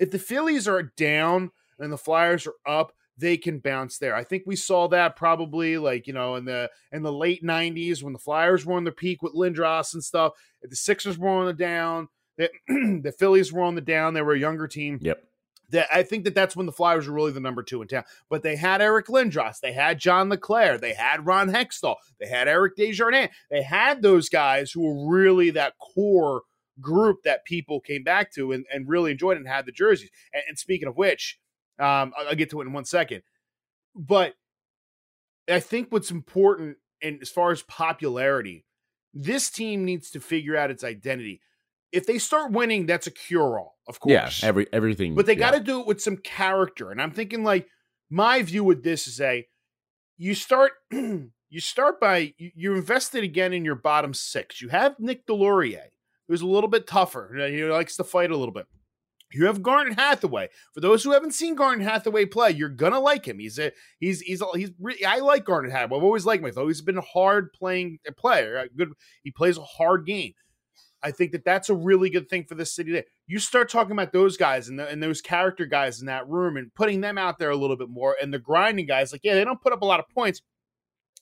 If 0.00 0.10
the 0.10 0.18
Phillies 0.18 0.66
are 0.66 0.82
down 0.96 1.52
and 1.78 1.92
the 1.92 1.98
Flyers 1.98 2.46
are 2.46 2.54
up, 2.66 2.92
they 3.20 3.36
can 3.36 3.58
bounce 3.58 3.98
there. 3.98 4.16
I 4.16 4.24
think 4.24 4.44
we 4.46 4.56
saw 4.56 4.88
that 4.88 5.14
probably 5.14 5.76
like 5.76 6.06
you 6.06 6.14
know 6.14 6.34
in 6.36 6.46
the 6.46 6.70
in 6.90 7.02
the 7.02 7.12
late 7.12 7.44
'90s 7.44 8.02
when 8.02 8.14
the 8.14 8.18
Flyers 8.18 8.64
were 8.64 8.76
on 8.76 8.84
their 8.84 8.92
peak 8.92 9.22
with 9.22 9.34
Lindros 9.34 9.94
and 9.94 10.02
stuff. 10.02 10.32
If 10.62 10.70
the 10.70 10.76
Sixers 10.76 11.18
were 11.18 11.28
on 11.28 11.46
the 11.46 11.52
down. 11.52 12.08
The, 12.38 12.50
the 13.02 13.12
Phillies 13.12 13.52
were 13.52 13.62
on 13.62 13.74
the 13.74 13.82
down. 13.82 14.14
They 14.14 14.22
were 14.22 14.32
a 14.32 14.38
younger 14.38 14.66
team 14.66 14.98
yep. 15.02 15.22
that 15.68 15.88
I 15.92 16.02
think 16.02 16.24
that 16.24 16.34
that's 16.34 16.56
when 16.56 16.64
the 16.64 16.72
Flyers 16.72 17.06
were 17.06 17.14
really 17.14 17.32
the 17.32 17.40
number 17.40 17.62
two 17.62 17.82
in 17.82 17.88
town. 17.88 18.04
But 18.30 18.42
they 18.42 18.56
had 18.56 18.80
Eric 18.80 19.08
Lindros, 19.08 19.60
they 19.60 19.74
had 19.74 19.98
John 19.98 20.30
LeClair, 20.30 20.78
they 20.78 20.94
had 20.94 21.26
Ron 21.26 21.50
Hextall, 21.50 21.96
they 22.18 22.28
had 22.28 22.48
Eric 22.48 22.76
Desjardins, 22.76 23.28
they 23.50 23.62
had 23.62 24.00
those 24.00 24.30
guys 24.30 24.72
who 24.72 24.82
were 24.82 25.10
really 25.10 25.50
that 25.50 25.74
core 25.78 26.42
group 26.80 27.22
that 27.24 27.44
people 27.44 27.80
came 27.80 28.02
back 28.02 28.32
to 28.34 28.52
and, 28.52 28.64
and 28.72 28.88
really 28.88 29.10
enjoyed 29.10 29.36
and 29.36 29.48
had 29.48 29.66
the 29.66 29.72
jerseys. 29.72 30.10
And, 30.32 30.42
and 30.48 30.58
speaking 30.58 30.88
of 30.88 30.96
which, 30.96 31.38
um, 31.78 32.12
I'll, 32.18 32.28
I'll 32.28 32.34
get 32.34 32.50
to 32.50 32.60
it 32.60 32.66
in 32.66 32.72
one 32.72 32.84
second. 32.84 33.22
But 33.94 34.34
I 35.48 35.60
think 35.60 35.88
what's 35.90 36.10
important, 36.10 36.76
and 37.02 37.20
as 37.20 37.30
far 37.30 37.50
as 37.50 37.62
popularity, 37.62 38.64
this 39.12 39.50
team 39.50 39.84
needs 39.84 40.10
to 40.10 40.20
figure 40.20 40.56
out 40.56 40.70
its 40.70 40.84
identity. 40.84 41.40
If 41.92 42.06
they 42.06 42.18
start 42.18 42.52
winning, 42.52 42.86
that's 42.86 43.08
a 43.08 43.10
cure-all, 43.10 43.76
of 43.88 43.98
course. 43.98 44.42
Yeah. 44.42 44.48
Every 44.48 44.66
everything. 44.72 45.16
But 45.16 45.26
they 45.26 45.32
yeah. 45.32 45.50
got 45.50 45.58
to 45.58 45.60
do 45.60 45.80
it 45.80 45.86
with 45.86 46.00
some 46.00 46.16
character. 46.16 46.92
And 46.92 47.02
I'm 47.02 47.10
thinking 47.10 47.42
like 47.42 47.66
my 48.08 48.42
view 48.42 48.62
with 48.62 48.84
this 48.84 49.08
is 49.08 49.20
a 49.20 49.46
you 50.16 50.34
start 50.34 50.72
you 50.92 51.60
start 51.60 52.00
by 52.00 52.34
you, 52.38 52.50
you 52.54 52.74
invested 52.74 53.24
again 53.24 53.52
in 53.52 53.64
your 53.64 53.74
bottom 53.74 54.14
six. 54.14 54.62
You 54.62 54.68
have 54.68 55.00
Nick 55.00 55.26
Deslauriers, 55.26 55.90
who's 56.30 56.42
a 56.42 56.46
little 56.46 56.70
bit 56.70 56.86
tougher. 56.86 57.34
He 57.50 57.64
likes 57.64 57.96
to 57.96 58.04
fight 58.04 58.30
a 58.30 58.36
little 58.36 58.54
bit. 58.54 58.66
You 59.32 59.46
have 59.46 59.62
Garnet 59.62 59.98
Hathaway. 59.98 60.48
For 60.72 60.80
those 60.80 61.04
who 61.04 61.12
haven't 61.12 61.34
seen 61.34 61.54
Garnet 61.56 61.86
Hathaway 61.86 62.24
play, 62.24 62.50
you're 62.52 62.68
gonna 62.68 63.00
like 63.00 63.26
him. 63.26 63.38
He's 63.38 63.58
a 63.58 63.72
he's 63.98 64.20
he's 64.20 64.42
he's 64.54 64.70
re- 64.80 65.04
I 65.06 65.18
like 65.18 65.44
Garnet 65.44 65.72
Hathaway. 65.72 65.98
I've 65.98 66.04
always 66.04 66.24
liked 66.24 66.42
him. 66.42 66.46
I've 66.46 66.58
always 66.58 66.82
been 66.82 66.98
a 66.98 67.02
hard 67.02 67.52
playing 67.52 67.98
player. 68.16 68.66
Good, 68.76 68.92
he 69.22 69.30
plays 69.30 69.58
a 69.58 69.62
hard 69.62 70.06
game. 70.06 70.32
I 71.02 71.10
think 71.10 71.32
that 71.32 71.44
that's 71.44 71.70
a 71.70 71.74
really 71.74 72.10
good 72.10 72.28
thing 72.28 72.44
for 72.44 72.54
this 72.54 72.74
city. 72.74 72.92
There, 72.92 73.04
you 73.26 73.38
start 73.38 73.70
talking 73.70 73.92
about 73.92 74.12
those 74.12 74.36
guys 74.36 74.68
and, 74.68 74.78
the, 74.78 74.86
and 74.86 75.02
those 75.02 75.22
character 75.22 75.64
guys 75.64 76.00
in 76.00 76.06
that 76.06 76.28
room 76.28 76.56
and 76.56 76.74
putting 76.74 77.00
them 77.00 77.16
out 77.16 77.38
there 77.38 77.50
a 77.50 77.56
little 77.56 77.76
bit 77.76 77.88
more. 77.88 78.16
And 78.20 78.34
the 78.34 78.38
grinding 78.38 78.86
guys, 78.86 79.10
like 79.10 79.22
yeah, 79.24 79.34
they 79.34 79.44
don't 79.44 79.62
put 79.62 79.72
up 79.72 79.82
a 79.82 79.86
lot 79.86 80.00
of 80.00 80.08
points, 80.10 80.42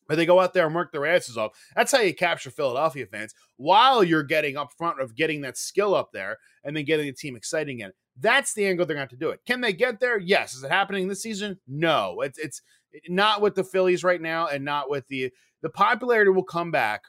but 0.08 0.16
they 0.16 0.26
go 0.26 0.40
out 0.40 0.54
there 0.54 0.66
and 0.66 0.74
work 0.74 0.90
their 0.90 1.06
asses 1.06 1.36
off. 1.36 1.52
That's 1.76 1.92
how 1.92 2.00
you 2.00 2.14
capture 2.14 2.50
Philadelphia 2.50 3.06
fans 3.06 3.34
while 3.56 4.02
you're 4.02 4.22
getting 4.24 4.56
up 4.56 4.72
front 4.76 5.00
of 5.00 5.14
getting 5.14 5.42
that 5.42 5.56
skill 5.56 5.94
up 5.94 6.10
there 6.12 6.38
and 6.64 6.76
then 6.76 6.84
getting 6.84 7.06
the 7.06 7.12
team 7.12 7.36
exciting 7.36 7.76
again. 7.76 7.92
That's 8.20 8.54
the 8.54 8.66
angle 8.66 8.84
they're 8.84 8.96
going 8.96 9.06
to 9.06 9.12
have 9.12 9.18
to 9.20 9.24
do 9.24 9.30
it. 9.30 9.40
Can 9.46 9.60
they 9.60 9.72
get 9.72 10.00
there? 10.00 10.18
Yes. 10.18 10.54
Is 10.54 10.64
it 10.64 10.70
happening 10.70 11.06
this 11.06 11.22
season? 11.22 11.58
No. 11.68 12.22
It's 12.22 12.38
it's 12.38 12.62
not 13.08 13.40
with 13.40 13.54
the 13.54 13.62
Phillies 13.62 14.02
right 14.02 14.20
now, 14.20 14.48
and 14.48 14.64
not 14.64 14.90
with 14.90 15.06
the 15.08 15.30
the 15.62 15.68
popularity 15.68 16.30
will 16.30 16.42
come 16.42 16.70
back 16.70 17.02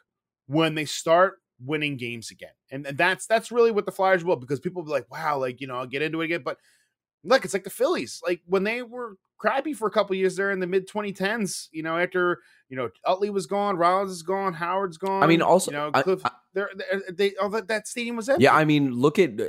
when 0.47 0.75
they 0.75 0.85
start 0.85 1.35
winning 1.63 1.97
games 1.97 2.31
again. 2.31 2.51
And, 2.71 2.85
and 2.85 2.97
that's 2.97 3.25
that's 3.25 3.51
really 3.51 3.71
what 3.71 3.85
the 3.85 3.91
Flyers 3.91 4.23
will 4.23 4.35
because 4.35 4.59
people 4.59 4.81
will 4.81 4.87
be 4.87 4.91
like, 4.91 5.09
wow, 5.11 5.39
like 5.39 5.61
you 5.61 5.67
know, 5.67 5.75
I'll 5.75 5.87
get 5.87 6.01
into 6.01 6.21
it 6.21 6.25
again. 6.25 6.41
But 6.43 6.57
look, 7.23 7.45
it's 7.45 7.53
like 7.53 7.63
the 7.63 7.69
Phillies. 7.69 8.21
Like 8.25 8.41
when 8.45 8.63
they 8.63 8.81
were 8.81 9.15
crappy 9.37 9.73
for 9.73 9.87
a 9.87 9.91
couple 9.91 10.15
years 10.15 10.35
there 10.35 10.51
in 10.51 10.59
the 10.59 10.67
mid 10.67 10.87
2010s, 10.87 11.67
you 11.71 11.83
know, 11.83 11.97
after 11.97 12.39
you 12.69 12.77
know 12.77 12.89
Utley 13.05 13.29
was 13.29 13.45
gone, 13.47 13.77
Rollins 13.77 14.11
is 14.11 14.23
gone, 14.23 14.53
Howard's 14.53 14.97
gone. 14.97 15.23
I 15.23 15.27
mean, 15.27 15.41
also, 15.41 15.71
you 15.71 15.77
know, 15.77 15.91
Cliff, 15.91 16.25
I- 16.25 16.31
they're, 16.53 16.69
they're, 16.75 17.01
they 17.11 17.35
all 17.35 17.49
that, 17.49 17.67
that 17.67 17.87
stadium 17.87 18.15
was 18.15 18.27
empty. 18.29 18.43
Yeah, 18.45 18.55
I 18.55 18.65
mean, 18.65 18.91
look 18.93 19.19
at 19.19 19.39
uh, 19.39 19.45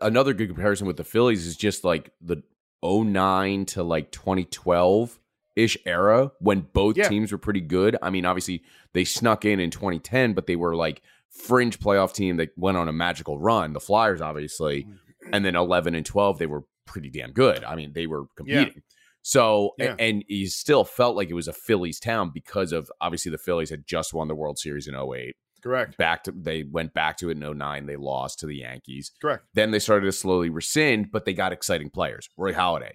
another 0.00 0.32
good 0.34 0.48
comparison 0.48 0.86
with 0.86 0.96
the 0.96 1.04
Phillies 1.04 1.46
is 1.46 1.56
just 1.56 1.82
like 1.84 2.10
the 2.20 2.42
09 2.82 3.64
to 3.66 3.82
like 3.82 4.10
2012 4.12 5.18
ish 5.56 5.76
era 5.86 6.32
when 6.40 6.60
both 6.72 6.96
Yeah. 6.96 7.08
teams 7.08 7.32
were 7.32 7.38
pretty 7.38 7.60
good. 7.60 7.96
I 8.02 8.10
mean, 8.10 8.24
obviously 8.24 8.62
they 8.92 9.04
snuck 9.04 9.44
in 9.44 9.60
in 9.60 9.70
2010, 9.70 10.32
but 10.34 10.46
they 10.46 10.56
were 10.56 10.74
like 10.76 11.02
fringe 11.30 11.78
playoff 11.80 12.12
team 12.12 12.36
that 12.36 12.50
went 12.56 12.76
on 12.76 12.88
a 12.88 12.92
magical 12.92 13.38
run. 13.38 13.72
The 13.72 13.80
Flyers, 13.80 14.20
obviously, 14.20 14.86
and 15.32 15.44
then 15.44 15.56
11 15.56 15.94
and 15.94 16.04
12, 16.06 16.38
they 16.38 16.46
were 16.46 16.64
pretty 16.86 17.10
damn 17.10 17.32
good. 17.32 17.64
I 17.64 17.74
mean, 17.76 17.92
they 17.94 18.06
were 18.06 18.24
competing. 18.36 18.82
So, 19.22 19.74
Yeah. 19.78 19.96
and 19.98 20.22
he 20.28 20.46
still 20.46 20.84
felt 20.84 21.16
like 21.16 21.30
it 21.30 21.34
was 21.34 21.48
a 21.48 21.52
Phillies 21.52 21.98
town 21.98 22.30
because 22.34 22.72
of 22.72 22.90
obviously 23.00 23.30
the 23.30 23.38
Phillies 23.38 23.70
had 23.70 23.86
just 23.86 24.12
won 24.12 24.28
the 24.28 24.34
World 24.34 24.58
Series 24.58 24.86
in 24.86 24.94
08. 24.94 25.34
correct, 25.62 25.96
Back 25.96 26.24
to 26.24 26.32
they 26.32 26.62
went 26.62 26.92
back 26.92 27.16
to 27.18 27.30
it 27.30 27.38
in 27.38 27.42
09. 27.56 27.86
They 27.86 27.96
lost 27.96 28.38
to 28.40 28.46
the 28.46 28.56
Yankees. 28.56 29.12
correct. 29.22 29.46
Then 29.54 29.70
they 29.70 29.78
started 29.78 30.04
to 30.04 30.12
slowly 30.12 30.50
rescind, 30.50 31.10
but 31.10 31.24
they 31.24 31.32
got 31.32 31.52
exciting 31.54 31.88
players. 31.88 32.28
Roy 32.36 32.52
Halladay, 32.52 32.92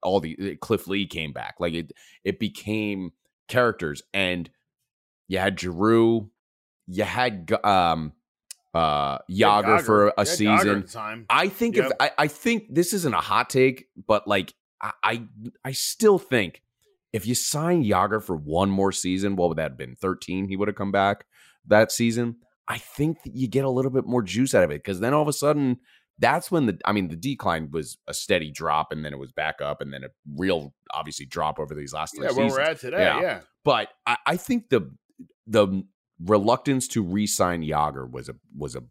all 0.00 0.20
the 0.20 0.56
Cliff 0.60 0.86
Lee 0.86 1.06
came 1.08 1.32
back. 1.32 1.56
Like 1.58 1.74
it, 1.74 1.90
it 2.22 2.38
became 2.38 3.10
characters, 3.48 4.00
and 4.14 4.48
you 5.26 5.38
had 5.38 5.58
Giroux, 5.58 6.30
you 6.86 7.02
had 7.02 7.50
um, 7.64 8.12
uh, 8.74 9.18
Jagr, 9.30 9.64
Jagr. 9.64 9.82
for 9.82 10.12
a 10.16 10.24
season. 10.26 10.86
I 11.28 11.48
think 11.48 11.76
if 11.76 11.90
I, 12.00 12.10
I 12.18 12.26
think 12.28 12.74
this 12.74 12.92
isn't 12.92 13.14
a 13.14 13.20
hot 13.20 13.50
take, 13.50 13.86
but 14.06 14.26
like 14.26 14.54
I, 14.80 14.92
I 15.02 15.22
I 15.64 15.72
still 15.72 16.18
think 16.18 16.62
if 17.12 17.26
you 17.26 17.34
sign 17.34 17.84
Jagr 17.84 18.22
for 18.22 18.36
one 18.36 18.70
more 18.70 18.92
season, 18.92 19.36
what 19.36 19.48
would 19.50 19.58
that 19.58 19.72
have 19.72 19.78
been? 19.78 19.94
Thirteen, 19.96 20.48
he 20.48 20.56
would 20.56 20.68
have 20.68 20.76
come 20.76 20.92
back 20.92 21.26
that 21.66 21.92
season. 21.92 22.36
I 22.68 22.78
think 22.78 23.22
that 23.24 23.34
you 23.34 23.48
get 23.48 23.64
a 23.64 23.70
little 23.70 23.90
bit 23.90 24.06
more 24.06 24.22
juice 24.22 24.54
out 24.54 24.64
of 24.64 24.70
it 24.70 24.82
because 24.82 25.00
then 25.00 25.12
all 25.12 25.22
of 25.22 25.28
a 25.28 25.32
sudden 25.32 25.78
that's 26.18 26.50
when 26.50 26.66
the 26.66 26.78
I 26.84 26.92
mean 26.92 27.08
the 27.08 27.16
decline 27.16 27.70
was 27.72 27.98
a 28.06 28.14
steady 28.14 28.50
drop 28.50 28.92
and 28.92 29.04
then 29.04 29.12
it 29.12 29.18
was 29.18 29.32
back 29.32 29.60
up 29.60 29.80
and 29.80 29.92
then 29.92 30.04
a 30.04 30.08
real 30.36 30.72
obviously 30.92 31.26
drop 31.26 31.58
over 31.58 31.74
these 31.74 31.92
last 31.92 32.14
three 32.16 32.24
Yeah, 32.26 32.32
where 32.32 32.48
seasons. 32.48 32.52
we're 32.52 32.60
at 32.70 32.80
today. 32.80 33.02
Yeah. 33.02 33.20
Yeah, 33.20 33.40
But 33.64 33.88
I, 34.06 34.16
I 34.26 34.36
think 34.36 34.68
the 34.70 34.90
the 35.46 35.82
reluctance 36.24 36.88
to 36.88 37.02
re-sign 37.02 37.62
Jagr 37.62 38.10
was 38.10 38.28
a 38.28 38.34
was 38.56 38.76
a 38.76 38.82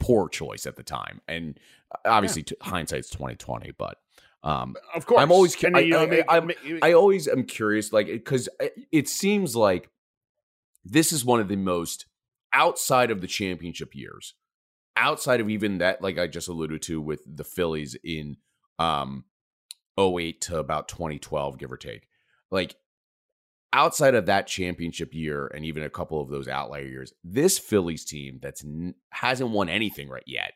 poor 0.00 0.28
choice 0.28 0.66
at 0.66 0.76
the 0.76 0.82
time, 0.82 1.20
and 1.28 1.58
obviously 2.04 2.42
t- 2.42 2.56
hindsight's 2.60 3.10
twenty 3.10 3.36
twenty. 3.36 3.72
But 3.76 3.98
um, 4.42 4.76
of 4.94 5.06
course. 5.06 5.22
I'm 5.22 5.32
always 5.32 5.56
cu- 5.56 5.70
I- 5.74 5.80
you 5.80 5.90
know, 5.90 6.02
I- 6.02 6.06
make- 6.06 6.24
I'm- 6.28 6.46
make- 6.46 6.84
I 6.84 6.92
always 6.92 7.26
am 7.28 7.44
curious, 7.44 7.92
like 7.92 8.06
because 8.08 8.48
it 8.92 9.08
seems 9.08 9.56
like 9.56 9.88
this 10.84 11.12
is 11.12 11.24
one 11.24 11.40
of 11.40 11.48
the 11.48 11.56
most 11.56 12.06
outside 12.52 13.10
of 13.10 13.20
the 13.22 13.26
championship 13.26 13.94
years, 13.94 14.34
outside 14.96 15.40
of 15.40 15.48
even 15.48 15.78
that, 15.78 16.02
like 16.02 16.18
I 16.18 16.26
just 16.26 16.48
alluded 16.48 16.82
to 16.82 17.00
with 17.00 17.22
the 17.26 17.44
Phillies 17.44 17.96
in 18.04 18.36
um 18.78 19.24
08 19.98 20.40
to 20.42 20.58
about 20.58 20.88
2012, 20.88 21.56
give 21.58 21.72
or 21.72 21.76
take. 21.76 22.08
Like 22.50 22.76
outside 23.74 24.14
of 24.14 24.26
that 24.26 24.46
championship 24.46 25.12
year 25.12 25.48
and 25.54 25.64
even 25.64 25.82
a 25.82 25.90
couple 25.90 26.20
of 26.20 26.30
those 26.30 26.48
outlier 26.48 26.86
years, 26.86 27.12
this 27.24 27.58
Phillies 27.58 28.04
team 28.04 28.38
that's 28.40 28.64
n- 28.64 28.94
hasn't 29.10 29.50
won 29.50 29.68
anything 29.68 30.08
right 30.08 30.22
yet 30.26 30.52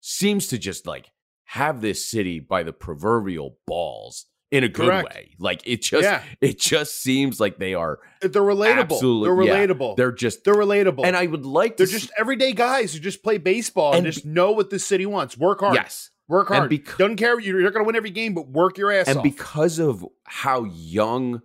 seems 0.00 0.46
to 0.48 0.58
just 0.58 0.86
like 0.86 1.10
have 1.44 1.80
this 1.80 2.08
city 2.08 2.38
by 2.40 2.62
the 2.62 2.72
proverbial 2.72 3.58
balls 3.66 4.26
in 4.50 4.64
a 4.64 4.68
good 4.68 4.86
Correct. 4.86 5.14
way. 5.14 5.30
Like 5.38 5.60
it 5.66 5.82
just 5.82 6.04
Yeah. 6.04 6.22
it 6.40 6.58
just 6.58 7.02
seems 7.02 7.40
like 7.40 7.58
they 7.58 7.74
are 7.74 7.98
They're 8.22 8.30
relatable. 8.42 8.92
Absolutely, 8.92 9.44
They're 9.46 9.54
yeah. 9.56 9.66
relatable. 9.66 9.96
they're 9.96 10.12
just 10.12 10.44
They're 10.44 10.54
relatable. 10.54 11.04
and 11.04 11.16
I 11.16 11.26
would 11.26 11.44
like 11.44 11.76
to 11.76 11.82
they're 11.84 11.86
see- 11.88 12.06
just 12.06 12.12
everyday 12.18 12.52
guys 12.52 12.94
who 12.94 13.00
just 13.00 13.22
play 13.22 13.38
baseball 13.38 13.94
and, 13.94 14.06
And 14.06 14.14
just 14.14 14.24
know 14.24 14.52
what 14.52 14.70
the 14.70 14.78
city 14.78 15.04
wants. 15.06 15.36
Work 15.36 15.60
hard. 15.60 15.74
yes. 15.74 16.10
Work 16.28 16.48
hard. 16.48 16.68
bec- 16.70 16.96
Don't 16.98 17.16
care. 17.16 17.40
You're 17.40 17.62
not 17.62 17.72
going 17.72 17.82
to 17.84 17.86
win 17.86 17.96
every 17.96 18.10
game, 18.10 18.34
but 18.34 18.48
work 18.48 18.76
your 18.78 18.92
ass 18.92 19.08
and 19.08 19.18
off. 19.18 19.24
because 19.24 19.78
of 19.78 20.04
how 20.24 20.64
young 20.64 21.40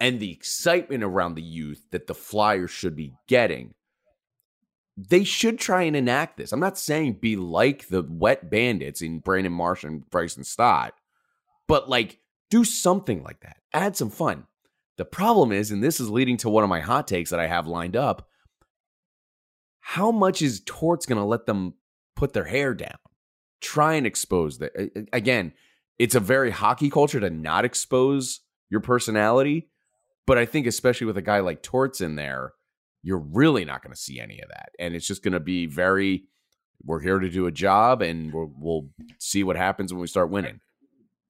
and 0.00 0.18
the 0.18 0.32
excitement 0.32 1.04
around 1.04 1.34
the 1.34 1.42
youth 1.42 1.86
that 1.90 2.06
the 2.06 2.14
Flyers 2.14 2.70
should 2.70 2.96
be 2.96 3.12
getting, 3.28 3.74
they 4.96 5.24
should 5.24 5.58
try 5.58 5.82
and 5.82 5.96
enact 5.96 6.36
this. 6.36 6.52
I'm 6.52 6.60
not 6.60 6.78
saying 6.78 7.18
be 7.20 7.36
like 7.36 7.88
the 7.88 8.02
wet 8.06 8.50
bandits 8.50 9.00
in 9.00 9.20
Brandon 9.20 9.52
Marsh 9.52 9.84
and 9.84 10.08
Bryson 10.10 10.44
Stott, 10.44 10.94
but 11.66 11.88
like 11.88 12.18
do 12.50 12.64
something 12.64 13.22
like 13.22 13.40
that. 13.40 13.56
Add 13.72 13.96
some 13.96 14.10
fun. 14.10 14.46
The 14.98 15.04
problem 15.06 15.52
is, 15.52 15.70
and 15.70 15.82
this 15.82 16.00
is 16.00 16.10
leading 16.10 16.36
to 16.38 16.50
one 16.50 16.62
of 16.64 16.70
my 16.70 16.80
hot 16.80 17.08
takes 17.08 17.30
that 17.30 17.40
I 17.40 17.46
have 17.46 17.66
lined 17.66 17.96
up. 17.96 18.28
How 19.80 20.12
much 20.12 20.42
is 20.42 20.62
Torts 20.64 21.06
going 21.06 21.18
to 21.18 21.24
let 21.24 21.46
them 21.46 21.74
put 22.14 22.34
their 22.34 22.44
hair 22.44 22.74
down? 22.74 22.98
Try 23.60 23.94
and 23.94 24.06
expose 24.06 24.58
that. 24.58 25.06
Again, 25.12 25.54
it's 25.98 26.14
a 26.14 26.20
very 26.20 26.50
hockey 26.50 26.90
culture 26.90 27.20
to 27.20 27.30
not 27.30 27.64
expose 27.64 28.40
your 28.68 28.80
personality. 28.80 29.70
But 30.32 30.38
I 30.38 30.46
think, 30.46 30.66
especially 30.66 31.06
with 31.06 31.18
a 31.18 31.22
guy 31.22 31.40
like 31.40 31.62
Torts 31.62 32.00
in 32.00 32.16
there, 32.16 32.54
you're 33.02 33.18
really 33.18 33.66
not 33.66 33.82
going 33.82 33.92
to 33.92 34.00
see 34.00 34.18
any 34.18 34.40
of 34.40 34.48
that. 34.48 34.70
And 34.78 34.94
it's 34.94 35.06
just 35.06 35.22
going 35.22 35.34
to 35.34 35.40
be 35.40 35.66
very, 35.66 36.24
we're 36.82 37.00
here 37.00 37.18
to 37.18 37.28
do 37.28 37.44
a 37.44 37.52
job 37.52 38.00
and 38.00 38.32
we'll, 38.32 38.50
we'll 38.56 38.88
see 39.18 39.44
what 39.44 39.56
happens 39.56 39.92
when 39.92 40.00
we 40.00 40.06
start 40.06 40.30
winning. 40.30 40.60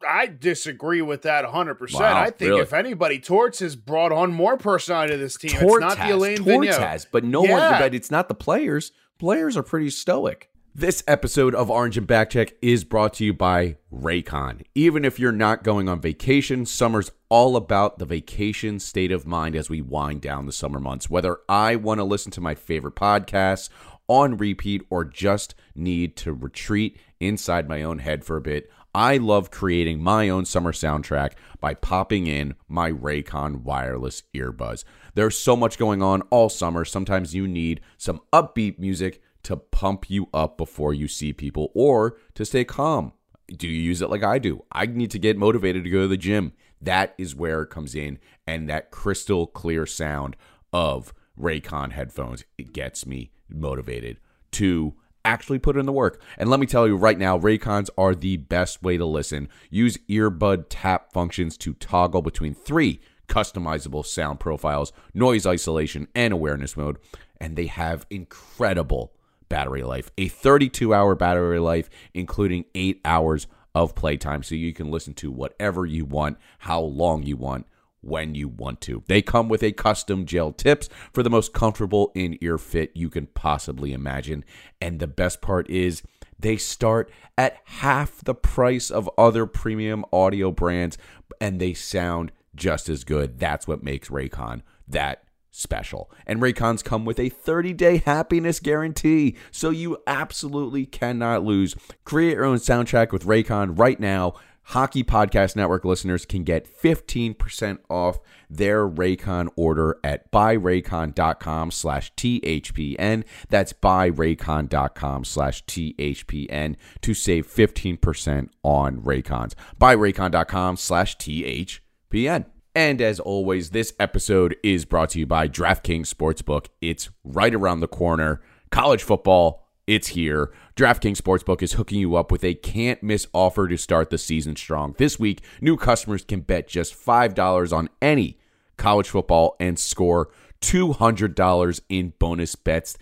I 0.09 0.29
disagree 0.29 1.03
with 1.03 1.23
that 1.23 1.45
100%. 1.45 1.95
Wow, 1.95 2.17
I 2.17 2.31
think 2.31 2.51
really? 2.51 2.61
if 2.61 2.73
anybody, 2.73 3.19
Torts 3.19 3.59
has 3.59 3.75
brought 3.75 4.13
on 4.13 4.33
more 4.33 4.57
personality 4.57 5.15
to 5.15 5.19
this 5.19 5.37
team. 5.37 5.51
Torts 5.51 5.65
it's 5.65 5.81
not 5.81 5.99
has, 5.99 6.09
the 6.09 6.17
Alain 6.17 6.37
Torts 6.37 6.69
Vigneault. 6.69 6.79
has, 6.79 7.05
but 7.05 7.25
no 7.25 7.41
one, 7.41 7.73
but 7.81 7.95
it's 7.95 8.13
not 8.13 8.29
the 8.29 8.37
players. 8.37 8.93
Players 9.19 9.57
are 9.57 9.65
pretty 9.65 9.91
stoic. 9.91 10.49
This 10.75 11.05
episode 11.07 11.55
of 11.55 11.71
Orange 11.71 11.99
and 11.99 12.09
Backcheck 12.09 12.55
is 12.63 12.83
brought 12.83 13.13
to 13.15 13.27
you 13.27 13.35
by 13.35 13.77
Raycon. 13.93 14.63
Even 14.75 15.05
if 15.05 15.19
you're 15.19 15.31
not 15.31 15.65
going 15.65 15.87
on 15.87 16.01
vacation, 16.01 16.65
summer's 16.65 17.11
all 17.29 17.57
about 17.57 17.99
the 17.99 18.07
vacation 18.07 18.81
state 18.81 19.13
of 19.13 19.27
mind 19.27 19.55
as 19.55 19.69
we 19.69 19.83
wind 19.83 20.23
down 20.23 20.47
the 20.47 20.53
summer 20.53 20.81
months. 20.81 21.11
Whether 21.11 21.41
I 21.47 21.77
want 21.77 21.99
to 21.99 22.05
listen 22.05 22.33
to 22.33 22.41
my 22.41 22.55
favorite 22.55 22.95
podcasts 22.95 23.69
on 24.09 24.39
repeat 24.39 24.81
or 24.89 25.05
just 25.05 25.55
need 25.75 26.17
to 26.17 26.33
retreat 26.33 26.99
inside 27.21 27.69
my 27.69 27.83
own 27.83 27.99
head 27.99 28.25
for 28.25 28.39
a 28.39 28.41
bit, 28.41 28.71
I 28.95 29.19
love 29.19 29.51
creating 29.51 30.03
my 30.03 30.31
own 30.31 30.47
summer 30.47 30.73
soundtrack 30.73 31.33
by 31.61 31.75
popping 31.75 32.27
in 32.27 32.55
my 32.67 32.91
Raycon 32.91 33.61
wireless 33.61 34.23
earbuds. 34.35 34.85
There's 35.15 35.37
so 35.37 35.55
much 35.55 35.77
going 35.77 36.03
on 36.03 36.23
all 36.31 36.49
summer. 36.49 36.87
Sometimes 36.87 37.35
you 37.35 37.47
need 37.47 37.83
some 37.99 38.23
upbeat 38.33 38.79
music 38.79 39.21
to 39.45 39.57
pump 39.57 40.09
you 40.09 40.29
up 40.33 40.57
before 40.57 40.95
you 40.95 41.09
see 41.09 41.33
people 41.33 41.71
or 41.75 42.17
to 42.35 42.45
stay 42.45 42.65
calm. 42.65 43.13
Do 43.49 43.69
you 43.69 43.81
use 43.81 44.01
it 44.01 44.11
like 44.11 44.23
I 44.23 44.39
do? 44.39 44.65
I 44.73 44.87
need 44.87 45.11
to 45.11 45.19
get 45.19 45.37
motivated 45.37 45.85
to 45.85 45.91
go 45.91 46.03
to 46.03 46.09
the 46.09 46.17
gym. 46.17 46.53
That 46.81 47.15
is 47.19 47.35
where 47.35 47.63
it 47.63 47.71
comes 47.71 47.95
in, 47.95 48.19
and 48.47 48.69
that 48.69 48.91
crystal 48.91 49.47
clear 49.47 49.87
sound 49.87 50.37
of 50.73 51.13
Raycon 51.39 51.93
headphones 51.93 52.45
it 52.59 52.73
gets 52.73 53.07
me 53.07 53.31
motivated 53.49 54.19
to 54.53 54.95
actually 55.25 55.59
put 55.59 55.77
in 55.77 55.87
the 55.87 55.93
work. 55.93 56.21
And 56.37 56.51
let 56.51 56.61
me 56.61 56.67
tell 56.67 56.87
you 56.87 56.97
right 56.97 57.19
now, 57.19 57.39
Raycons 57.39 57.91
are 57.97 58.15
the 58.15 58.37
best 58.37 58.83
way 58.83 58.97
to 58.97 59.05
listen. 59.05 59.49
Use 59.71 59.99
earbud 60.09 60.67
tap 60.69 61.13
functions 61.13 61.57
to 61.59 61.75
toggle 61.75 62.23
between 62.23 62.55
three 62.55 63.01
customizable 63.29 64.05
sound 64.05 64.41
profiles, 64.41 64.93
noise 65.15 65.47
isolation, 65.47 66.09
and 66.15 66.33
awareness 66.33 66.77
mode, 66.77 66.99
and 67.41 67.57
they 67.57 67.67
have 67.67 68.07
incredible 68.11 69.13
battery 69.53 69.83
life. 69.83 70.11
A 70.17 70.29
32 70.29 70.95
hour 70.95 71.15
battery 71.15 71.59
life, 71.59 71.91
including 72.15 72.65
eight 72.75 73.03
hours 73.05 73.47
of 73.75 73.95
playtime, 73.95 74.43
so 74.43 74.55
you 74.55 74.73
can 74.73 74.91
listen 74.91 75.13
to 75.13 75.31
whatever 75.31 75.85
you 75.85 76.07
want, 76.07 76.39
how 76.61 76.81
long 76.81 77.23
you 77.23 77.37
want, 77.37 77.67
when 78.01 78.35
you 78.35 78.49
want 78.49 78.81
to. 78.81 79.05
They 79.09 79.21
come 79.21 79.51
with 79.51 79.63
a 79.63 79.73
custom 79.73 80.25
gel 80.25 80.53
tips 80.53 80.89
for 81.13 81.23
the 81.23 81.29
most 81.29 81.53
comfortable 81.53 82.13
in 82.15 82.39
ear 82.41 82.57
fit 82.57 82.93
you 82.95 83.11
can 83.11 83.27
possibly 83.27 83.93
imagine. 83.93 84.43
And 84.81 85.01
the 85.01 85.07
best 85.07 85.43
part 85.43 85.69
is, 85.69 86.03
they 86.39 86.57
start 86.57 87.11
at 87.37 87.59
half 87.65 88.25
the 88.25 88.35
price 88.35 88.91
of 88.91 89.11
other 89.19 89.45
premium 89.45 90.07
audio 90.15 90.51
brands, 90.51 90.97
and 91.43 91.61
they 91.61 91.75
sound 91.75 92.33
just 92.55 92.89
as 92.89 93.05
good. 93.05 93.39
That's 93.39 93.69
what 93.69 93.83
makes 93.83 94.09
Raycon 94.09 94.63
that 94.89 95.25
special. 95.53 96.11
And 96.27 96.41
Raycons 96.41 96.83
come 96.83 97.05
with 97.05 97.21
a 97.21 97.29
30 97.29 97.73
day 97.75 97.99
happiness 97.99 98.59
guarantee, 98.59 99.37
so 99.53 99.71
you 99.71 99.99
absolutely 100.07 100.87
cannot 100.87 101.45
lose. 101.45 101.77
Create 102.05 102.35
your 102.35 102.45
own 102.45 102.57
soundtrack 102.57 103.13
with 103.13 103.25
Raycon 103.27 103.79
right 103.79 104.01
now. 104.01 104.35
Hockey 104.67 105.03
Podcast 105.03 105.57
Network 105.57 105.85
listeners 105.85 106.25
can 106.25 106.45
get 106.45 106.69
15% 106.73 107.79
off 107.91 108.21
their 108.49 108.89
Raycon 108.89 109.49
order 109.57 109.99
at 110.05 110.31
buyraycon.com 110.31 111.71
slash 111.71 112.15
THPN. 112.15 113.25
That's 113.49 113.73
buyraycon.com 113.73 115.25
slash 115.25 115.65
THPN 115.65 116.77
to 117.01 117.15
save 117.15 117.47
15% 117.49 118.49
on 118.63 119.01
Raycons. 119.01 119.55
Buyraycon.com 119.81 120.77
slash 120.77 121.17
THPN. 121.17 122.47
And 122.75 123.03
as 123.03 123.21
always, 123.21 123.71
this 123.71 123.93
episode 124.01 124.57
is 124.63 124.87
brought 124.87 125.11
to 125.11 125.19
you 125.19 125.27
by 125.27 125.47
DraftKings 125.47 126.13
Sportsbook. 126.13 126.69
It's 126.81 127.11
right 127.23 127.55
around 127.55 127.81
the 127.81 127.89
corner. 127.89 128.41
College 128.71 129.03
football, 129.03 129.69
it's 129.87 130.09
here. 130.09 130.51
DraftKings 130.75 131.19
Sportsbook 131.19 131.63
is 131.63 131.75
hooking 131.75 132.01
you 132.01 132.17
up 132.17 132.33
with 132.33 132.43
a 132.43 132.55
can't 132.55 133.03
miss 133.03 133.27
offer 133.35 133.69
to 133.69 133.77
start 133.77 134.09
the 134.09 134.17
season 134.17 134.57
strong. 134.57 134.95
This 134.97 135.19
week, 135.19 135.43
new 135.61 135.77
customers 135.77 136.25
can 136.25 136.41
bet 136.41 136.67
just 136.67 136.95
$5 136.95 137.77
on 137.77 137.91
any 138.01 138.39
college 138.79 139.11
football 139.11 139.55
and 139.61 139.79
score 139.79 140.31
$200 140.63 141.81
in 141.91 142.15
bonus 142.19 142.55
bets 142.55 142.97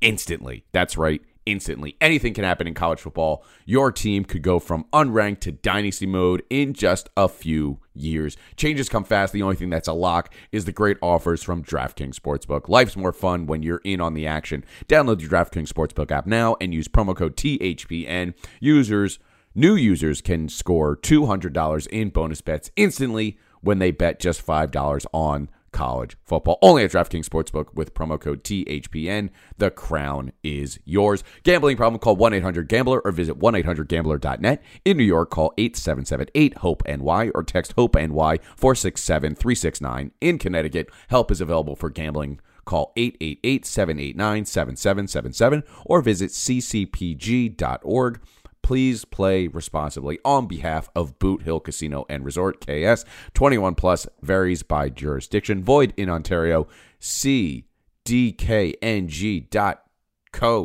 instantly. 0.00 0.64
That's 0.72 0.96
right, 0.96 1.22
instantly. 1.46 1.96
Anything 2.00 2.34
can 2.34 2.44
happen 2.44 2.66
in 2.66 2.74
college 2.74 3.00
football. 3.00 3.44
Your 3.64 3.92
team 3.92 4.24
could 4.24 4.42
go 4.42 4.58
from 4.58 4.86
unranked 4.92 5.40
to 5.40 5.52
dynasty 5.52 6.06
mode 6.06 6.42
in 6.50 6.72
just 6.72 7.08
a 7.16 7.28
few 7.28 7.80
years. 7.94 8.36
Changes 8.56 8.88
come 8.88 9.04
fast. 9.04 9.32
The 9.32 9.42
only 9.42 9.56
thing 9.56 9.70
that's 9.70 9.88
a 9.88 9.92
lock 9.92 10.32
is 10.52 10.64
the 10.64 10.72
great 10.72 10.96
offers 11.00 11.42
from 11.42 11.62
DraftKings 11.62 12.18
Sportsbook. 12.18 12.68
Life's 12.68 12.96
more 12.96 13.12
fun 13.12 13.46
when 13.46 13.62
you're 13.62 13.80
in 13.84 14.00
on 14.00 14.14
the 14.14 14.26
action. 14.26 14.64
Download 14.88 15.18
the 15.18 15.28
DraftKings 15.28 15.68
Sportsbook 15.68 16.10
app 16.10 16.26
now 16.26 16.56
and 16.60 16.74
use 16.74 16.88
promo 16.88 17.16
code 17.16 17.36
THPN. 17.36 18.34
Users, 18.60 19.18
new 19.54 19.74
users 19.74 20.20
can 20.20 20.48
score 20.48 20.96
$200 20.96 21.86
in 21.88 22.10
bonus 22.10 22.40
bets 22.40 22.70
instantly 22.76 23.38
when 23.60 23.78
they 23.78 23.90
bet 23.90 24.20
just 24.20 24.44
$5 24.46 25.06
on 25.12 25.48
college 25.74 26.16
football. 26.24 26.58
Only 26.62 26.84
at 26.84 26.92
DraftKings 26.92 27.28
Sportsbook 27.28 27.74
with 27.74 27.92
promo 27.92 28.18
code 28.18 28.42
THPN. 28.42 29.28
The 29.58 29.70
crown 29.70 30.32
is 30.42 30.78
yours. 30.86 31.22
Gambling 31.42 31.76
problem? 31.76 31.98
Call 31.98 32.16
1-800-GAMBLER 32.16 33.02
or 33.04 33.12
visit 33.12 33.38
1-800-GAMBLER.net. 33.38 34.62
In 34.86 34.96
New 34.96 35.04
York, 35.04 35.28
call 35.30 35.52
877-8-HOPE-NY 35.58 37.30
or 37.34 37.42
text 37.42 37.74
HOPE-NY 37.76 38.38
467-369. 38.58 40.10
In 40.22 40.38
Connecticut, 40.38 40.88
help 41.08 41.30
is 41.30 41.42
available 41.42 41.76
for 41.76 41.90
gambling. 41.90 42.40
Call 42.64 42.94
888-789-7777 42.96 45.62
or 45.84 46.00
visit 46.00 46.30
ccpg.org. 46.30 48.20
Please 48.64 49.04
play 49.04 49.46
responsibly 49.46 50.18
on 50.24 50.46
behalf 50.46 50.88
of 50.96 51.18
Boot 51.18 51.42
Hill 51.42 51.60
Casino 51.60 52.06
and 52.08 52.24
Resort 52.24 52.64
KS. 52.64 53.04
21 53.34 53.74
plus 53.74 54.06
varies 54.22 54.62
by 54.62 54.88
jurisdiction. 54.88 55.62
Void 55.62 55.92
in 55.98 56.08
Ontario. 56.08 56.66
See 56.98 57.66
dkng.co 58.06 59.50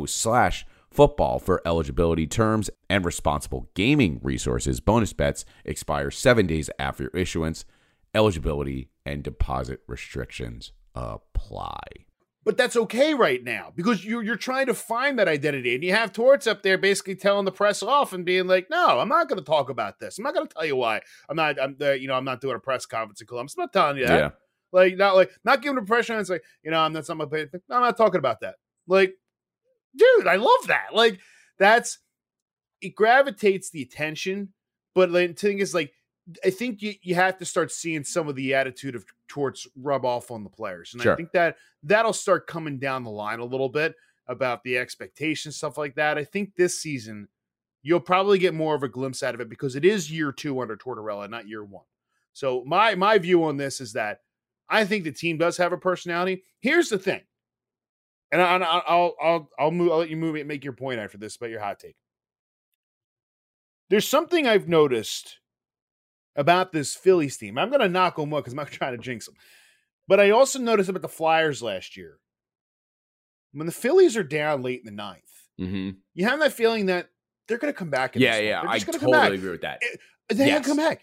slash 0.06 0.66
football 0.90 1.38
for 1.38 1.60
eligibility 1.66 2.26
terms 2.26 2.70
and 2.88 3.04
responsible 3.04 3.68
gaming 3.74 4.18
resources. 4.22 4.80
Bonus 4.80 5.12
bets 5.12 5.44
expire 5.66 6.10
seven 6.10 6.46
days 6.46 6.70
after 6.78 7.08
issuance. 7.10 7.66
Eligibility 8.14 8.88
and 9.04 9.22
deposit 9.22 9.82
restrictions 9.86 10.72
apply. 10.94 11.80
But 12.44 12.56
that's 12.56 12.76
okay 12.76 13.12
right 13.12 13.42
now 13.44 13.72
because 13.74 14.04
you're 14.04 14.22
you're 14.22 14.36
trying 14.36 14.66
to 14.66 14.74
find 14.74 15.18
that 15.18 15.28
identity, 15.28 15.74
and 15.74 15.84
you 15.84 15.92
have 15.92 16.12
Torts 16.12 16.46
up 16.46 16.62
there 16.62 16.78
basically 16.78 17.14
telling 17.14 17.44
the 17.44 17.52
press 17.52 17.82
off 17.82 18.12
and 18.12 18.24
being 18.24 18.46
like, 18.46 18.68
"No, 18.70 18.98
I'm 18.98 19.08
not 19.08 19.28
going 19.28 19.38
to 19.38 19.44
talk 19.44 19.68
about 19.68 19.98
this. 19.98 20.18
I'm 20.18 20.24
not 20.24 20.34
going 20.34 20.46
to 20.46 20.54
tell 20.54 20.64
you 20.64 20.76
why. 20.76 21.00
I'm 21.28 21.36
not. 21.36 21.60
I'm 21.60 21.76
the, 21.78 22.00
you 22.00 22.08
know 22.08 22.14
I'm 22.14 22.24
not 22.24 22.40
doing 22.40 22.56
a 22.56 22.60
press 22.60 22.86
conference 22.86 23.20
in 23.20 23.26
Columbus. 23.26 23.54
I'm 23.58 23.62
not 23.62 23.72
telling 23.72 23.98
you 23.98 24.06
that. 24.06 24.18
Yeah. 24.18 24.30
Like 24.72 24.96
not 24.96 25.16
like 25.16 25.30
not 25.44 25.62
giving 25.62 25.78
impression. 25.78 26.18
It's 26.18 26.30
like 26.30 26.42
you 26.62 26.70
know 26.70 26.80
I'm 26.80 26.92
not 26.92 27.04
something. 27.04 27.28
No, 27.30 27.76
I'm 27.76 27.82
not 27.82 27.96
talking 27.96 28.18
about 28.18 28.40
that. 28.40 28.54
Like, 28.86 29.14
dude, 29.96 30.26
I 30.26 30.36
love 30.36 30.68
that. 30.68 30.94
Like 30.94 31.20
that's 31.58 31.98
it 32.80 32.94
gravitates 32.94 33.70
the 33.70 33.82
attention, 33.82 34.54
but 34.94 35.12
the 35.12 35.28
thing 35.28 35.58
is 35.58 35.74
like 35.74 35.92
I 36.44 36.50
think 36.50 36.82
you, 36.82 36.94
you 37.02 37.14
have 37.14 37.38
to 37.38 37.44
start 37.44 37.72
seeing 37.72 38.04
some 38.04 38.28
of 38.28 38.36
the 38.36 38.54
attitude 38.54 38.94
of 38.94 39.04
Torts 39.28 39.66
rub 39.76 40.04
off 40.04 40.30
on 40.30 40.44
the 40.44 40.50
players. 40.50 40.92
And 40.92 41.02
Sure. 41.02 41.12
I 41.12 41.16
think 41.16 41.32
that 41.32 41.56
that'll 41.82 42.12
start 42.12 42.46
coming 42.46 42.78
down 42.78 43.04
the 43.04 43.10
line 43.10 43.38
a 43.38 43.44
little 43.44 43.68
bit 43.68 43.94
about 44.26 44.62
the 44.62 44.78
expectations, 44.78 45.56
stuff 45.56 45.78
like 45.78 45.94
that. 45.96 46.18
I 46.18 46.24
think 46.24 46.54
this 46.54 46.80
season 46.80 47.28
you'll 47.82 48.00
probably 48.00 48.38
get 48.38 48.54
more 48.54 48.74
of 48.74 48.82
a 48.82 48.88
glimpse 48.88 49.22
out 49.22 49.34
of 49.34 49.40
it 49.40 49.48
because 49.48 49.74
it 49.76 49.84
is 49.84 50.10
year 50.10 50.32
two 50.32 50.60
under 50.60 50.76
Tortorella, 50.76 51.28
not 51.30 51.48
year 51.48 51.64
one. 51.64 51.84
So 52.32 52.62
my 52.66 52.94
my 52.94 53.18
view 53.18 53.44
on 53.44 53.56
this 53.56 53.80
is 53.80 53.94
that 53.94 54.20
I 54.68 54.84
think 54.84 55.04
the 55.04 55.12
team 55.12 55.38
does 55.38 55.56
have 55.56 55.72
a 55.72 55.78
personality. 55.78 56.44
Here's 56.60 56.88
the 56.88 56.98
thing, 56.98 57.22
and 58.30 58.40
I, 58.40 58.58
I'll 58.58 58.82
I'll 58.86 59.16
I'll 59.20 59.50
I'll, 59.58 59.70
move, 59.70 59.92
I'll 59.92 59.98
let 59.98 60.10
you 60.10 60.16
move 60.16 60.36
it, 60.36 60.46
make 60.46 60.62
your 60.62 60.74
point 60.74 61.00
after 61.00 61.18
this 61.18 61.36
about 61.36 61.50
your 61.50 61.60
hot 61.60 61.80
take. 61.80 61.96
There's 63.88 64.06
something 64.06 64.46
I've 64.46 64.68
noticed 64.68 65.40
about 66.40 66.72
this 66.72 66.94
Phillies 66.96 67.36
team. 67.36 67.58
I'm 67.58 67.68
going 67.68 67.82
to 67.82 67.88
knock 67.88 68.18
on 68.18 68.30
wood 68.30 68.40
because 68.40 68.54
I'm 68.54 68.56
not 68.56 68.68
trying 68.70 68.96
to 68.96 68.98
jinx 69.02 69.26
them, 69.26 69.34
but 70.08 70.18
I 70.18 70.30
also 70.30 70.58
noticed 70.58 70.88
about 70.88 71.02
the 71.02 71.08
Flyers 71.08 71.62
last 71.62 71.96
year. 71.96 72.18
When 73.52 73.66
the 73.66 73.72
Phillies 73.72 74.16
are 74.16 74.22
down 74.22 74.62
late 74.62 74.80
in 74.80 74.86
the 74.86 74.90
ninth, 75.02 75.22
hmm 75.58 75.90
you 76.14 76.24
have 76.26 76.40
that 76.40 76.52
feeling 76.52 76.86
that 76.86 77.08
they're 77.46 77.58
going 77.58 77.72
to 77.72 77.78
come 77.78 77.90
back. 77.90 78.16
In 78.16 78.22
Yeah, 78.22 78.38
yeah. 78.38 78.62
I 78.66 78.78
totally 78.78 79.12
back. 79.12 79.32
agree 79.32 79.50
with 79.50 79.60
that. 79.62 79.80
They're 80.28 80.46
Yes. 80.46 80.52
going 80.54 80.62
to 80.62 80.68
come 80.68 80.76
back. 80.76 81.02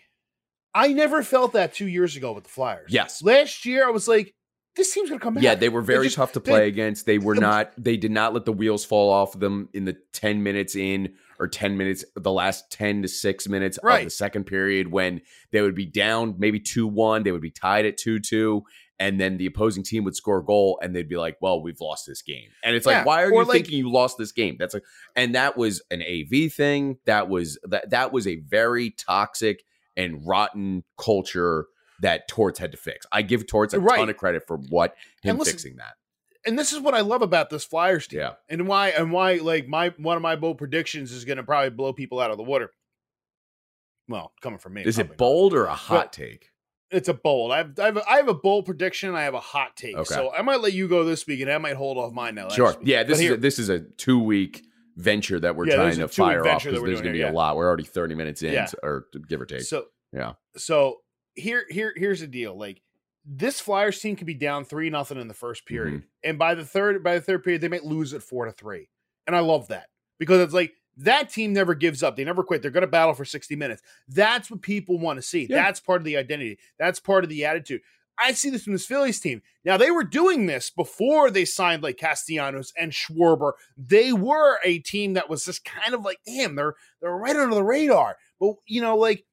I 0.73 0.93
never 0.93 1.23
felt 1.23 1.53
that 1.53 1.73
two 1.73 1.87
years 1.87 2.15
ago 2.15 2.31
with 2.33 2.45
the 2.45 2.49
Flyers. 2.49 2.91
Yes. 2.91 3.21
Last 3.21 3.65
year, 3.65 3.85
I 3.87 3.91
was 3.91 4.07
like, 4.07 4.33
this 4.77 4.93
team's 4.93 5.09
to 5.09 5.19
come 5.19 5.33
back. 5.33 5.43
Yeah, 5.43 5.55
they 5.55 5.69
were 5.69 5.81
very 5.81 6.05
just- 6.05 6.15
tough 6.15 6.31
to 6.33 6.39
they- 6.39 6.51
play 6.51 6.67
against. 6.67 7.05
They 7.05 7.17
were 7.17 7.35
they- 7.35 7.41
not. 7.41 7.73
They 7.77 7.97
did 7.97 8.11
not 8.11 8.33
let 8.33 8.45
the 8.45 8.53
wheels 8.53 8.85
fall 8.85 9.09
off 9.11 9.33
of 9.35 9.41
them 9.41 9.69
in 9.73 9.85
the 9.85 9.97
ten 10.13 10.43
minutes 10.43 10.75
in 10.75 11.15
or 11.39 11.47
ten 11.47 11.77
minutes, 11.77 12.03
the 12.15 12.31
last 12.31 12.71
ten 12.71 13.01
to 13.01 13.07
six 13.07 13.47
minutes 13.47 13.77
of 13.77 14.03
the 14.03 14.09
second 14.09 14.45
period 14.45 14.91
when 14.91 15.21
they 15.51 15.61
would 15.61 15.75
be 15.75 15.85
down 15.85 16.35
maybe 16.37 16.59
two 16.59 16.87
one. 16.87 17.23
They 17.23 17.31
would 17.31 17.41
be 17.41 17.51
tied 17.51 17.85
at 17.85 17.97
two 17.97 18.19
two, 18.19 18.63
and 18.99 19.19
then 19.21 19.37
the 19.37 19.45
opposing 19.45 19.83
team 19.83 20.03
would 20.05 20.15
score 20.15 20.39
a 20.39 20.43
goal, 20.43 20.79
and 20.81 20.95
they'd 20.95 21.07
be 21.07 21.17
like, 21.17 21.37
"Well, 21.39 21.61
we've 21.61 21.79
lost 21.79 22.05
this 22.07 22.21
game." 22.23 22.49
And 22.63 22.75
it's 22.75 22.87
Yeah, 22.87 22.97
like, 22.99 23.05
why 23.05 23.23
are 23.23 23.29
you 23.31 23.37
like- 23.43 23.51
thinking 23.51 23.77
you 23.77 23.91
lost 23.91 24.17
this 24.17 24.31
game? 24.31 24.55
That's 24.57 24.73
like, 24.73 24.83
and 25.15 25.35
that 25.35 25.57
was 25.57 25.81
an 25.91 26.01
AV 26.01 26.49
thing. 26.49 26.97
That 27.05 27.29
was 27.29 27.59
that 27.65 27.91
that 27.91 28.11
was 28.11 28.25
a 28.25 28.37
very 28.37 28.89
toxic 28.91 29.63
and 29.95 30.25
rotten 30.27 30.83
culture 30.97 31.67
that 32.01 32.27
Torts 32.27 32.59
had 32.59 32.71
to 32.71 32.77
fix. 32.77 33.05
I 33.11 33.21
give 33.21 33.47
Torts 33.47 33.73
a 33.73 33.79
Right. 33.79 33.97
ton 33.97 34.09
of 34.09 34.17
credit 34.17 34.45
for 34.47 34.57
what 34.57 34.95
him 35.23 35.37
listen, 35.37 35.53
fixing 35.53 35.75
that. 35.77 35.93
and 36.45 36.57
this 36.57 36.71
is 36.73 36.79
what 36.79 36.93
I 36.93 37.01
love 37.01 37.21
about 37.21 37.49
this 37.49 37.63
Flyers 37.65 38.07
team. 38.07 38.19
Yeah. 38.19 38.33
And 38.49 38.67
why 38.67 38.89
and 38.89 39.11
why 39.11 39.35
like 39.35 39.67
my 39.67 39.89
one 39.97 40.15
of 40.15 40.21
my 40.21 40.35
bold 40.35 40.57
predictions 40.57 41.11
is 41.11 41.25
going 41.25 41.37
to 41.37 41.43
probably 41.43 41.69
blow 41.71 41.93
people 41.93 42.19
out 42.19 42.31
of 42.31 42.37
the 42.37 42.43
water. 42.43 42.71
Well, 44.07 44.31
coming 44.41 44.59
from 44.59 44.73
me. 44.75 44.83
Is 44.83 44.97
it 44.99 45.09
not. 45.09 45.17
bold 45.17 45.53
or 45.53 45.65
a 45.65 45.73
hot 45.75 46.05
But- 46.05 46.13
take? 46.13 46.49
It's 46.89 47.09
a 47.09 47.13
bold. 47.13 47.51
I 47.51 47.57
have, 47.57 47.77
I 47.79 47.85
have, 47.87 47.97
a, 47.97 48.09
I 48.09 48.15
have 48.15 48.29
a 48.29 48.33
bold 48.33 48.65
prediction. 48.65 49.13
I 49.13 49.23
have 49.23 49.33
a 49.33 49.41
hot 49.41 49.75
take. 49.75 49.93
Okay. 49.97 50.05
So 50.15 50.31
I 50.33 50.41
might 50.41 50.61
let 50.61 50.71
you 50.71 50.87
go 50.87 51.03
this 51.03 51.27
week, 51.27 51.41
and 51.41 51.51
I 51.51 51.57
might 51.57 51.75
hold 51.75 51.97
off 51.97 52.13
mine 52.13 52.35
now. 52.35 52.47
Sure. 52.47 52.77
Yeah, 52.81 53.03
this 53.03 53.09
But 53.09 53.13
is 53.15 53.19
here- 53.19 53.33
a, 53.33 53.37
this 53.37 53.59
is 53.59 53.67
a 53.67 53.81
two 53.81 54.17
week 54.23 54.63
venture 54.95 55.37
that 55.37 55.57
we're 55.57 55.67
Yeah, 55.67 55.75
trying 55.75 55.97
to 55.97 56.07
fire 56.07 56.47
off 56.47 56.63
because 56.63 56.81
there's 56.81 57.01
going 57.01 57.07
to 57.07 57.11
be 57.11 57.17
here, 57.17 57.27
a 57.27 57.33
lot. 57.33 57.57
We're 57.57 57.67
already 57.67 57.83
thirty 57.83 58.15
minutes 58.15 58.41
in, 58.41 58.53
Yeah. 58.53 58.65
so- 58.67 58.77
or 58.83 59.07
give 59.27 59.41
or 59.41 59.45
take. 59.45 59.63
So 59.63 59.87
yeah. 60.13 60.35
So 60.55 61.01
here 61.37 61.65
here 61.69 61.93
here's 61.95 62.19
the 62.19 62.27
deal. 62.27 62.57
Like 62.57 62.81
this 63.25 63.59
Flyers 63.59 63.99
team 63.99 64.15
could 64.15 64.27
be 64.27 64.33
down 64.33 64.65
three 64.65 64.89
nothing 64.89 65.19
in 65.19 65.27
the 65.27 65.33
first 65.33 65.65
period, 65.65 65.95
Mm-hmm. 65.95 66.05
and 66.29 66.39
by 66.39 66.55
the 66.55 66.65
third 66.65 67.03
by 67.03 67.15
the 67.15 67.21
third 67.21 67.43
period 67.43 67.61
they 67.61 67.67
might 67.67 67.83
lose 67.85 68.13
it 68.13 68.23
four 68.23 68.45
to 68.45 68.51
three. 68.51 68.89
And 69.25 69.35
I 69.35 69.39
love 69.39 69.67
that 69.67 69.87
because 70.19 70.39
it's 70.39 70.53
like 70.53 70.73
that 70.97 71.29
team 71.29 71.53
never 71.53 71.75
gives 71.75 72.01
up. 72.01 72.15
They 72.15 72.23
never 72.23 72.43
quit. 72.43 72.61
They're 72.61 72.71
going 72.71 72.81
to 72.81 72.87
battle 72.87 73.13
for 73.13 73.25
sixty 73.25 73.55
minutes. 73.55 73.81
That's 74.07 74.49
what 74.49 74.61
people 74.61 74.97
want 74.97 75.17
to 75.17 75.21
see. 75.21 75.45
Yeah. 75.49 75.63
That's 75.63 75.79
part 75.79 76.01
of 76.01 76.05
the 76.05 76.17
identity. 76.17 76.57
That's 76.79 76.99
part 76.99 77.23
of 77.23 77.29
the 77.29 77.45
attitude. 77.45 77.81
I 78.19 78.31
see 78.31 78.49
this 78.49 78.63
from 78.63 78.73
this 78.73 78.87
Phillies 78.87 79.19
team. 79.19 79.43
Now 79.63 79.77
they 79.77 79.91
were 79.91 80.03
doing 80.03 80.47
this 80.47 80.71
before 80.71 81.29
they 81.29 81.45
signed 81.45 81.83
like 81.83 81.97
Castellanos 81.97 82.73
and 82.75 82.91
Schwarber. 82.91 83.51
They 83.77 84.11
were 84.11 84.57
a 84.65 84.79
team 84.79 85.13
that 85.13 85.29
was 85.29 85.45
just 85.45 85.63
kind 85.63 85.93
of 85.93 86.03
like, 86.03 86.17
damn, 86.25 86.55
they're 86.55 86.73
they're 86.99 87.11
right 87.15 87.35
under 87.35 87.53
the 87.53 87.63
radar. 87.63 88.15
But 88.39 88.55
you 88.65 88.81
know, 88.81 88.97
like 88.97 89.23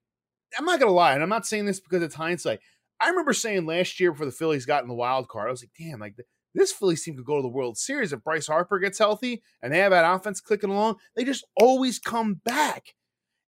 I'm 0.59 0.65
not 0.65 0.81
gonna 0.81 0.93
lie, 0.93 1.15
and 1.15 1.23
I'm 1.23 1.29
not 1.29 1.47
saying 1.47 1.67
this 1.67 1.81
because 1.81 2.03
it's 2.03 2.15
hindsight. 2.15 2.61
I 3.01 3.09
remember 3.09 3.33
saying 3.33 3.67
last 3.67 3.99
year 3.99 4.13
before 4.13 4.27
the 4.27 4.33
Phillies 4.33 4.67
got 4.67 4.83
in 4.83 4.89
the 4.89 4.95
wild 4.95 5.29
card, 5.29 5.49
I 5.49 5.51
was 5.51 5.63
like, 5.63 5.73
damn, 5.79 6.01
like 6.01 6.15
this 6.55 6.73
Phillies 6.73 7.03
team 7.03 7.17
could 7.17 7.25
go 7.25 7.37
to 7.37 7.43
the 7.43 7.49
World 7.49 7.77
Series 7.77 8.13
if 8.13 8.23
Bryce 8.23 8.47
Harper 8.47 8.79
gets 8.79 8.99
healthy 8.99 9.43
and 9.63 9.73
they 9.73 9.79
have 9.79 9.91
that 9.91 10.11
offense 10.11 10.41
clicking 10.41 10.71
along. 10.71 10.97
They 11.17 11.25
just 11.25 11.45
always 11.57 11.99
come 11.99 12.41
back, 12.45 12.95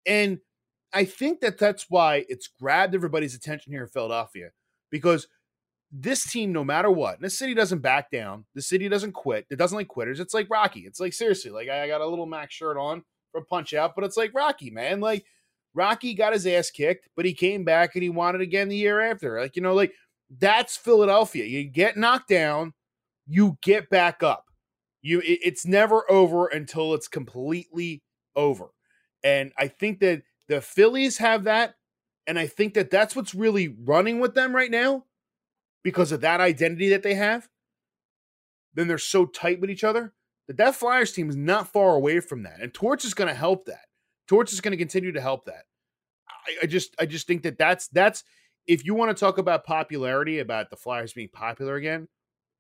and 0.07 0.39
I 0.93 1.05
think 1.05 1.41
that 1.41 1.59
that's 1.59 1.87
why 1.89 2.25
it's 2.29 2.49
grabbed 2.49 2.95
everybody's 2.95 3.35
attention 3.35 3.73
here 3.73 3.83
in 3.83 3.89
Philadelphia 3.89 4.51
because 4.91 5.27
this 5.97 6.25
team, 6.25 6.53
no 6.53 6.65
matter 6.65 6.91
what, 6.91 7.17
and 7.17 7.25
the 7.25 7.31
city 7.31 7.55
doesn't 7.55 7.81
back 7.81 8.11
down. 8.11 8.45
The 8.55 8.63
city 8.63 8.89
doesn't 8.89 9.13
quit. 9.13 9.47
It 9.51 9.57
doesn't 9.57 9.77
like 9.77 9.89
quitters. 9.89 10.19
It's 10.19 10.35
like 10.35 10.51
Rocky. 10.51 10.81
It's 10.81 10.99
like 10.99 11.13
seriously, 11.13 11.51
like 11.51 11.69
I 11.69 11.87
got 11.87 12.01
a 12.01 12.07
little 12.07 12.27
Max 12.27 12.55
shirt 12.55 12.77
on 12.77 13.05
for 13.31 13.45
Punch 13.45 13.75
Out, 13.75 13.95
but 13.95 14.05
it's 14.05 14.17
like 14.17 14.35
Rocky, 14.35 14.71
man. 14.71 15.01
Like 15.01 15.25
Rocky 15.75 16.15
got 16.15 16.33
his 16.33 16.47
ass 16.47 16.71
kicked, 16.71 17.09
but 17.17 17.25
he 17.25 17.35
came 17.35 17.65
back 17.65 17.95
and 17.95 18.03
he 18.03 18.09
won 18.11 18.35
it 18.35 18.41
again 18.41 18.69
the 18.69 18.77
year 18.77 19.01
after. 19.01 19.41
Like, 19.41 19.57
you 19.57 19.63
know, 19.63 19.75
like 19.75 19.93
that's 20.39 20.77
Philadelphia. 20.77 21.45
You 21.45 21.65
get 21.65 21.97
knocked 21.97 22.29
down, 22.29 22.75
you 23.27 23.59
get 23.63 23.91
back 23.91 24.23
up. 24.23 24.47
You 25.03 25.21
it- 25.21 25.41
it's 25.43 25.67
never 25.67 26.11
over 26.11 26.47
until 26.47 26.95
it's 26.95 27.09
completely 27.09 28.03
over. 28.37 28.69
And 29.23 29.53
I 29.59 29.69
think 29.69 30.01
that 30.01 30.23
the 30.49 30.61
Phillies 30.61 31.19
have 31.19 31.45
that 31.45 31.75
and 32.27 32.39
I 32.39 32.47
think 32.47 32.75
that 32.75 32.91
that's 32.91 33.15
what's 33.15 33.35
really 33.35 33.69
running 33.69 34.21
with 34.21 34.35
them 34.35 34.55
right 34.55 34.71
now 34.71 35.05
because 35.83 36.13
of 36.13 36.23
that 36.23 36.41
identity 36.41 36.89
that 36.91 37.03
they 37.03 37.15
have. 37.15 37.49
Then 38.75 38.89
they're 38.89 38.99
so 38.99 39.27
tight 39.27 39.61
with 39.61 39.71
each 39.71 39.85
other 39.85 40.15
that 40.49 40.57
that 40.57 40.75
Flyers 40.75 41.13
team 41.13 41.31
is 41.31 41.37
not 41.37 41.73
far 41.73 41.95
away 41.95 42.21
from 42.21 42.43
that. 42.43 42.61
And 42.61 42.73
Torts 42.73 43.05
is 43.05 43.15
going 43.15 43.29
to 43.29 43.35
help 43.35 43.67
that. 43.67 43.87
Torts 44.27 44.53
is 44.53 44.61
going 44.61 44.73
to 44.73 44.79
continue 44.79 45.13
to 45.13 45.21
help 45.21 45.47
that. 45.47 45.65
I, 46.29 46.65
I 46.65 46.67
just 46.67 46.95
I 46.99 47.07
just 47.07 47.27
think 47.27 47.43
that 47.43 47.59
that's 47.59 47.89
that's 47.89 48.25
if 48.67 48.85
you 48.85 48.95
want 48.95 49.17
to 49.17 49.21
talk 49.21 49.39
about 49.39 49.65
popularity 49.65 50.39
about 50.39 50.71
the 50.71 50.77
Flyers 50.77 51.13
being 51.13 51.29
popular 51.33 51.77
again, 51.77 52.09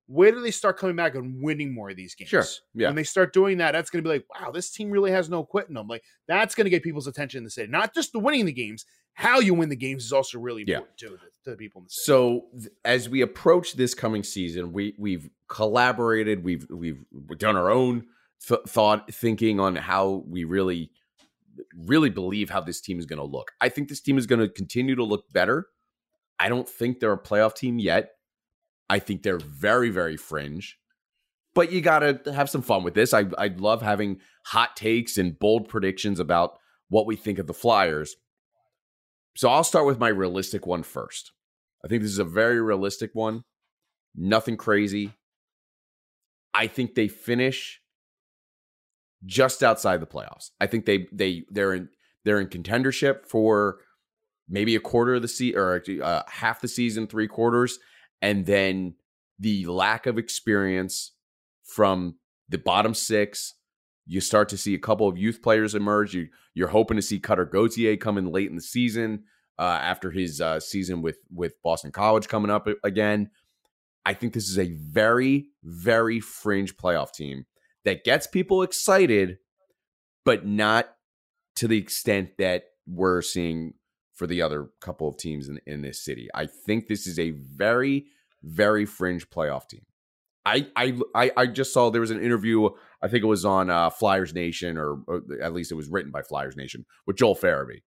where 0.06 0.30
do 0.30 0.40
they 0.40 0.50
start 0.50 0.78
coming 0.78 0.96
back 0.96 1.14
and 1.14 1.42
winning 1.42 1.72
more 1.72 1.90
of 1.90 1.96
these 1.96 2.14
games? 2.14 2.28
Sure. 2.28 2.44
Yeah. 2.74 2.88
When 2.88 2.96
they 2.96 3.04
start 3.04 3.32
doing 3.32 3.58
that, 3.58 3.72
that's 3.72 3.90
going 3.90 4.04
to 4.04 4.08
be 4.08 4.14
like, 4.16 4.26
wow, 4.38 4.50
this 4.50 4.70
team 4.70 4.90
really 4.90 5.10
has 5.10 5.30
no 5.30 5.44
quit 5.44 5.68
in 5.68 5.74
them. 5.74 5.88
Like 5.88 6.04
that's 6.28 6.54
going 6.54 6.66
to 6.66 6.70
get 6.70 6.82
people's 6.82 7.06
attention 7.06 7.38
in 7.38 7.44
the 7.44 7.50
city. 7.50 7.70
Not 7.70 7.94
just 7.94 8.12
the 8.12 8.18
winning 8.18 8.44
the 8.44 8.52
games, 8.52 8.84
how 9.14 9.38
you 9.40 9.54
win 9.54 9.68
the 9.68 9.76
games 9.76 10.04
is 10.04 10.12
also 10.12 10.38
really 10.38 10.62
important 10.62 10.98
too 10.98 11.10
to, 11.10 11.16
to 11.44 11.50
the 11.50 11.56
people 11.56 11.80
in 11.80 11.84
the 11.84 11.90
city. 11.90 12.04
So 12.04 12.46
th- 12.58 12.72
as 12.84 13.08
we 13.08 13.22
approach 13.22 13.74
this 13.74 13.94
coming 13.94 14.22
season, 14.24 14.72
we 14.72 14.94
we've 14.98 15.30
collaborated, 15.48 16.44
we've 16.44 16.66
we've 16.68 17.04
done 17.38 17.56
our 17.56 17.70
own 17.70 18.06
th- 18.46 18.60
thought 18.66 19.12
thinking 19.12 19.60
on 19.60 19.76
how 19.76 20.24
we 20.26 20.44
really 20.44 20.90
really 21.76 22.10
believe 22.10 22.50
how 22.50 22.60
this 22.60 22.80
team 22.80 22.98
is 22.98 23.06
going 23.06 23.18
to 23.18 23.24
look. 23.24 23.52
I 23.60 23.68
think 23.68 23.88
this 23.88 24.00
team 24.00 24.18
is 24.18 24.26
going 24.26 24.40
to 24.40 24.48
continue 24.48 24.94
to 24.94 25.04
look 25.04 25.32
better. 25.32 25.66
I 26.38 26.48
don't 26.48 26.68
think 26.68 27.00
they're 27.00 27.12
a 27.12 27.22
playoff 27.22 27.54
team 27.54 27.78
yet. 27.78 28.10
I 28.90 28.98
think 28.98 29.22
they're 29.22 29.38
very 29.38 29.90
very 29.90 30.16
fringe. 30.16 30.78
But 31.54 31.70
you 31.70 31.80
got 31.80 32.00
to 32.00 32.32
have 32.32 32.50
some 32.50 32.62
fun 32.62 32.82
with 32.82 32.94
this. 32.94 33.14
I 33.14 33.26
I 33.38 33.48
love 33.48 33.82
having 33.82 34.20
hot 34.46 34.76
takes 34.76 35.16
and 35.16 35.38
bold 35.38 35.68
predictions 35.68 36.20
about 36.20 36.58
what 36.88 37.06
we 37.06 37.16
think 37.16 37.38
of 37.38 37.46
the 37.46 37.54
Flyers. 37.54 38.16
So 39.36 39.48
I'll 39.48 39.64
start 39.64 39.86
with 39.86 39.98
my 39.98 40.08
realistic 40.08 40.66
one 40.66 40.82
first. 40.82 41.32
I 41.84 41.88
think 41.88 42.02
this 42.02 42.10
is 42.10 42.18
a 42.18 42.24
very 42.24 42.60
realistic 42.60 43.10
one. 43.14 43.44
Nothing 44.14 44.56
crazy. 44.56 45.12
I 46.52 46.68
think 46.68 46.94
they 46.94 47.08
finish 47.08 47.80
just 49.26 49.62
outside 49.62 50.00
the 50.00 50.06
playoffs. 50.06 50.50
I 50.60 50.66
think 50.66 50.86
they 50.86 51.08
they 51.12 51.44
they're 51.50 51.74
in 51.74 51.88
they're 52.24 52.40
in 52.40 52.48
contendership 52.48 53.26
for 53.26 53.78
maybe 54.48 54.76
a 54.76 54.80
quarter 54.80 55.14
of 55.14 55.22
the 55.22 55.28
season 55.28 55.58
or 55.58 55.82
uh, 56.02 56.22
half 56.28 56.60
the 56.60 56.68
season, 56.68 57.06
three 57.06 57.28
quarters, 57.28 57.78
and 58.20 58.46
then 58.46 58.94
the 59.38 59.66
lack 59.66 60.06
of 60.06 60.18
experience 60.18 61.12
from 61.64 62.16
the 62.48 62.58
bottom 62.58 62.94
six. 62.94 63.54
You 64.06 64.20
start 64.20 64.50
to 64.50 64.58
see 64.58 64.74
a 64.74 64.78
couple 64.78 65.08
of 65.08 65.16
youth 65.16 65.40
players 65.42 65.74
emerge. 65.74 66.14
You 66.14 66.28
you're 66.54 66.68
hoping 66.68 66.96
to 66.96 67.02
see 67.02 67.18
Cutter 67.18 67.46
Gauthier 67.46 67.96
come 67.96 68.18
in 68.18 68.30
late 68.30 68.50
in 68.50 68.56
the 68.56 68.62
season 68.62 69.24
uh, 69.58 69.78
after 69.80 70.10
his 70.10 70.40
uh, 70.40 70.60
season 70.60 71.00
with 71.02 71.18
with 71.32 71.54
Boston 71.62 71.90
College 71.90 72.28
coming 72.28 72.50
up 72.50 72.68
again. 72.82 73.30
I 74.06 74.12
think 74.12 74.34
this 74.34 74.50
is 74.50 74.58
a 74.58 74.70
very, 74.70 75.46
very 75.62 76.20
fringe 76.20 76.76
playoff 76.76 77.12
team 77.12 77.46
that 77.84 78.04
gets 78.04 78.26
people 78.26 78.62
excited, 78.62 79.38
but 80.24 80.46
not 80.46 80.88
to 81.56 81.68
the 81.68 81.78
extent 81.78 82.30
that 82.38 82.64
we're 82.86 83.22
seeing 83.22 83.74
for 84.12 84.26
the 84.26 84.42
other 84.42 84.68
couple 84.80 85.08
of 85.08 85.16
teams 85.16 85.48
in, 85.48 85.60
in 85.66 85.82
this 85.82 86.04
city. 86.04 86.28
I 86.34 86.46
think 86.46 86.86
this 86.86 87.06
is 87.06 87.18
a 87.18 87.30
very, 87.30 88.06
very 88.42 88.86
fringe 88.86 89.28
playoff 89.28 89.68
team. 89.68 89.82
I, 90.46 90.66
I 90.76 91.30
I 91.36 91.46
just 91.46 91.72
saw 91.72 91.88
there 91.88 92.02
was 92.02 92.10
an 92.10 92.22
interview. 92.22 92.68
I 93.00 93.08
think 93.08 93.24
it 93.24 93.28
was 93.28 93.46
on 93.46 93.70
uh, 93.70 93.88
Flyers 93.88 94.34
Nation, 94.34 94.76
or, 94.76 94.98
or, 95.06 95.22
at 95.42 95.54
least 95.54 95.72
it 95.72 95.74
was 95.74 95.88
written 95.88 96.12
by 96.12 96.20
Flyers 96.20 96.54
Nation 96.54 96.84
with 97.06 97.16
Joel 97.16 97.34
Farabee 97.34 97.80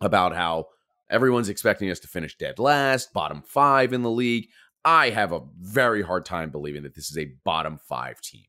about 0.00 0.34
how 0.34 0.68
everyone's 1.10 1.50
expecting 1.50 1.90
us 1.90 2.00
to 2.00 2.08
finish 2.08 2.36
dead 2.36 2.58
last, 2.58 3.12
bottom 3.12 3.42
five 3.42 3.92
in 3.92 4.02
the 4.02 4.10
league. 4.10 4.48
I 4.82 5.10
have 5.10 5.32
a 5.32 5.42
very 5.60 6.00
hard 6.00 6.24
time 6.24 6.50
believing 6.50 6.84
that 6.84 6.94
this 6.94 7.10
is 7.10 7.18
a 7.18 7.32
bottom 7.44 7.78
five 7.78 8.22
team 8.22 8.44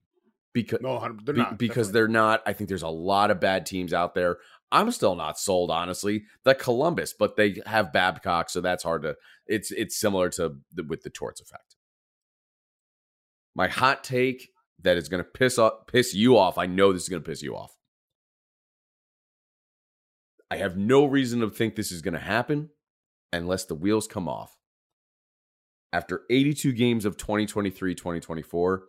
because 0.54 0.80
no, 0.82 1.00
they're 1.24 1.36
not, 1.36 1.58
be, 1.58 1.68
because 1.68 1.88
definitely. 1.88 1.94
they're 1.94 2.08
not. 2.08 2.42
I 2.46 2.54
think 2.54 2.68
there's 2.68 2.82
a 2.82 2.88
lot 2.88 3.32
of 3.32 3.40
bad 3.40 3.66
teams 3.66 3.94
out 3.94 4.16
there. 4.16 4.38
I'm 4.72 4.92
still 4.92 5.16
not 5.16 5.40
sold, 5.40 5.72
honestly. 5.72 6.24
The 6.44 6.56
Columbus, 6.56 7.14
but 7.18 7.36
they 7.36 7.62
have 7.66 7.94
Babcock, 7.94 8.50
so 8.50 8.62
that's 8.62 8.84
hard 8.84 9.04
to. 9.04 9.16
It's 9.48 9.72
it's 9.72 10.00
similar 10.00 10.30
to 10.32 10.58
the, 10.74 10.84
with 10.84 11.04
the 11.04 11.10
Torts 11.10 11.42
effect. 11.42 11.76
My 13.56 13.68
hot 13.68 14.04
take 14.04 14.50
that 14.82 14.98
is 14.98 15.10
going 15.10 15.24
to 15.24 15.30
piss 15.30 15.58
off, 15.58 15.88
piss 15.88 16.14
you 16.14 16.38
off. 16.38 16.58
I 16.58 16.66
know 16.66 16.94
this 16.94 17.04
is 17.04 17.10
going 17.10 17.24
to 17.24 17.30
piss 17.30 17.42
you 17.42 17.56
off. 17.56 17.76
I 20.52 20.58
have 20.58 20.78
no 20.78 21.06
reason 21.06 21.42
to 21.42 21.50
think 21.50 21.76
this 21.76 21.92
is 21.92 22.02
going 22.02 22.14
to 22.14 22.20
happen 22.20 22.70
unless 23.32 23.66
the 23.66 23.76
wheels 23.76 24.08
come 24.08 24.28
off. 24.28 24.56
After 25.92 26.22
82 26.30 26.74
games 26.74 27.06
of 27.06 27.18
2023 27.18 27.96
2024, 27.96 28.84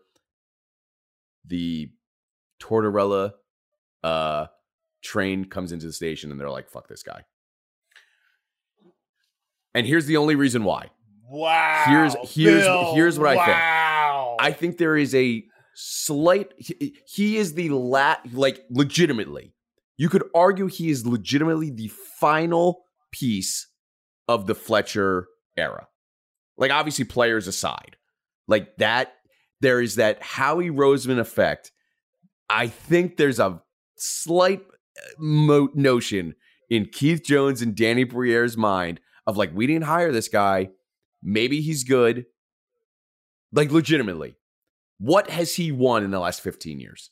the 1.46 1.90
Tortorella 2.60 3.32
uh, 4.02 4.46
train 5.02 5.44
comes 5.44 5.72
into 5.72 5.86
the 5.86 5.92
station 5.92 6.30
and 6.30 6.40
they're 6.40 6.50
like, 6.50 6.70
fuck 6.70 6.88
this 6.88 7.02
guy. 7.02 7.24
And 9.74 9.86
here's 9.86 10.06
the 10.06 10.16
only 10.16 10.34
reason 10.34 10.64
why. 10.64 10.90
Wow. 11.28 11.84
Here's 11.86 12.14
here's 12.34 12.64
Bill, 12.64 12.94
here's 12.94 13.18
what 13.18 13.36
wow. 13.36 14.36
I 14.38 14.46
think. 14.46 14.56
I 14.56 14.58
think 14.58 14.78
there 14.78 14.96
is 14.96 15.14
a 15.14 15.44
slight 15.74 16.52
he, 16.56 16.96
he 17.06 17.36
is 17.36 17.54
the 17.54 17.68
lat 17.70 18.20
like 18.32 18.64
legitimately. 18.68 19.54
You 19.96 20.08
could 20.08 20.24
argue 20.34 20.66
he 20.66 20.90
is 20.90 21.06
legitimately 21.06 21.70
the 21.70 21.88
final 22.18 22.82
piece 23.12 23.68
of 24.26 24.46
the 24.46 24.54
Fletcher 24.54 25.28
era. 25.56 25.86
Like 26.56 26.72
obviously 26.72 27.04
players 27.04 27.46
aside. 27.46 27.96
Like 28.48 28.76
that 28.78 29.12
there 29.60 29.80
is 29.80 29.96
that 29.96 30.22
Howie 30.22 30.70
Roseman 30.70 31.18
effect. 31.18 31.72
I 32.48 32.66
think 32.66 33.16
there's 33.16 33.38
a 33.38 33.62
slight 33.96 34.62
uh, 34.62 35.08
mo- 35.18 35.70
notion 35.74 36.34
in 36.68 36.86
Keith 36.86 37.22
Jones 37.24 37.62
and 37.62 37.74
Danny 37.74 38.04
Briere's 38.04 38.56
mind 38.56 39.00
of 39.26 39.36
like, 39.36 39.50
we 39.54 39.66
didn't 39.66 39.84
hire 39.84 40.12
this 40.12 40.28
guy. 40.28 40.70
Maybe 41.22 41.60
he's 41.60 41.84
good. 41.84 42.26
Like, 43.52 43.70
legitimately, 43.70 44.36
what 44.98 45.28
has 45.28 45.54
he 45.54 45.72
won 45.72 46.04
in 46.04 46.10
the 46.10 46.20
last 46.20 46.40
15 46.40 46.78
years? 46.78 47.10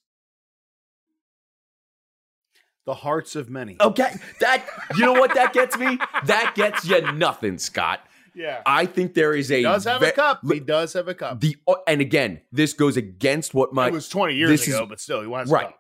The 2.87 2.95
hearts 2.95 3.37
of 3.37 3.51
many. 3.51 3.77
Okay. 3.81 4.15
That, 4.41 4.65
you 4.97 5.05
know 5.05 5.13
what 5.13 5.35
that 5.35 5.53
gets 5.53 5.77
me? 5.77 5.99
That 6.25 6.55
gets 6.55 6.87
you 6.87 7.13
nothing, 7.13 7.59
Scott. 7.59 8.01
Yeah. 8.35 8.63
I 8.67 8.87
think 8.87 9.15
there 9.15 9.35
is 9.35 9.51
a. 9.51 9.57
He 9.59 9.63
does 9.63 9.85
have 9.85 10.01
ve- 10.01 10.09
a 10.09 10.13
cup. 10.13 10.41
He 10.51 10.61
does 10.61 10.93
have 10.93 11.09
a 11.09 11.15
cup. 11.15 11.41
The, 11.41 11.57
oh, 11.67 11.79
and 11.87 12.01
again, 12.01 12.41
this 12.53 12.73
goes 12.73 12.97
against 12.97 13.55
what 13.55 13.73
my. 13.73 13.89
it 13.89 13.93
was 13.93 14.09
20 14.09 14.35
years 14.35 14.67
ago, 14.67 14.83
is- 14.83 14.89
but 14.89 15.01
still, 15.01 15.21
he 15.21 15.27
wants 15.27 15.51
right. 15.51 15.75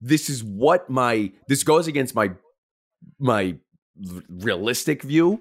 this 0.00 0.30
is 0.30 0.42
what 0.44 0.88
my 0.88 1.32
this 1.48 1.62
goes 1.64 1.86
against 1.86 2.14
my 2.14 2.30
my 3.18 3.56
realistic 4.28 5.02
view 5.02 5.40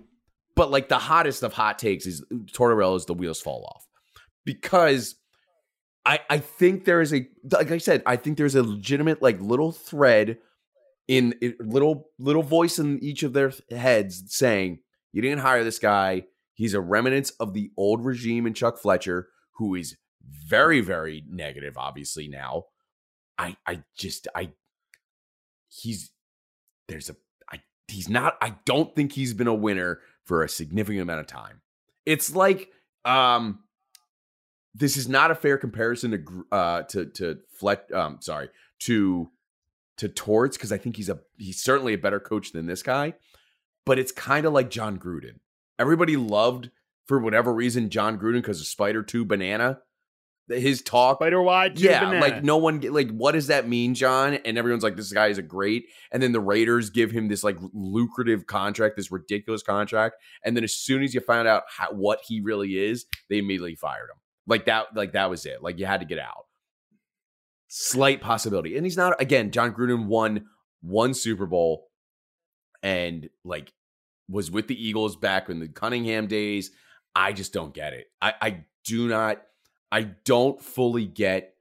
but 0.56 0.72
like 0.72 0.90
the 0.90 0.98
hottest 0.98 1.44
of 1.44 1.54
hot 1.54 1.78
takes 1.78 2.08
is 2.08 2.26
Tortorella's 2.52 3.06
the 3.06 3.14
wheels 3.14 3.40
fall 3.40 3.64
off 3.74 3.86
because 4.44 5.16
I 6.06 6.20
I 6.30 6.40
think 6.40 6.86
there 6.86 7.02
is 7.02 7.14
a 7.14 7.28
like 7.52 7.72
I 7.72 7.78
said 7.78 8.02
I 8.06 8.16
think 8.16 8.38
there's 8.38 8.56
a 8.56 8.64
legitimate 8.64 9.22
like 9.22 9.40
little 9.40 9.72
thread 9.72 10.40
in 11.08 11.36
it, 11.42 11.60
little 11.62 12.10
little 12.18 12.44
voice 12.44 12.80
in 12.80 12.98
each 13.04 13.22
of 13.24 13.34
their 13.34 13.54
heads 13.70 14.24
saying 14.36 14.80
you 15.14 15.22
didn't 15.22 15.40
hire 15.40 15.64
this 15.64 15.80
guy 15.80 16.24
he's 16.58 16.74
a 16.74 16.82
remnant 16.82 17.32
of 17.40 17.54
the 17.54 17.72
old 17.78 18.04
regime 18.04 18.46
in 18.46 18.54
Chuck 18.54 18.78
Fletcher 18.78 19.30
who 19.54 19.76
is 19.76 19.98
very 20.22 20.82
very 20.82 21.24
negative 21.30 21.78
obviously 21.78 22.28
now 22.28 22.66
I 23.38 23.56
I 23.66 23.84
just 23.96 24.28
I 24.36 24.52
he's 25.70 26.12
there's 26.88 27.10
a 27.10 27.16
I 27.52 27.62
he's 27.88 28.10
not 28.10 28.38
I 28.42 28.56
don't 28.66 28.96
think 28.96 29.12
he's 29.12 29.34
been 29.34 29.48
a 29.48 29.54
winner 29.54 30.00
for 30.24 30.44
a 30.44 30.50
significant 30.50 31.02
amount 31.02 31.22
of 31.22 31.28
time. 31.28 31.62
It's 32.06 32.36
like 32.36 32.72
um 33.06 33.60
this 34.74 34.98
is 34.98 35.08
not 35.08 35.32
a 35.32 35.36
fair 35.36 35.58
comparison 35.58 36.12
to 36.12 36.46
uh 36.52 36.84
to 36.84 37.06
to 37.06 37.40
Flet 37.52 37.92
um 37.94 38.18
sorry 38.22 38.50
to 38.80 39.32
to 39.98 40.10
Torts 40.10 40.58
because 40.58 40.72
I 40.72 40.78
think 40.78 40.96
he's 40.96 41.10
a 41.10 41.20
he's 41.38 41.62
certainly 41.62 41.94
a 41.94 41.98
better 41.98 42.20
coach 42.20 42.52
than 42.52 42.66
this 42.66 42.84
guy, 42.84 43.14
but 43.86 44.00
it's 44.00 44.12
kind 44.12 44.46
of 44.46 44.54
like 44.54 44.70
Jon 44.70 44.98
Gruden. 44.98 45.40
Everybody 45.80 46.18
loved 46.18 46.72
for 47.06 47.20
whatever 47.20 47.54
reason 47.54 47.90
Jon 47.90 48.18
Gruden 48.18 48.42
because 48.42 48.60
of 48.60 48.68
Spider 48.68 49.04
2 49.04 49.26
Banana. 49.26 49.80
His 50.50 50.82
talk 50.82 51.18
Spider 51.18 51.42
wide. 51.42 51.78
yeah, 51.78 52.22
like 52.22 52.42
no 52.42 52.56
one 52.56 52.80
like 52.80 53.12
what 53.12 53.34
does 53.34 53.48
that 53.48 53.68
mean, 53.68 53.94
John? 53.94 54.36
And 54.36 54.58
everyone's 54.58 54.84
like, 54.84 54.96
this 54.96 55.12
guy 55.12 55.28
is 55.28 55.38
a 55.38 55.42
great. 55.42 55.88
And 56.10 56.24
then 56.24 56.32
the 56.32 56.40
Raiders 56.40 56.90
give 56.90 57.12
him 57.12 57.28
this 57.28 57.44
like 57.44 57.58
lucrative 57.74 58.48
contract, 58.48 58.96
this 58.96 59.12
ridiculous 59.12 59.62
contract. 59.62 60.16
And 60.46 60.56
then 60.56 60.64
as 60.64 60.74
soon 60.74 61.04
as 61.04 61.14
you 61.14 61.20
find 61.20 61.50
out 61.50 61.64
how, 61.70 61.92
what 61.92 62.22
he 62.26 62.40
really 62.40 62.78
is, 62.78 63.06
they 63.30 63.40
immediately 63.40 63.76
fired 63.76 64.10
him. 64.10 64.22
Like 64.48 64.66
that, 64.68 64.96
like 64.96 65.12
that 65.12 65.30
was 65.30 65.46
it. 65.46 65.62
Like 65.62 65.80
you 65.80 65.86
had 65.86 66.00
to 66.00 66.06
get 66.06 66.20
out. 66.20 66.46
Slight 67.68 68.22
possibility, 68.22 68.78
and 68.78 68.86
he's 68.86 68.96
not. 68.96 69.22
Again, 69.22 69.52
Jon 69.52 69.74
Gruden 69.74 70.06
won 70.06 70.46
one 70.80 71.14
Super 71.14 71.46
Bowl, 71.46 71.90
and 72.82 73.30
like 73.44 73.74
was 74.30 74.52
with 74.52 74.68
the 74.68 74.88
Eagles 74.88 75.16
back 75.16 75.50
in 75.50 75.60
the 75.60 75.68
Cunningham 75.68 76.28
days. 76.28 76.72
I 77.16 77.34
just 77.34 77.54
don't 77.54 77.74
get 77.74 77.94
it. 77.94 78.08
I, 78.22 78.34
I 78.42 78.66
do 78.86 79.08
not. 79.08 79.42
I 79.92 80.04
don't 80.04 80.62
fully 80.62 81.06
get 81.06 81.54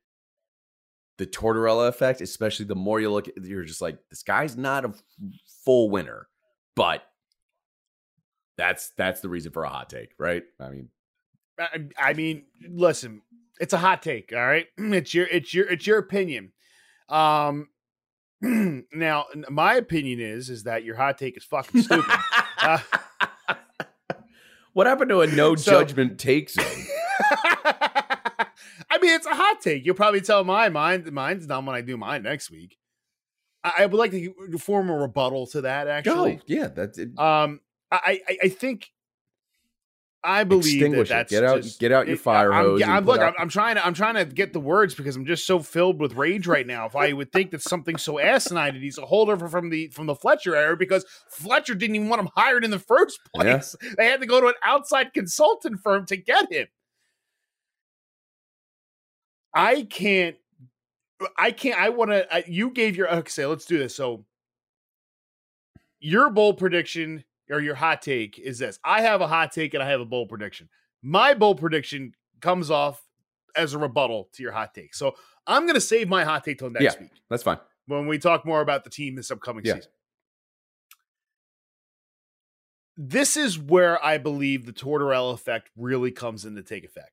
the 1.18 1.26
Tortorella 1.26 1.88
effect, 1.88 2.20
especially 2.20 2.66
the 2.66 2.74
more 2.74 3.00
you 3.00 3.10
look 3.10 3.28
you're 3.42 3.64
just 3.64 3.80
like, 3.80 3.98
this 4.10 4.22
guy's 4.22 4.56
not 4.56 4.84
a 4.84 4.88
f- 4.88 5.02
full 5.64 5.88
winner. 5.90 6.28
But 6.74 7.02
that's 8.58 8.90
that's 8.96 9.20
the 9.20 9.28
reason 9.28 9.52
for 9.52 9.64
a 9.64 9.68
hot 9.68 9.88
take, 9.88 10.10
right? 10.18 10.42
I 10.60 10.68
mean, 10.68 10.88
I, 11.58 11.88
I 11.98 12.12
mean, 12.12 12.44
listen, 12.68 13.22
it's 13.60 13.72
a 13.72 13.78
hot 13.78 14.02
take. 14.02 14.32
All 14.34 14.46
right, 14.46 14.66
it's 14.78 15.14
your 15.14 15.26
it's 15.26 15.54
your 15.54 15.66
it's 15.68 15.86
your 15.86 15.98
opinion. 15.98 16.52
Um, 17.08 17.68
now 18.42 19.26
my 19.48 19.74
opinion 19.74 20.20
is 20.20 20.50
is 20.50 20.64
that 20.64 20.84
your 20.84 20.96
hot 20.96 21.18
take 21.18 21.36
is 21.36 21.44
fucking 21.44 21.82
stupid. 21.82 22.18
uh, 22.66 22.78
what 24.72 24.86
happened 24.86 25.10
to 25.10 25.20
a 25.20 25.26
no 25.26 25.54
So- 25.56 25.72
judgment 25.72 26.18
take 26.18 26.50
zone? 26.50 26.64
I 28.88 28.98
mean, 29.00 29.14
it's 29.14 29.26
a 29.26 29.34
hot 29.34 29.60
take. 29.60 29.84
You'll 29.84 29.94
probably 29.94 30.20
tell 30.20 30.44
my 30.44 30.68
mind. 30.68 31.10
mine's 31.12 31.46
done 31.46 31.66
when 31.66 31.74
I 31.76 31.80
do 31.80 31.96
mine 31.96 32.22
next 32.22 32.50
week. 32.50 32.76
I, 33.64 33.72
I 33.80 33.86
would 33.86 33.98
like 33.98 34.10
to 34.12 34.58
form 34.58 34.90
a 34.90 34.96
rebuttal 34.96 35.46
to 35.48 35.62
that. 35.62 35.88
Actually, 35.88 36.36
Go, 36.36 36.42
yeah, 36.46 36.68
that's 36.68 36.98
it. 36.98 37.18
um, 37.18 37.60
I, 37.90 38.20
I, 38.28 38.38
I 38.44 38.48
think 38.48 38.90
I 40.24 40.42
believe 40.42 40.80
that 40.80 40.98
it. 41.00 41.08
that's 41.08 41.30
Get 41.30 41.44
out- 41.44 41.62
just- 41.62 41.78
get 41.78 41.92
out 41.92 42.06
your 42.08 42.16
it- 42.16 42.20
fire 42.20 42.52
I'm, 42.52 42.64
hose 42.64 42.82
I'm, 42.82 43.04
look, 43.04 43.20
out- 43.20 43.34
I'm, 43.36 43.42
I'm 43.42 43.48
trying 43.48 43.76
to, 43.76 43.86
I'm 43.86 43.94
trying 43.94 44.14
to 44.16 44.24
get 44.24 44.52
the 44.52 44.58
words 44.58 44.94
because 44.96 45.14
I'm 45.14 45.24
just 45.24 45.46
so 45.46 45.60
filled 45.60 46.00
with 46.00 46.14
rage 46.14 46.48
right 46.48 46.66
now. 46.66 46.86
If 46.86 46.96
I 46.96 47.12
would 47.12 47.30
think 47.30 47.52
that 47.52 47.62
something 47.62 47.96
so 47.96 48.18
asinine 48.18 48.74
that 48.74 48.82
he's 48.82 48.98
a 48.98 49.02
holdover 49.02 49.48
from 49.48 49.70
the 49.70 49.86
from 49.88 50.06
the 50.06 50.16
Fletcher 50.16 50.56
era 50.56 50.76
because 50.76 51.04
Fletcher 51.30 51.76
didn't 51.76 51.94
even 51.96 52.08
want 52.08 52.20
him 52.22 52.30
hired 52.34 52.64
in 52.64 52.72
the 52.72 52.78
first 52.80 53.20
Yeah. 53.36 53.42
place. 53.58 53.76
They 53.98 54.06
had 54.06 54.20
to 54.20 54.26
go 54.26 54.40
to 54.40 54.48
an 54.48 54.54
outside 54.64 55.12
consultant 55.14 55.80
firm 55.80 56.06
to 56.06 56.16
get 56.16 56.50
him. 56.52 56.66
I 59.54 59.82
can't. 59.82 60.36
I 61.38 61.50
can't. 61.52 61.78
I 61.80 61.90
want 61.90 62.10
to. 62.10 62.44
You 62.48 62.70
gave 62.70 62.96
your 62.96 63.08
okay. 63.14 63.46
Let's 63.46 63.64
do 63.64 63.78
this. 63.78 63.94
So 63.94 64.24
your 66.00 66.30
bold 66.30 66.58
prediction 66.58 67.24
or 67.50 67.60
your 67.60 67.74
hot 67.74 68.02
take 68.02 68.38
is 68.38 68.58
this. 68.58 68.78
I 68.84 69.02
have 69.02 69.20
a 69.20 69.26
hot 69.28 69.52
take 69.52 69.74
and 69.74 69.82
I 69.82 69.88
have 69.90 70.00
a 70.00 70.04
bold 70.04 70.28
prediction. 70.28 70.68
My 71.02 71.34
bold 71.34 71.58
prediction 71.60 72.12
comes 72.40 72.70
off 72.70 73.02
as 73.54 73.74
a 73.74 73.78
rebuttal 73.78 74.28
to 74.34 74.42
your 74.42 74.52
hot 74.52 74.74
take. 74.74 74.94
So 74.94 75.14
I'm 75.46 75.62
going 75.62 75.74
to 75.74 75.80
save 75.80 76.08
my 76.08 76.24
hot 76.24 76.44
take 76.44 76.58
till 76.58 76.70
next 76.70 76.94
Yeah. 76.96 77.00
week 77.02 77.12
That's 77.30 77.42
fine. 77.42 77.58
when 77.86 78.06
we 78.06 78.18
talk 78.18 78.44
more 78.44 78.60
about 78.60 78.84
the 78.84 78.90
team 78.90 79.14
this 79.14 79.30
upcoming 79.30 79.64
Yeah. 79.64 79.74
season. 79.76 79.90
This 82.96 83.36
is 83.36 83.58
where 83.58 84.02
I 84.04 84.16
believe 84.18 84.64
the 84.64 84.72
Tortorella 84.72 85.34
effect 85.34 85.70
really 85.76 86.10
comes 86.10 86.44
into 86.44 86.62
take 86.62 86.84
effect. 86.84 87.10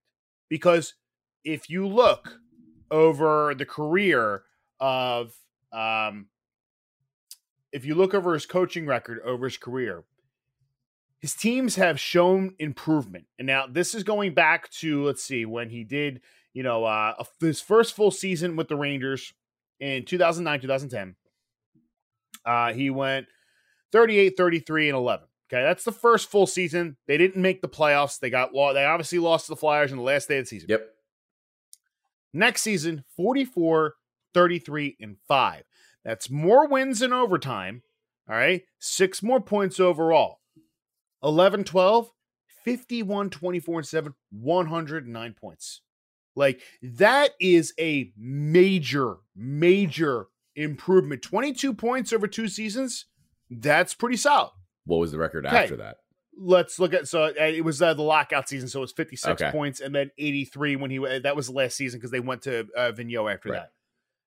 because 0.50 0.94
if 1.44 1.70
you 1.70 1.86
look 1.88 2.40
over 2.92 3.54
the 3.56 3.66
career 3.66 4.44
of 4.80 5.34
um 5.74 6.28
if 7.74 7.84
you 7.86 7.96
look 7.96 8.14
over 8.14 8.34
his 8.34 8.46
coaching 8.46 8.86
record 8.86 9.20
over 9.26 9.46
his 9.46 9.58
career 9.58 10.04
his 11.24 11.34
teams 11.34 11.76
have 11.78 12.00
shown 12.00 12.54
improvement 12.60 13.26
and 13.40 13.48
now 13.48 13.66
this 13.66 13.96
is 13.96 14.04
going 14.04 14.34
back 14.34 14.70
to 14.70 15.04
let's 15.04 15.24
see 15.24 15.46
when 15.46 15.70
he 15.70 15.84
did 15.84 16.22
you 16.54 16.62
know 16.62 16.84
uh 16.84 17.14
his 17.40 17.62
first 17.62 17.96
full 17.96 18.12
season 18.12 18.56
with 18.56 18.68
the 18.68 18.76
rangers 18.76 19.34
in 19.80 20.04
2009 20.04 20.60
2010 20.60 21.16
uh 22.46 22.74
he 22.74 22.90
went 22.90 23.26
38 23.94 24.36
33 24.38 24.90
and 24.90 24.98
11 24.98 25.26
okay 25.52 25.64
that's 25.64 25.86
the 25.86 25.92
first 25.92 26.30
full 26.30 26.46
season 26.46 26.98
they 27.08 27.18
didn't 27.18 27.42
make 27.42 27.62
the 27.62 27.70
playoffs 27.70 28.20
they 28.20 28.30
got 28.30 28.54
lost 28.54 28.76
they 28.76 28.86
obviously 28.86 29.20
lost 29.20 29.46
to 29.46 29.54
the 29.54 29.56
flyers 29.56 29.92
in 29.92 29.98
the 29.98 30.04
last 30.04 30.28
day 30.28 30.40
of 30.40 30.44
the 30.44 30.50
season 30.50 30.70
Yep. 30.70 30.90
Next 32.34 32.64
season, 32.64 33.04
44, 33.16 33.94
33, 34.34 34.98
and 35.00 35.18
5. 35.28 35.64
That's 36.04 36.30
more 36.32 36.68
wins 36.68 37.02
in 37.02 37.14
overtime. 37.14 37.84
All 38.28 38.36
right. 38.36 38.64
Six 38.80 39.22
more 39.22 39.40
points 39.40 39.80
overall. 39.80 40.40
11, 41.24 41.64
12, 41.64 42.10
51, 42.64 43.30
24, 43.30 43.80
and 43.80 43.88
7, 43.88 44.14
109 44.32 45.34
points. 45.34 45.82
Like 46.36 46.62
that 46.82 47.32
is 47.40 47.74
a 47.80 48.12
major, 48.18 49.18
major 49.36 50.28
improvement. 50.56 51.22
22 51.22 51.74
points 51.74 52.12
over 52.12 52.28
two 52.28 52.48
seasons. 52.48 53.06
That's 53.50 53.94
pretty 53.94 54.18
solid. 54.18 54.52
What 54.86 54.98
was 54.98 55.12
the 55.12 55.20
record 55.20 55.46
Okay. 55.46 55.56
after 55.58 55.78
that? 55.78 55.98
Let's 56.36 56.80
look 56.80 56.94
at 56.96 57.08
so 57.08 57.26
uh, 57.26 57.32
it 57.38 57.64
was 57.64 57.80
uh, 57.82 57.94
the 57.94 58.02
lockout 58.02 58.50
season, 58.50 58.68
so 58.68 58.80
it 58.80 58.82
was 58.82 58.92
56 58.92 59.40
Okay. 59.42 59.52
points 59.52 59.80
and 59.80 59.94
then 59.94 60.10
83 60.18 60.76
when 60.78 60.90
he 60.90 60.98
that 61.20 61.36
was 61.36 61.46
the 61.48 61.54
last 61.54 61.78
season 61.78 62.00
because 62.00 62.10
they 62.10 62.20
went 62.20 62.42
to 62.44 62.68
uh, 62.76 62.92
Vigneault 62.92 63.32
after 63.32 63.50
Right. 63.50 63.60
that. 63.60 63.72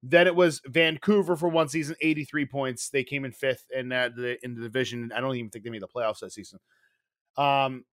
Then 0.03 0.27
it 0.27 0.35
was 0.35 0.61
Vancouver 0.67 1.37
for 1.37 1.49
one 1.49 1.69
season, 1.69 1.95
83 2.01 2.47
points. 2.47 2.89
They 2.89 3.05
came 3.05 3.25
in 3.25 3.33
fifth 3.33 3.67
in 3.73 3.93
uh, 3.93 4.11
the 4.15 4.45
in 4.45 4.55
the 4.55 4.63
division. 4.63 5.13
I 5.15 5.21
don't 5.21 5.37
even 5.37 5.51
think 5.51 5.65
they 5.65 5.71
made 5.71 5.83
the 5.83 5.89
playoffs 5.89 6.21
that 6.21 6.33
season. 6.33 6.59
Um, 7.37 7.85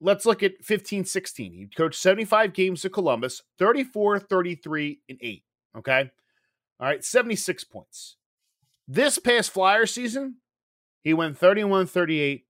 let's 0.00 0.26
look 0.26 0.42
at 0.42 0.62
15 0.62 1.04
16. 1.04 1.52
He 1.52 1.66
coached 1.74 2.00
75 2.00 2.52
games 2.52 2.82
to 2.82 2.90
Columbus, 2.90 3.42
34, 3.58 4.20
33, 4.20 5.00
and 5.08 5.18
8. 5.20 5.44
Okay. 5.78 6.10
All 6.80 6.86
right, 6.88 7.04
76 7.04 7.64
points. 7.64 8.16
This 8.86 9.18
past 9.18 9.50
Flyer 9.50 9.86
season, 9.86 10.36
he 11.02 11.14
went 11.14 11.38
31, 11.38 11.86
38, 11.86 12.44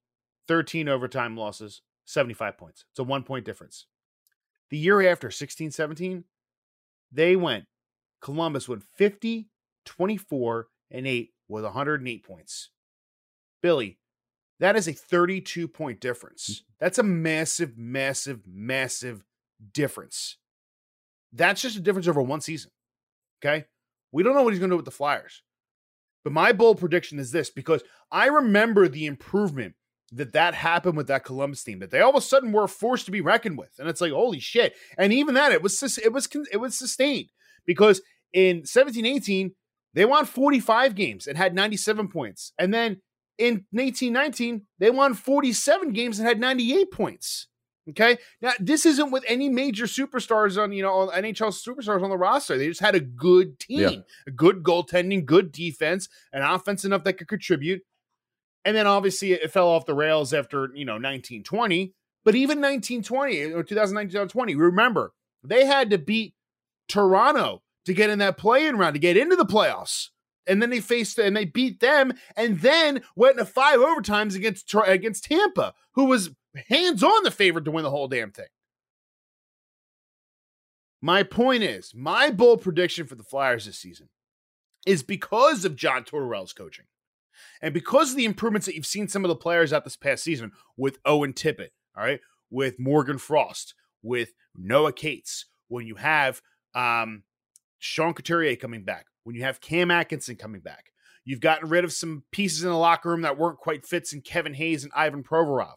13 0.49 0.89
overtime 0.89 1.37
losses, 1.37 1.83
75 2.07 2.59
points. 2.59 2.85
It's 2.91 2.99
a 2.99 3.05
one 3.05 3.23
point 3.23 3.45
difference. 3.45 3.87
The 4.71 4.79
year 4.79 5.07
after, 5.09 5.31
16 5.31 5.71
17, 5.71 6.25
they 7.13 7.37
went, 7.37 7.67
Columbus 8.21 8.69
went 8.69 8.83
50, 8.83 9.49
24, 9.85 10.69
and 10.91 11.07
8 11.07 11.31
with 11.49 11.65
108 11.65 12.25
points. 12.25 12.71
Billy, 13.61 13.99
that 14.61 14.77
is 14.77 14.89
a 14.89 14.93
32 14.93 15.69
point 15.69 16.01
difference. 16.01 16.49
Mm. 16.49 16.63
That's 16.81 16.99
a 16.99 17.03
massive, 17.03 17.77
massive, 17.77 18.43
massive 18.47 19.25
difference. 19.73 20.37
That's 21.33 21.63
just 21.63 21.77
a 21.77 21.81
difference 21.81 22.09
over 22.09 22.23
one 22.23 22.41
season. 22.41 22.71
Okay. 23.45 23.67
We 24.13 24.23
don't 24.23 24.35
know 24.35 24.43
what 24.43 24.53
he's 24.53 24.61
going 24.61 24.71
to 24.71 24.75
do 24.75 24.79
with 24.79 24.85
the 24.85 24.91
Flyers. 24.91 25.43
But 26.23 26.33
my 26.33 26.53
bold 26.53 26.79
prediction 26.79 27.19
is 27.19 27.33
this 27.33 27.51
because 27.51 27.83
I 28.11 28.27
remember 28.27 28.89
the 28.89 29.07
improvement 29.07 29.75
that 30.13 30.33
that 30.33 30.55
happened 30.55 30.97
with 30.97 31.09
that 31.09 31.25
Columbus 31.25 31.65
team 31.65 31.81
that 31.81 31.91
they 31.91 32.01
all 32.01 32.11
of 32.11 32.17
a 32.17 32.21
sudden 32.21 32.53
were 32.53 32.69
forced 32.69 33.05
to 33.07 33.11
be 33.11 33.21
reckoned 33.21 33.59
with, 33.59 33.73
and 33.79 33.89
it's 33.89 34.01
like 34.01 34.13
holy 34.13 34.39
shit! 34.39 34.75
And 34.97 35.13
even 35.13 35.35
that 35.35 35.53
it 35.53 35.63
was 35.63 35.79
sus- 35.79 35.99
it 35.99 36.13
was 36.13 36.27
con- 36.27 36.47
it 36.53 36.59
was 36.59 36.79
sustained 36.79 37.31
because 37.67 38.01
in 38.33 38.65
17 38.65 39.05
18 39.07 39.55
they 39.95 40.05
won 40.05 40.25
45 40.25 40.95
games 40.95 41.27
and 41.27 41.39
had 41.39 41.55
97 41.55 42.09
points, 42.09 42.53
and 42.59 42.75
then 42.75 43.01
in 43.39 43.65
18 43.79 44.13
19 44.13 44.63
they 44.79 44.91
won 44.91 45.15
47 45.15 45.93
games 45.93 46.19
and 46.19 46.27
had 46.29 46.41
98 46.41 46.91
points. 46.91 47.49
Okay, 47.91 48.17
now 48.41 48.53
this 48.59 48.87
isn't 48.87 49.11
with 49.11 49.25
any 49.29 49.51
major 49.51 49.85
superstars 49.85 50.61
on 50.61 50.73
you 50.73 50.83
know 50.83 51.11
NHL 51.15 51.53
superstars 51.53 52.03
on 52.03 52.09
the 52.11 52.17
roster. 52.17 52.57
They 52.57 52.69
just 52.69 52.81
had 52.81 52.95
a 52.95 53.01
good 53.01 53.59
team, 53.59 53.79
Yeah. 53.81 53.91
a 54.27 54.31
good 54.31 54.63
goaltending, 54.63 55.27
good 55.27 55.53
defense, 55.53 56.09
an 56.33 56.43
offense 56.43 56.85
enough 56.87 57.05
that 57.05 57.15
could 57.15 57.29
contribute. 57.29 57.83
And 58.65 58.75
then 58.75 58.87
obviously 58.87 59.33
it 59.33 59.53
fell 59.53 59.69
off 59.69 59.85
the 59.85 59.93
rails 59.95 60.33
after, 60.33 60.71
you 60.75 60.87
know, 60.87 60.95
1920. 60.95 61.93
But 62.25 62.35
even 62.35 62.59
1920 62.63 63.53
or 63.53 63.63
2019 63.63 64.29
20, 64.29 64.55
remember, 64.55 65.13
they 65.43 65.67
had 65.67 65.91
to 65.91 65.99
beat 65.99 66.33
Toronto 66.89 67.63
to 67.87 67.95
get 67.95 68.11
in 68.11 68.19
that 68.21 68.39
play-in 68.39 68.77
round, 68.77 68.95
to 68.95 69.01
get 69.01 69.17
into 69.17 69.37
the 69.37 69.47
playoffs. 69.47 70.09
And 70.47 70.61
then 70.61 70.71
they 70.71 70.81
faced 70.81 71.19
and 71.19 71.37
they 71.37 71.47
beat 71.47 71.81
them 71.81 72.13
and 72.37 72.61
then 72.61 73.03
went 73.17 73.39
into 73.39 73.51
five 73.51 73.79
overtimes 73.79 74.37
against 74.37 74.73
against 74.87 75.25
Tampa, 75.25 75.73
who 75.93 76.05
was 76.05 76.31
hands 76.69 77.03
on 77.03 77.23
the 77.23 77.31
favorite 77.31 77.65
to 77.65 77.71
win 77.71 77.83
the 77.83 77.91
whole 77.91 78.09
damn 78.09 78.31
thing. 78.31 78.49
My 81.01 81.23
point 81.23 81.63
is, 81.63 81.93
my 81.95 82.31
bold 82.31 82.63
prediction 82.63 83.07
for 83.07 83.15
the 83.15 83.23
Flyers 83.23 83.67
this 83.67 83.79
season 83.79 84.09
is 84.87 85.03
because 85.03 85.65
of 85.65 85.77
John 85.77 86.05
Tortorella's 86.05 86.53
coaching. 86.53 86.87
And 87.61 87.75
because 87.75 88.11
of 88.11 88.17
the 88.17 88.25
improvements 88.25 88.67
that 88.67 88.75
you've 88.75 88.87
seen 88.87 89.09
some 89.09 89.25
of 89.25 89.29
the 89.29 89.37
players 89.37 89.73
out 89.73 89.85
this 89.85 89.97
past 89.97 90.23
season 90.23 90.53
with 90.77 90.99
Owen 91.05 91.33
Tippett, 91.33 91.71
all 91.97 92.05
right, 92.05 92.21
with 92.51 92.79
Morgan 92.79 93.19
Frost, 93.19 93.75
with 94.03 94.35
Noah 94.55 94.93
Cates, 94.93 95.47
when 95.69 95.87
you 95.87 95.97
have 95.97 96.43
um, 96.75 97.23
Sean 97.79 98.15
Couturier 98.15 98.57
coming 98.57 98.85
back, 98.85 99.07
when 99.25 99.37
you 99.37 99.43
have 99.43 99.61
Cam 99.61 99.91
Atkinson 99.91 100.37
coming 100.37 100.61
back, 100.61 100.91
you've 101.25 101.41
gotten 101.41 101.69
rid 101.69 101.85
of 101.85 101.93
some 101.93 102.25
pieces 102.31 102.63
in 102.63 102.71
the 102.71 102.77
locker 102.77 103.11
room 103.11 103.23
that 103.23 103.39
weren't 103.39 103.59
quite 103.59 103.87
fits 103.87 104.13
in 104.13 104.21
Kevin 104.21 104.55
Hayes 104.55 104.85
and 104.85 104.93
Ivan 104.95 105.23
Provorov. 105.23 105.75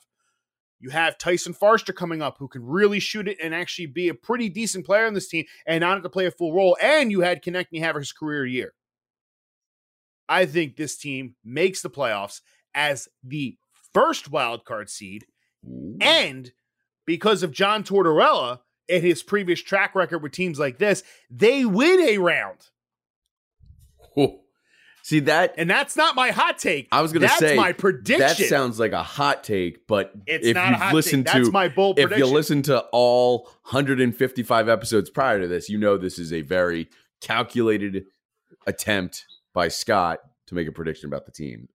You 0.80 0.92
have 0.92 1.18
Tyson 1.18 1.54
Foerster 1.54 1.94
coming 1.94 2.22
up 2.22 2.36
who 2.38 2.48
can 2.48 2.64
really 2.64 3.00
shoot 3.00 3.28
it 3.28 3.38
and 3.42 3.56
actually 3.56 3.88
be 3.88 4.10
a 4.10 4.14
pretty 4.14 4.48
decent 4.48 4.86
player 4.86 5.08
on 5.08 5.16
this 5.16 5.28
team 5.28 5.46
and 5.66 5.82
not 5.82 5.96
have 5.96 6.04
to 6.04 6.10
play 6.10 6.28
a 6.28 6.32
full 6.32 6.54
role. 6.54 6.78
And 6.82 7.12
you 7.12 7.22
had 7.22 7.44
Konecny 7.44 7.80
have 7.80 7.96
his 7.96 8.12
career 8.12 8.46
year. 8.46 8.74
I 10.30 10.46
think 10.46 10.76
this 10.76 10.98
team 10.98 11.36
makes 11.44 11.82
the 11.82 11.90
playoffs 11.90 12.42
as 12.76 13.08
the 13.24 13.58
first 13.94 14.30
wild 14.30 14.66
card 14.66 14.90
seed. 14.90 15.26
And 16.00 16.52
because 17.06 17.42
of 17.42 17.52
John 17.52 17.84
Tortorella 17.84 18.60
and 18.90 19.04
his 19.04 19.24
previous 19.24 19.62
track 19.62 19.96
record 19.96 20.20
with 20.24 20.32
teams 20.32 20.60
like 20.60 20.78
this, 20.78 21.04
they 21.30 21.66
win 21.66 22.00
a 22.02 22.18
round. 22.18 22.68
See 25.08 25.22
that 25.22 25.54
And 25.58 25.70
that's 25.70 25.96
not 25.96 26.16
my 26.16 26.32
hot 26.32 26.58
take. 26.58 26.90
I 26.92 27.02
was 27.02 27.14
going 27.14 27.22
to 27.22 27.30
say 27.30 27.56
my 27.56 27.72
prediction. 27.72 28.20
That 28.20 28.36
sounds 28.36 28.78
like 28.78 28.92
a 28.92 29.04
hot 29.04 29.42
take, 29.42 29.88
but 29.88 30.12
it's 30.26 30.48
if 30.48 30.56
not 30.56 30.82
you've 30.82 30.94
listened 30.94 31.28
to 31.28 31.50
my 31.50 31.70
bold 31.70 31.98
if 31.98 32.10
prediction. 32.10 32.28
you 32.28 32.34
listen 32.34 32.62
to 32.64 32.80
all 32.92 33.44
155 33.70 34.68
episodes 34.68 35.10
prior 35.10 35.40
to 35.40 35.48
this, 35.48 35.70
you 35.70 35.78
know 35.78 35.96
this 35.98 36.20
is 36.20 36.34
a 36.34 36.42
very 36.42 36.90
calculated 37.22 38.08
attempt 38.66 39.28
by 39.54 39.70
Scott 39.70 40.20
to 40.48 40.56
make 40.56 40.68
a 40.68 40.74
prediction 40.74 41.08
about 41.08 41.26
the 41.26 41.32
team. 41.32 41.70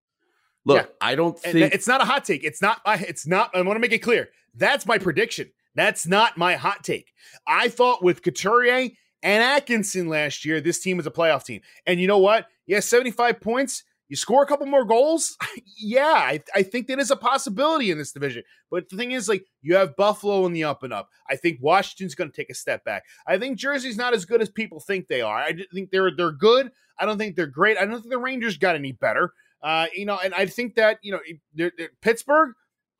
Look, 0.66 0.76
Yeah. 0.76 0.86
I 1.00 1.14
don't 1.14 1.38
And 1.42 1.56
it's 1.56 1.88
not 1.88 2.02
a 2.02 2.04
hot 2.04 2.26
take. 2.26 2.44
It's 2.44 2.60
not. 2.60 2.82
It's 2.84 3.26
not. 3.26 3.50
I 3.54 3.62
want 3.62 3.76
to 3.76 3.80
make 3.80 3.92
it 3.92 4.00
clear. 4.00 4.28
That's 4.54 4.84
my 4.84 4.98
prediction. 4.98 5.50
That's 5.74 6.06
not 6.06 6.36
my 6.36 6.54
hot 6.54 6.84
take. 6.84 7.12
I 7.46 7.68
thought 7.68 8.02
with 8.02 8.22
Couturier 8.22 8.90
and 9.22 9.42
Atkinson 9.42 10.08
last 10.08 10.44
year, 10.44 10.60
this 10.60 10.80
team 10.80 10.96
was 10.96 11.06
a 11.06 11.10
playoff 11.10 11.44
team. 11.44 11.60
And 11.86 12.00
you 12.00 12.06
know 12.06 12.18
what? 12.18 12.46
Yeah, 12.66 12.80
seventy-five 12.80 13.40
points. 13.40 13.84
You 14.08 14.16
score 14.16 14.42
a 14.42 14.46
couple 14.46 14.66
more 14.66 14.84
goals. 14.84 15.36
yeah, 15.78 16.12
I, 16.14 16.42
I 16.54 16.62
think 16.62 16.86
that 16.88 16.98
is 16.98 17.10
a 17.10 17.16
possibility 17.16 17.90
in 17.90 17.96
this 17.96 18.12
division. 18.12 18.42
But 18.70 18.90
the 18.90 18.96
thing 18.98 19.12
is, 19.12 19.26
like, 19.26 19.46
you 19.62 19.74
have 19.76 19.96
Buffalo 19.96 20.44
in 20.44 20.52
the 20.52 20.64
up 20.64 20.82
and 20.82 20.92
up. 20.92 21.08
I 21.30 21.36
think 21.36 21.58
Washington's 21.62 22.14
going 22.14 22.30
to 22.30 22.36
take 22.36 22.50
a 22.50 22.54
step 22.54 22.84
back. 22.84 23.04
I 23.26 23.38
think 23.38 23.56
Jersey's 23.58 23.96
not 23.96 24.12
as 24.12 24.26
good 24.26 24.42
as 24.42 24.50
people 24.50 24.80
think 24.80 25.08
they 25.08 25.22
are. 25.22 25.38
I 25.38 25.54
think 25.72 25.90
they're 25.90 26.14
they're 26.14 26.32
good. 26.32 26.70
I 26.98 27.06
don't 27.06 27.16
think 27.16 27.36
they're 27.36 27.46
great. 27.46 27.78
I 27.78 27.86
don't 27.86 28.00
think 28.00 28.10
the 28.10 28.18
Rangers 28.18 28.58
got 28.58 28.74
any 28.76 28.92
better. 28.92 29.32
Uh, 29.62 29.86
you 29.94 30.04
know, 30.04 30.18
and 30.22 30.34
I 30.34 30.44
think 30.44 30.74
that 30.74 30.98
you 31.02 31.12
know 31.12 31.20
they're- 31.54 31.72
they're- 31.78 31.90
Pittsburgh. 32.02 32.50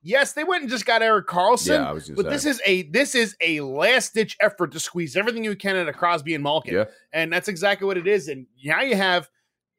Yes, 0.02 0.32
they 0.32 0.42
went 0.44 0.62
and 0.62 0.70
just 0.70 0.84
got 0.84 1.00
Erik 1.02 1.26
Karlsson. 1.28 1.68
Yeah, 1.78 1.88
I 1.88 1.92
was 1.92 2.08
gonna 2.08 2.16
but 2.16 2.24
say. 2.26 2.30
this 2.30 2.44
is 2.46 2.60
a 2.66 2.82
this 2.90 3.14
is 3.14 3.36
a 3.40 3.60
last 3.60 4.14
ditch 4.14 4.36
effort 4.40 4.72
to 4.72 4.80
squeeze 4.80 5.16
everything 5.16 5.44
you 5.44 5.54
can 5.54 5.76
out 5.76 5.88
of 5.88 5.96
Crosby 5.96 6.34
and 6.34 6.42
Malkin, 6.42 6.74
Yeah. 6.74 6.84
and 7.12 7.32
that's 7.32 7.48
exactly 7.48 7.86
what 7.86 7.96
it 7.96 8.06
is. 8.08 8.26
And 8.28 8.46
now 8.64 8.82
you 8.82 8.96
have 8.96 9.28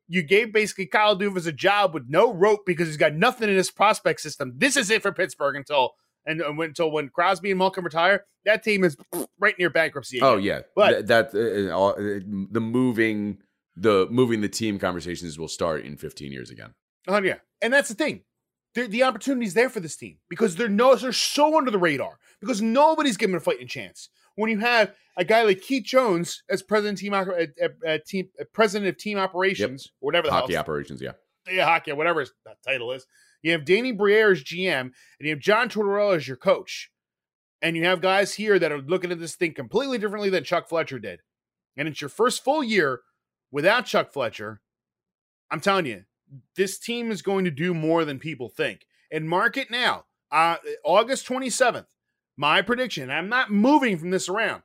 you 0.07 0.21
gave 0.23 0.53
basically 0.53 0.85
Kyle 0.85 1.17
Dubas 1.17 1.47
a 1.47 1.51
job 1.51 1.93
with 1.93 2.03
no 2.07 2.33
rope 2.33 2.61
because 2.65 2.87
he's 2.87 2.97
got 2.97 3.13
nothing 3.13 3.49
in 3.49 3.55
his 3.55 3.71
prospect 3.71 4.21
system. 4.21 4.53
This 4.57 4.77
is 4.77 4.89
it 4.89 5.01
for 5.01 5.11
Pittsburgh 5.11 5.55
until 5.55 5.91
and, 6.25 6.39
and 6.39 6.57
until 6.59 6.89
when 6.91 7.09
Crosby 7.09 7.51
and 7.51 7.57
Malkin 7.59 7.83
retire, 7.83 8.23
that 8.45 8.63
team 8.63 8.83
is 8.85 8.95
right 9.39 9.57
near 9.59 9.69
bankruptcy. 9.69 10.21
Oh 10.21 10.37
yeah, 10.37 10.61
But- 10.75 10.91
Th- 10.91 11.05
that 11.07 11.35
uh, 11.69 11.75
all- 11.75 11.91
uh, 11.99 12.19
the 12.51 12.61
moving 12.61 13.39
the 13.75 14.07
moving 14.09 14.39
the 14.41 14.47
team 14.49 14.79
conversations 14.79 15.37
will 15.37 15.47
start 15.49 15.83
in 15.83 15.97
15 15.97 16.31
years 16.31 16.49
again. 16.49 16.73
Oh 17.09 17.21
yeah, 17.21 17.39
and 17.61 17.73
that's 17.73 17.89
the 17.89 17.95
thing. 17.95 18.21
The, 18.75 18.87
the 18.87 19.03
opportunity's 19.03 19.53
there 19.53 19.69
for 19.69 19.79
this 19.79 19.95
team 19.95 20.17
because 20.29 20.55
they're 20.55 20.67
no 20.67 20.95
they're 20.95 21.11
so 21.11 21.57
under 21.57 21.69
the 21.69 21.77
radar 21.77 22.17
because 22.39 22.61
nobody's 22.61 23.17
giving 23.17 23.33
them 23.33 23.37
a 23.37 23.43
fighting 23.43 23.67
chance. 23.67 24.09
when 24.35 24.49
you 24.49 24.59
have 24.59 24.95
a 25.15 25.23
guy 25.23 25.43
like 25.43 25.61
Keith 25.61 25.83
Jones 25.83 26.41
as 26.49 26.63
president 26.63 26.97
team 26.97 27.13
uh, 27.13 27.23
uh, 27.23 27.67
uh, 27.87 27.97
team 28.05 28.29
uh, 28.39 28.45
president 28.51 28.89
of 28.89 28.97
team 28.97 29.17
operations 29.17 29.91
or 30.01 30.07
whatever 30.07 30.27
the 30.27 30.33
Hockey 30.33 30.57
operations, 30.57 31.01
yeah. 31.01 31.11
yeah, 31.49 31.65
hockey, 31.65 31.91
whatever 31.93 32.25
that 32.45 32.57
title 32.65 32.91
is. 32.91 33.05
You 33.43 33.51
have 33.51 33.65
Danny 33.65 33.91
Briere 33.91 34.31
as 34.31 34.43
GM, 34.43 34.79
and 34.79 34.93
you 35.19 35.29
have 35.31 35.39
John 35.39 35.69
Tortorella 35.69 36.15
as 36.15 36.27
your 36.27 36.37
coach. 36.37 36.89
And 37.61 37.77
you 37.77 37.85
have 37.85 38.01
guys 38.01 38.33
here 38.33 38.59
that 38.59 38.71
are 38.73 38.81
looking 38.81 39.11
at 39.11 39.19
this 39.19 39.35
thing 39.35 39.53
completely 39.53 39.97
differently 39.97 40.29
than 40.29 40.43
Chuck 40.43 40.67
Fletcher 40.67 40.99
did. 40.99 41.21
And 41.77 41.87
it's 41.87 42.01
your 42.01 42.09
first 42.09 42.43
full 42.43 42.61
year 42.63 43.01
without 43.51 43.85
Chuck 43.85 44.11
Fletcher. 44.11 44.61
I'm 45.49 45.61
telling 45.61 45.85
you, 45.85 46.03
this 46.55 46.77
team 46.79 47.11
is 47.11 47.21
going 47.21 47.45
to 47.45 47.51
do 47.51 47.73
more 47.73 48.05
than 48.05 48.19
people 48.19 48.49
think. 48.49 48.85
And 49.11 49.29
mark 49.29 49.57
it 49.57 49.69
now, 49.69 50.05
uh, 50.31 50.57
August 50.83 51.27
27th. 51.27 51.85
My 52.35 52.61
prediction, 52.61 53.11
I'm 53.11 53.29
not 53.29 53.51
moving 53.51 53.97
from 53.97 54.09
this 54.09 54.27
around. 54.27 54.63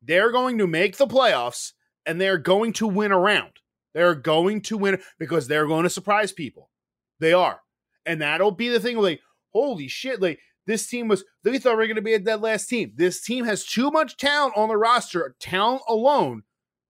They're 0.00 0.30
going 0.30 0.58
to 0.58 0.66
make 0.66 0.96
the 0.96 1.06
playoffs 1.06 1.72
and 2.06 2.20
they're 2.20 2.38
going 2.38 2.72
to 2.74 2.86
win 2.86 3.10
around. 3.10 3.52
They're 3.94 4.14
going 4.14 4.60
to 4.62 4.78
win 4.78 5.00
because 5.18 5.48
they're 5.48 5.66
going 5.66 5.82
to 5.82 5.90
surprise 5.90 6.32
people. 6.32 6.70
They 7.18 7.32
are. 7.32 7.60
And 8.06 8.22
that'll 8.22 8.52
be 8.52 8.68
the 8.68 8.78
thing 8.78 8.98
like, 8.98 9.20
holy 9.52 9.88
shit, 9.88 10.22
like 10.22 10.38
this 10.66 10.86
team 10.86 11.08
was 11.08 11.24
they 11.42 11.58
thought 11.58 11.72
we 11.72 11.76
were 11.78 11.86
going 11.86 11.96
to 11.96 12.02
be 12.02 12.14
a 12.14 12.18
dead 12.18 12.40
last 12.40 12.68
team. 12.68 12.92
This 12.94 13.20
team 13.20 13.44
has 13.46 13.64
too 13.64 13.90
much 13.90 14.16
talent 14.16 14.56
on 14.56 14.68
the 14.68 14.76
roster, 14.76 15.34
talent 15.40 15.82
alone, 15.88 16.42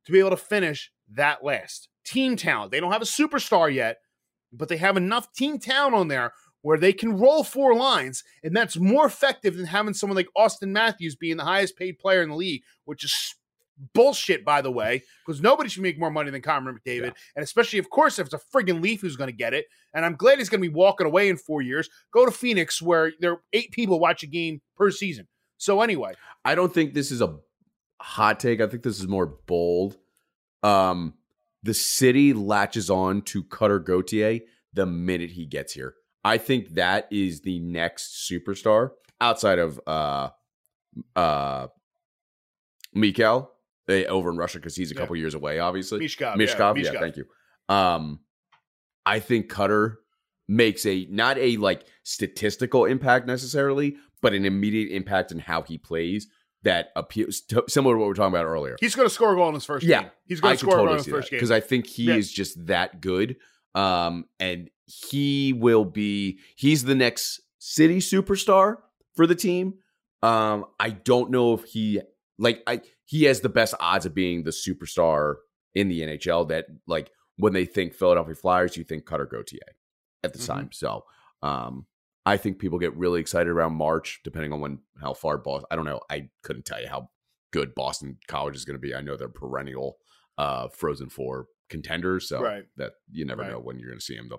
to 0.04 0.12
be 0.12 0.18
able 0.18 0.30
to 0.30 0.36
finish 0.36 0.90
that 1.12 1.44
last. 1.44 1.88
Team 2.04 2.36
talent. 2.36 2.72
They 2.72 2.80
don't 2.80 2.92
have 2.92 3.02
a 3.02 3.06
superstar 3.06 3.72
yet, 3.72 3.98
but 4.52 4.68
they 4.68 4.76
have 4.76 4.96
enough 4.96 5.32
team 5.32 5.58
talent 5.58 5.94
on 5.94 6.08
there 6.08 6.32
where 6.62 6.78
they 6.78 6.92
can 6.92 7.18
roll 7.18 7.44
four 7.44 7.74
lines, 7.74 8.24
and 8.42 8.56
that's 8.56 8.76
more 8.76 9.06
effective 9.06 9.56
than 9.56 9.66
having 9.66 9.94
someone 9.94 10.16
like 10.16 10.28
Auston 10.36 10.68
Matthews 10.68 11.14
being 11.14 11.36
the 11.36 11.44
highest 11.44 11.76
paid 11.76 11.98
player 11.98 12.22
in 12.22 12.30
the 12.30 12.34
league, 12.34 12.62
which 12.84 13.04
is 13.04 13.34
bullshit, 13.94 14.44
by 14.44 14.60
the 14.60 14.70
way, 14.70 15.02
because 15.24 15.40
nobody 15.40 15.68
should 15.68 15.82
make 15.82 15.98
more 15.98 16.10
money 16.10 16.30
than 16.30 16.42
Connor 16.42 16.72
McDavid. 16.72 17.06
Yeah. 17.06 17.12
And 17.36 17.44
especially, 17.44 17.78
of 17.78 17.90
course, 17.90 18.18
if 18.18 18.26
it's 18.26 18.34
a 18.34 18.40
friggin' 18.54 18.82
Leaf 18.82 19.00
who's 19.00 19.16
going 19.16 19.30
to 19.30 19.36
get 19.36 19.54
it. 19.54 19.66
And 19.94 20.04
I'm 20.04 20.16
glad 20.16 20.38
he's 20.38 20.48
going 20.48 20.60
to 20.60 20.68
be 20.68 20.74
walking 20.74 21.06
away 21.06 21.28
in 21.28 21.36
four 21.36 21.62
years. 21.62 21.88
Go 22.12 22.24
to 22.24 22.32
Phoenix, 22.32 22.82
where 22.82 23.12
there 23.20 23.32
are 23.32 23.42
eight 23.52 23.70
people 23.70 24.00
watch 24.00 24.22
a 24.22 24.26
game 24.26 24.60
per 24.76 24.90
season. 24.90 25.28
So, 25.58 25.80
anyway. 25.80 26.14
I 26.44 26.54
don't 26.54 26.72
think 26.72 26.94
this 26.94 27.10
is 27.10 27.20
a 27.20 27.36
hot 28.00 28.40
take. 28.40 28.60
I 28.60 28.66
think 28.66 28.82
this 28.82 28.98
is 29.00 29.08
more 29.08 29.26
bold. 29.26 29.96
Um, 30.62 31.14
the 31.62 31.74
city 31.74 32.32
latches 32.32 32.90
on 32.90 33.22
to 33.22 33.42
Cutter 33.42 33.78
Gauthier 33.78 34.40
the 34.72 34.86
minute 34.86 35.30
he 35.30 35.46
gets 35.46 35.72
here. 35.72 35.94
I 36.24 36.38
think 36.38 36.74
that 36.74 37.08
is 37.10 37.40
the 37.40 37.58
next 37.58 38.30
superstar 38.30 38.90
outside 39.20 39.58
of 39.58 39.80
uh 39.86 40.30
uh 41.16 41.68
Mikhail 42.94 43.50
eh, 43.88 44.04
over 44.04 44.30
in 44.30 44.36
Russia 44.36 44.58
because 44.58 44.76
he's 44.76 44.90
a 44.90 44.94
couple 44.94 45.16
yeah. 45.16 45.20
years 45.20 45.34
away, 45.34 45.58
obviously. 45.58 46.00
Michkov. 46.00 46.36
Michkov, 46.36 46.82
yeah, 46.82 46.92
yeah, 46.92 47.00
thank 47.00 47.16
you. 47.16 47.24
Um 47.68 48.20
I 49.06 49.20
think 49.20 49.48
Cutter 49.48 49.98
makes 50.48 50.86
a 50.86 51.06
not 51.10 51.38
a 51.38 51.56
like 51.56 51.86
statistical 52.02 52.84
impact 52.84 53.26
necessarily, 53.26 53.96
but 54.22 54.34
an 54.34 54.44
immediate 54.44 54.94
impact 54.94 55.32
in 55.32 55.38
how 55.38 55.62
he 55.62 55.78
plays 55.78 56.28
that 56.62 56.90
appeals 56.96 57.40
to, 57.42 57.64
similar 57.68 57.94
to 57.94 57.98
what 57.98 58.06
we 58.06 58.10
are 58.12 58.14
talking 58.14 58.34
about 58.34 58.46
earlier. 58.46 58.76
He's 58.80 58.94
going 58.94 59.06
to 59.06 59.14
score 59.14 59.32
a 59.32 59.36
goal 59.36 59.48
in 59.48 59.54
his 59.54 59.64
first 59.64 59.86
yeah, 59.86 60.02
game. 60.02 60.10
He's 60.26 60.40
going 60.40 60.54
to 60.54 60.58
score 60.58 60.72
totally 60.72 60.84
a 60.84 60.88
goal 60.88 60.94
in 60.94 61.04
his 61.04 61.12
first 61.12 61.30
game 61.30 61.38
because 61.38 61.50
I 61.50 61.60
think 61.60 61.86
he 61.86 62.04
yeah. 62.04 62.14
is 62.14 62.30
just 62.30 62.66
that 62.66 63.00
good. 63.00 63.36
Um, 63.74 64.24
and 64.40 64.70
he 64.86 65.52
will 65.52 65.84
be 65.84 66.38
he's 66.56 66.84
the 66.84 66.94
next 66.94 67.40
city 67.58 67.98
superstar 67.98 68.78
for 69.14 69.26
the 69.26 69.34
team. 69.34 69.74
Um, 70.22 70.64
I 70.80 70.90
don't 70.90 71.30
know 71.30 71.54
if 71.54 71.64
he 71.64 72.00
like 72.38 72.62
I 72.66 72.80
he 73.04 73.24
has 73.24 73.40
the 73.40 73.48
best 73.48 73.74
odds 73.78 74.06
of 74.06 74.14
being 74.14 74.42
the 74.42 74.50
superstar 74.50 75.36
in 75.74 75.88
the 75.88 76.00
NHL 76.00 76.48
that 76.48 76.66
like 76.86 77.10
when 77.36 77.52
they 77.52 77.66
think 77.66 77.94
Philadelphia 77.94 78.34
Flyers, 78.34 78.76
you 78.76 78.84
think 78.84 79.04
Cutter 79.04 79.26
Gauthier 79.26 79.60
at 80.24 80.32
the 80.32 80.38
mm-hmm. 80.38 80.52
time. 80.52 80.72
So 80.72 81.04
um 81.42 81.86
I 82.28 82.36
think 82.36 82.58
people 82.58 82.78
get 82.78 82.96
really 82.96 83.20
excited 83.20 83.48
around 83.48 83.74
March, 83.74 84.20
depending 84.22 84.52
on 84.52 84.60
when 84.60 84.80
how 85.00 85.14
far 85.14 85.38
Boston. 85.38 85.66
I 85.70 85.76
don't 85.76 85.84
know. 85.86 86.00
I 86.10 86.28
couldn't 86.42 86.66
tell 86.66 86.80
you 86.80 86.88
how 86.88 87.08
good 87.52 87.74
Boston 87.74 88.18
College 88.28 88.54
is 88.54 88.64
going 88.64 88.76
to 88.76 88.80
be. 88.80 88.94
I 88.94 89.00
know 89.00 89.16
they're 89.16 89.28
perennial 89.28 89.96
uh, 90.36 90.68
Frozen 90.68 91.08
Four 91.08 91.46
contenders, 91.70 92.28
so 92.28 92.42
right. 92.42 92.64
that 92.76 92.92
you 93.10 93.24
never 93.24 93.42
right. 93.42 93.50
know 93.50 93.58
when 93.58 93.78
you're 93.78 93.88
going 93.88 93.98
to 93.98 94.04
see 94.04 94.16
them. 94.16 94.28
The 94.28 94.38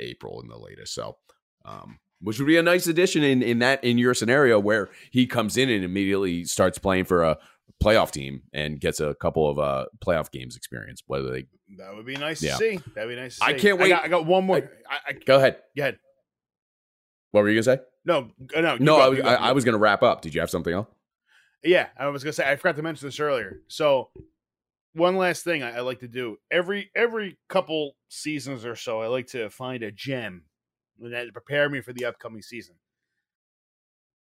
April 0.00 0.40
in 0.42 0.48
the 0.48 0.58
latest, 0.58 0.92
so 0.92 1.16
um, 1.64 1.98
which 2.20 2.38
would 2.38 2.46
be 2.46 2.56
a 2.56 2.62
nice 2.62 2.86
addition 2.86 3.22
in 3.22 3.42
in 3.42 3.60
that 3.60 3.82
in 3.82 3.96
your 3.96 4.12
scenario 4.12 4.58
where 4.58 4.90
he 5.10 5.26
comes 5.26 5.56
in 5.56 5.70
and 5.70 5.84
immediately 5.84 6.44
starts 6.44 6.78
playing 6.78 7.04
for 7.04 7.22
a 7.22 7.38
playoff 7.82 8.10
team 8.10 8.42
and 8.52 8.80
gets 8.80 9.00
a 9.00 9.14
couple 9.14 9.48
of 9.48 9.58
uh 9.58 9.86
playoff 10.04 10.30
games 10.30 10.56
experience. 10.56 11.02
Whether 11.06 11.30
they 11.30 11.46
that 11.78 11.94
would 11.94 12.06
be 12.06 12.16
nice 12.16 12.42
yeah. 12.42 12.52
to 12.52 12.58
see. 12.58 12.80
That'd 12.94 13.10
be 13.10 13.16
nice. 13.16 13.38
I 13.40 13.54
can't 13.54 13.78
wait. 13.78 13.86
I 13.92 13.96
got, 13.96 14.04
I 14.04 14.08
got 14.08 14.26
one 14.26 14.44
more. 14.44 14.70
I, 14.90 14.98
I, 15.08 15.12
go 15.12 15.36
ahead. 15.36 15.58
Go 15.76 15.82
ahead. 15.84 15.98
What 17.34 17.42
were 17.42 17.50
you 17.50 17.60
gonna 17.60 17.76
say? 17.76 17.82
No, 18.04 18.30
uh, 18.54 18.60
no, 18.60 18.76
no. 18.76 19.00
I 19.00 19.08
was 19.08 19.20
I, 19.20 19.34
I, 19.34 19.52
was 19.52 19.64
gonna 19.64 19.78
wrap 19.78 20.04
up. 20.04 20.20
Did 20.20 20.36
you 20.36 20.40
have 20.40 20.50
something 20.50 20.72
else? 20.72 20.86
Yeah, 21.64 21.88
I 21.98 22.06
was 22.06 22.22
gonna 22.22 22.32
say 22.32 22.48
I 22.48 22.54
forgot 22.54 22.76
to 22.76 22.82
mention 22.82 23.08
this 23.08 23.18
earlier. 23.18 23.60
So 23.66 24.10
one 24.92 25.16
last 25.16 25.42
thing 25.42 25.64
I, 25.64 25.78
I 25.78 25.80
like 25.80 25.98
to 25.98 26.06
do 26.06 26.36
every 26.52 26.92
every 26.94 27.36
couple 27.48 27.96
seasons 28.08 28.64
or 28.64 28.76
so, 28.76 29.02
I 29.02 29.08
like 29.08 29.26
to 29.28 29.50
find 29.50 29.82
a 29.82 29.90
gem 29.90 30.44
that 31.00 31.32
prepare 31.32 31.68
me 31.68 31.80
for 31.80 31.92
the 31.92 32.04
upcoming 32.04 32.40
season. 32.40 32.76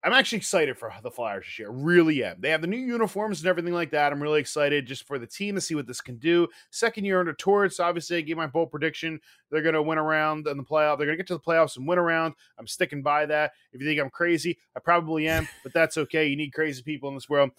I'm 0.05 0.11
actually 0.11 0.39
excited 0.39 0.77
for 0.77 0.93
the 1.01 1.09
Flyers 1.09 1.45
this 1.45 1.59
year. 1.59 1.69
Really 1.69 2.25
am. 2.25 2.35
They 2.39 2.49
have 2.49 2.59
the 2.59 2.67
new 2.67 2.77
uniforms 2.77 3.39
and 3.39 3.47
everything 3.47 3.73
like 3.73 3.91
that. 3.91 4.11
I'm 4.11 4.21
really 4.21 4.41
excited 4.41 4.85
just 4.85 5.07
for 5.07 5.17
the 5.17 5.25
team 5.25 5.55
to 5.55 5.61
see 5.61 5.75
what 5.75 5.87
this 5.87 6.01
can 6.01 6.17
do. 6.17 6.49
Second 6.71 7.05
year 7.05 7.21
under 7.21 7.33
Torts, 7.33 7.79
obviously, 7.79 8.17
I 8.17 8.21
gave 8.21 8.35
my 8.35 8.47
bold 8.47 8.69
prediction. 8.69 9.21
They're 9.49 9.61
going 9.61 9.75
to 9.75 9.81
win 9.81 9.97
around 9.97 10.45
in 10.47 10.57
the 10.57 10.63
playoff. 10.63 10.97
They're 10.97 11.07
going 11.07 11.17
to 11.17 11.23
get 11.23 11.27
to 11.27 11.35
the 11.35 11.39
playoffs 11.39 11.77
and 11.77 11.87
win 11.87 11.99
around. 11.99 12.33
I'm 12.59 12.67
sticking 12.67 13.01
by 13.01 13.25
that. 13.27 13.51
If 13.71 13.81
you 13.81 13.87
think 13.87 14.01
I'm 14.01 14.09
crazy, 14.09 14.57
I 14.75 14.81
probably 14.81 15.27
am, 15.29 15.47
but 15.63 15.73
that's 15.73 15.97
okay. 15.97 16.27
You 16.27 16.35
need 16.35 16.51
crazy 16.51 16.83
people 16.83 17.07
in 17.07 17.15
this 17.15 17.29
world. 17.29 17.51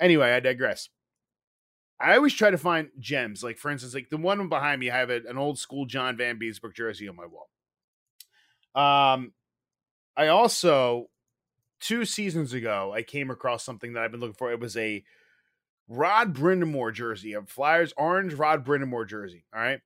Anyway, 0.00 0.32
I 0.32 0.40
digress. 0.40 0.88
I 2.00 2.16
always 2.16 2.32
try 2.34 2.50
to 2.50 2.58
find 2.58 2.88
gems. 2.98 3.44
Like, 3.44 3.58
for 3.58 3.70
instance, 3.70 3.94
like 3.94 4.08
the 4.08 4.16
one 4.16 4.48
behind 4.48 4.80
me, 4.80 4.90
I 4.90 4.98
have 4.98 5.10
an 5.10 5.36
old 5.36 5.58
school 5.58 5.84
John 5.84 6.16
Vanbiesbrouck 6.16 6.74
jersey 6.74 7.08
on 7.08 7.16
my 7.16 7.26
wall. 7.26 7.50
Um, 8.74 9.32
I 10.16 10.28
also 10.28 11.06
two 11.80 12.04
seasons 12.04 12.52
ago 12.52 12.92
I 12.94 13.02
came 13.02 13.30
across 13.30 13.64
something 13.64 13.92
that 13.92 14.02
I've 14.02 14.10
been 14.10 14.20
looking 14.20 14.34
for. 14.34 14.52
It 14.52 14.60
was 14.60 14.76
a 14.76 15.04
Rod 15.88 16.34
Brind'Amour 16.34 16.92
jersey, 16.92 17.34
a 17.34 17.42
Flyers 17.42 17.92
orange 17.96 18.34
Rod 18.34 18.64
Brind'Amour 18.64 19.06
jersey. 19.06 19.44
All 19.54 19.60
right. 19.60 19.80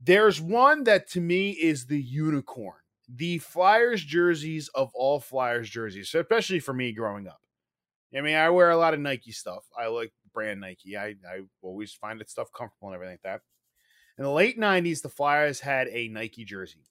There's 0.00 0.40
one 0.40 0.84
that 0.84 1.08
to 1.10 1.20
me 1.20 1.50
is 1.50 1.86
the 1.86 2.00
unicorn. 2.00 2.74
The 3.08 3.38
Flyers 3.38 4.04
jerseys 4.04 4.68
of 4.74 4.90
all 4.94 5.18
Flyers 5.18 5.70
jerseys, 5.70 6.10
so 6.10 6.20
especially 6.20 6.60
for 6.60 6.74
me 6.74 6.92
growing 6.92 7.26
up. 7.26 7.40
I 8.16 8.20
mean, 8.20 8.36
I 8.36 8.50
wear 8.50 8.70
a 8.70 8.76
lot 8.76 8.94
of 8.94 9.00
Nike 9.00 9.32
stuff. 9.32 9.64
I 9.78 9.86
like 9.88 10.12
brand 10.32 10.60
Nike. 10.60 10.96
I, 10.96 11.08
I 11.08 11.42
always 11.62 11.92
find 11.92 12.20
it 12.20 12.30
stuff 12.30 12.48
comfortable 12.56 12.88
and 12.88 12.94
everything 12.94 13.14
like 13.14 13.22
that. 13.22 13.40
In 14.18 14.24
the 14.24 14.30
late 14.30 14.58
90s, 14.58 15.02
the 15.02 15.08
Flyers 15.08 15.60
had 15.60 15.88
a 15.88 16.08
Nike 16.08 16.44
jersey. 16.44 16.86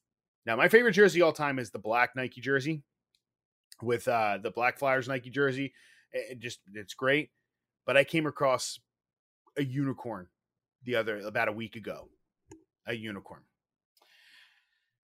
Now, 0.48 0.56
my 0.56 0.70
favorite 0.70 0.94
jersey 0.94 1.22
all 1.22 1.34
time 1.34 1.60
is 1.60 1.72
the 1.72 1.78
black 1.78 2.16
Nike 2.16 2.40
jersey 2.40 2.82
with 3.82 4.08
uh, 4.08 4.38
the 4.42 4.50
Black 4.50 4.80
Flyers 4.80 5.10
Nike 5.10 5.30
jersey. 5.30 5.74
It 6.14 6.40
just 6.40 6.60
it's 6.74 6.94
great. 6.94 7.32
But 7.86 7.98
I 7.98 8.06
came 8.06 8.26
across 8.26 8.80
a 9.58 9.64
unicorn 9.64 10.28
the 10.86 10.96
other 10.96 11.20
about 11.20 11.50
a 11.50 11.52
week 11.52 11.76
ago. 11.76 12.08
A 12.86 12.94
unicorn. 12.94 13.42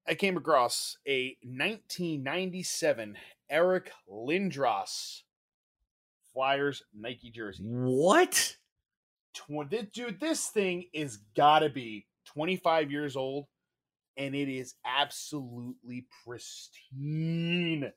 I 0.07 0.15
came 0.15 0.37
across 0.37 0.97
a 1.05 1.35
1997 1.43 3.17
Eric 3.49 3.91
Lindros 4.09 5.23
Flyers 6.31 6.83
Nike 6.93 7.31
jersey. 7.31 7.65
What? 7.65 8.55
dude, 9.91 10.21
this 10.21 10.47
thing 10.47 10.85
is 10.93 11.17
gotta 11.35 11.69
be 11.69 12.05
25 12.27 12.91
years 12.91 13.17
old 13.17 13.47
and 14.17 14.35
it 14.35 14.49
is 14.49 14.75
absolutely 14.85 16.07
pristine. 16.25 17.91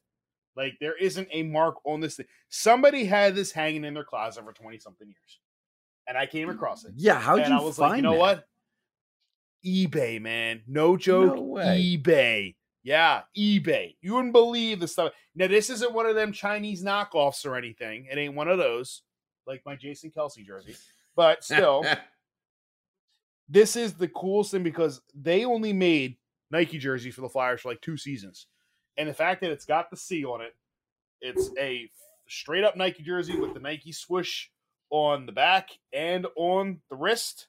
Like 0.56 0.74
there 0.80 0.96
isn't 0.96 1.28
a 1.30 1.42
mark 1.42 1.76
on 1.84 2.00
this 2.00 2.16
thing. 2.16 2.26
Somebody 2.48 3.04
had 3.04 3.34
this 3.34 3.52
hanging 3.52 3.84
in 3.84 3.94
their 3.94 4.04
closet 4.04 4.44
for 4.44 4.52
20 4.52 4.78
something 4.78 5.06
years. 5.06 5.40
And 6.08 6.16
I 6.16 6.26
came 6.26 6.48
across 6.48 6.84
it. 6.84 6.92
Yeah, 6.96 7.18
how 7.18 7.36
did 7.36 7.48
you 7.48 7.54
I 7.54 7.60
was 7.60 7.76
find 7.76 7.90
like, 7.90 7.96
you 7.96 8.02
know 8.02 8.12
that? 8.12 8.18
what? 8.18 8.44
eBay, 9.64 10.20
man. 10.20 10.62
No 10.66 10.96
joke. 10.96 11.36
No 11.36 11.42
eBay. 11.54 12.54
Yeah, 12.84 13.22
eBay. 13.36 13.96
You 14.00 14.14
wouldn't 14.14 14.32
believe 14.32 14.78
the 14.78 14.86
stuff. 14.86 15.12
Now, 15.34 15.48
this 15.48 15.70
isn't 15.70 15.92
one 15.92 16.06
of 16.06 16.14
them 16.14 16.30
Chinese 16.30 16.84
knockoffs 16.84 17.44
or 17.44 17.56
anything. 17.56 18.06
It 18.08 18.16
ain't 18.16 18.36
one 18.36 18.46
of 18.46 18.58
those, 18.58 19.02
like 19.44 19.62
my 19.66 19.74
Jason 19.74 20.12
Kelce 20.16 20.46
jersey. 20.46 20.76
But 21.16 21.42
still, 21.42 21.84
this 23.48 23.76
is 23.76 23.94
the 23.94 24.08
coolest 24.08 24.50
thing 24.50 24.62
because 24.62 25.00
they 25.14 25.44
only 25.44 25.72
made 25.72 26.16
Nike 26.50 26.78
jerseys 26.78 27.14
for 27.14 27.20
the 27.20 27.28
Flyers 27.28 27.60
for 27.60 27.68
like 27.68 27.80
two 27.80 27.96
seasons. 27.96 28.46
And 28.96 29.08
the 29.08 29.14
fact 29.14 29.40
that 29.42 29.50
it's 29.50 29.64
got 29.64 29.90
the 29.90 29.96
C 29.96 30.24
on 30.24 30.40
it, 30.40 30.54
it's 31.20 31.50
a 31.58 31.90
straight 32.28 32.64
up 32.64 32.76
Nike 32.76 33.02
jersey 33.02 33.38
with 33.38 33.54
the 33.54 33.60
Nike 33.60 33.92
swoosh 33.92 34.48
on 34.90 35.26
the 35.26 35.32
back 35.32 35.70
and 35.92 36.26
on 36.36 36.80
the 36.90 36.96
wrist. 36.96 37.48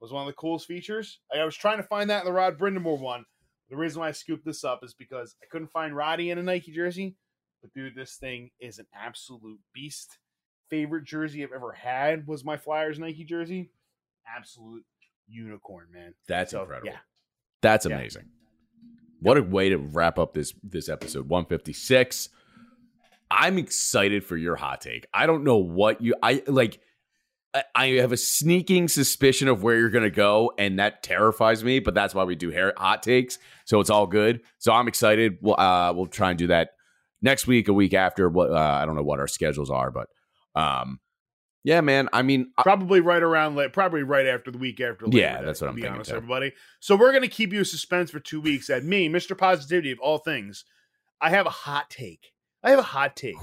was 0.00 0.12
one 0.12 0.22
of 0.22 0.26
the 0.26 0.32
coolest 0.32 0.66
features. 0.66 1.18
I 1.34 1.44
was 1.44 1.56
trying 1.56 1.78
to 1.78 1.82
find 1.82 2.10
that 2.10 2.20
in 2.20 2.26
the 2.26 2.32
Rod 2.32 2.58
Brind'Amour 2.58 3.00
one. 3.00 3.24
The 3.68 3.76
reason 3.76 4.00
why 4.00 4.08
I 4.08 4.12
scooped 4.12 4.44
this 4.44 4.64
up 4.64 4.84
is 4.84 4.94
because 4.94 5.34
I 5.42 5.46
couldn't 5.46 5.72
find 5.72 5.96
Roddy 5.96 6.30
in 6.30 6.38
a 6.38 6.42
Nike 6.42 6.70
jersey. 6.72 7.16
But 7.60 7.72
dude, 7.74 7.96
this 7.96 8.14
thing 8.16 8.50
is 8.60 8.78
an 8.78 8.86
absolute 8.94 9.60
beast. 9.72 10.18
Favorite 10.70 11.04
jersey 11.04 11.42
I've 11.42 11.52
ever 11.52 11.72
had 11.72 12.26
was 12.26 12.44
my 12.44 12.56
Flyers 12.56 12.98
Nike 12.98 13.24
jersey. 13.24 13.70
Absolute 14.36 14.84
unicorn, 15.28 15.86
man. 15.92 16.14
That's 16.28 16.52
So, 16.52 16.62
incredible. 16.62 16.88
yeah. 16.90 16.98
That's 17.62 17.86
Yeah. 17.86 17.96
amazing. 17.96 18.30
What 19.20 19.38
a 19.38 19.42
way 19.42 19.70
to 19.70 19.78
wrap 19.78 20.18
up 20.18 20.34
this 20.34 20.52
this 20.62 20.88
episode 20.88 21.28
156. 21.28 22.28
I'm 23.30 23.58
excited 23.58 24.24
for 24.24 24.36
your 24.36 24.56
hot 24.56 24.80
take. 24.80 25.06
I 25.12 25.26
don't 25.26 25.42
know 25.44 25.56
what 25.56 26.00
you 26.00 26.14
I 26.22 26.42
like 26.46 26.80
I- 27.54 27.64
I 27.74 27.86
have 28.00 28.12
a 28.12 28.16
sneaking 28.18 28.88
suspicion 28.88 29.48
of 29.48 29.62
where 29.62 29.78
you're 29.78 29.88
going 29.90 30.04
to 30.04 30.10
go 30.10 30.52
and 30.58 30.78
that 30.78 31.02
terrifies 31.02 31.64
me, 31.64 31.78
but 31.78 31.94
that's 31.94 32.14
why 32.14 32.24
we 32.24 32.34
do 32.34 32.50
hair 32.50 32.74
hot 32.76 33.02
takes. 33.02 33.38
So 33.64 33.80
it's 33.80 33.88
all 33.88 34.06
good. 34.06 34.42
So 34.58 34.72
I'm 34.72 34.86
excited. 34.88 35.38
We'll 35.40 35.58
uh 35.58 35.92
we'll 35.94 36.06
try 36.06 36.30
and 36.30 36.38
do 36.38 36.48
that 36.48 36.70
next 37.22 37.46
week, 37.46 37.68
a 37.68 37.72
week 37.72 37.94
after 37.94 38.28
what 38.28 38.50
uh, 38.50 38.54
I 38.54 38.84
don't 38.84 38.94
know 38.94 39.02
what 39.02 39.18
our 39.20 39.26
schedules 39.28 39.70
are, 39.70 39.90
but 39.90 40.08
um 40.54 41.00
yeah, 41.66 41.80
man. 41.80 42.08
I 42.12 42.22
mean, 42.22 42.52
I- 42.56 42.62
Probably 42.62 43.00
right 43.00 43.22
around, 43.22 43.56
like, 43.56 43.72
probably 43.72 44.04
right 44.04 44.26
after 44.26 44.50
the 44.52 44.58
week 44.58 44.80
after. 44.80 45.04
Labor 45.06 45.18
Yeah, 45.18 45.38
Day, 45.40 45.44
that's 45.46 45.60
what 45.60 45.66
to 45.66 45.70
I'm 45.70 45.74
be 45.74 45.82
thinking 45.82 45.94
honest, 45.96 46.10
too. 46.10 46.16
everybody. 46.16 46.52
So 46.80 46.94
we're 46.96 47.12
gonna 47.12 47.26
keep 47.28 47.52
you 47.52 47.58
in 47.58 47.64
suspense 47.64 48.10
for 48.10 48.20
two 48.20 48.40
weeks. 48.40 48.70
At 48.70 48.84
me, 48.84 49.08
Mr. 49.08 49.36
Positivity 49.36 49.90
of 49.90 49.98
all 49.98 50.18
things, 50.18 50.64
I 51.20 51.30
have 51.30 51.46
a 51.46 51.50
hot 51.50 51.90
take. 51.90 52.32
I 52.62 52.70
have 52.70 52.78
a 52.78 52.82
hot 52.82 53.16
take, 53.16 53.36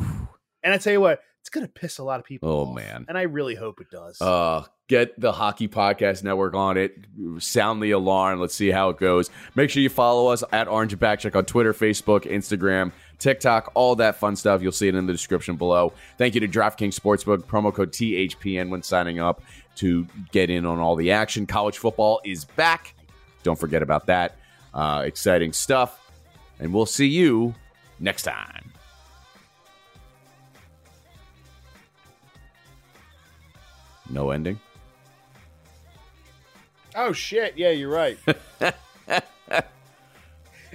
and 0.63 0.74
I 0.74 0.78
tell 0.78 0.93
you 0.93 1.01
what, 1.01 1.21
it's 1.44 1.50
gonna 1.50 1.68
piss 1.68 1.98
a 1.98 2.04
lot 2.06 2.22
of 2.22 2.26
people. 2.26 2.48
Oh, 2.50 2.68
off, 2.70 2.76
man. 2.76 3.04
and 3.10 3.18
I 3.18 3.24
really 3.24 3.54
hope 3.54 3.82
it 3.82 3.91
does. 3.91 4.22
Uh, 4.22 4.64
get 4.88 5.20
the 5.20 5.34
Hockey 5.34 5.68
Podcast 5.68 6.24
Network 6.24 6.54
on 6.54 6.78
it. 6.78 6.96
Sound 7.39 7.84
the 7.84 7.91
alarm. 7.91 8.39
Let's 8.39 8.56
see 8.56 8.72
how 8.72 8.88
it 8.88 8.98
goes. 8.98 9.30
Make 9.54 9.70
sure 9.70 9.84
you 9.84 9.89
follow 9.89 10.28
us 10.28 10.41
at 10.54 10.70
Orange 10.70 10.98
Backcheck 10.98 11.36
on 11.36 11.44
Twitter, 11.44 11.74
Facebook, 11.74 12.22
Instagram, 12.32 12.94
TikTok, 13.20 13.74
all 13.74 13.94
that 13.98 14.16
fun 14.16 14.38
stuff. 14.38 14.62
You'll 14.62 14.72
see 14.72 14.88
it 14.88 14.96
in 14.96 15.06
the 15.06 15.12
description 15.12 15.58
below. 15.58 15.91
Thank 16.18 16.34
you 16.34 16.39
to 16.39 16.48
DraftKings 16.48 16.98
Sportsbook, 16.98 17.39
promo 17.39 17.74
code 17.74 17.91
THPN 17.91 18.70
when 18.70 18.82
signing 18.82 19.20
up 19.20 19.41
to 19.76 20.08
get 20.32 20.50
in 20.50 20.66
on 20.66 20.80
all 20.80 20.96
the 20.96 21.12
action. 21.12 21.46
College 21.46 21.78
football 21.78 22.22
is 22.24 22.46
back. 22.46 22.96
Don't 23.44 23.60
forget 23.60 23.82
about 23.82 24.06
that. 24.06 24.38
Uh, 24.74 25.04
exciting 25.06 25.52
stuff. 25.52 26.00
And 26.62 26.74
we'll 26.74 26.86
see 26.86 27.08
you 27.08 27.54
next 28.00 28.24
time. 28.24 28.72
No 34.14 34.30
ending. 34.30 34.59
oh 36.95 37.11
shit! 37.14 37.57
Yeah, 37.57 37.72
you're 37.72 37.89
right. 37.89 38.18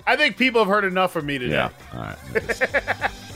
I 0.07 0.17
think 0.17 0.37
people 0.37 0.61
have 0.61 0.69
heard 0.69 0.85
enough 0.85 1.13
from 1.13 1.27
me 1.27 1.39
today. 1.39 1.55
Yeah. 1.55 1.71
All 1.93 2.01
right. 2.01 3.11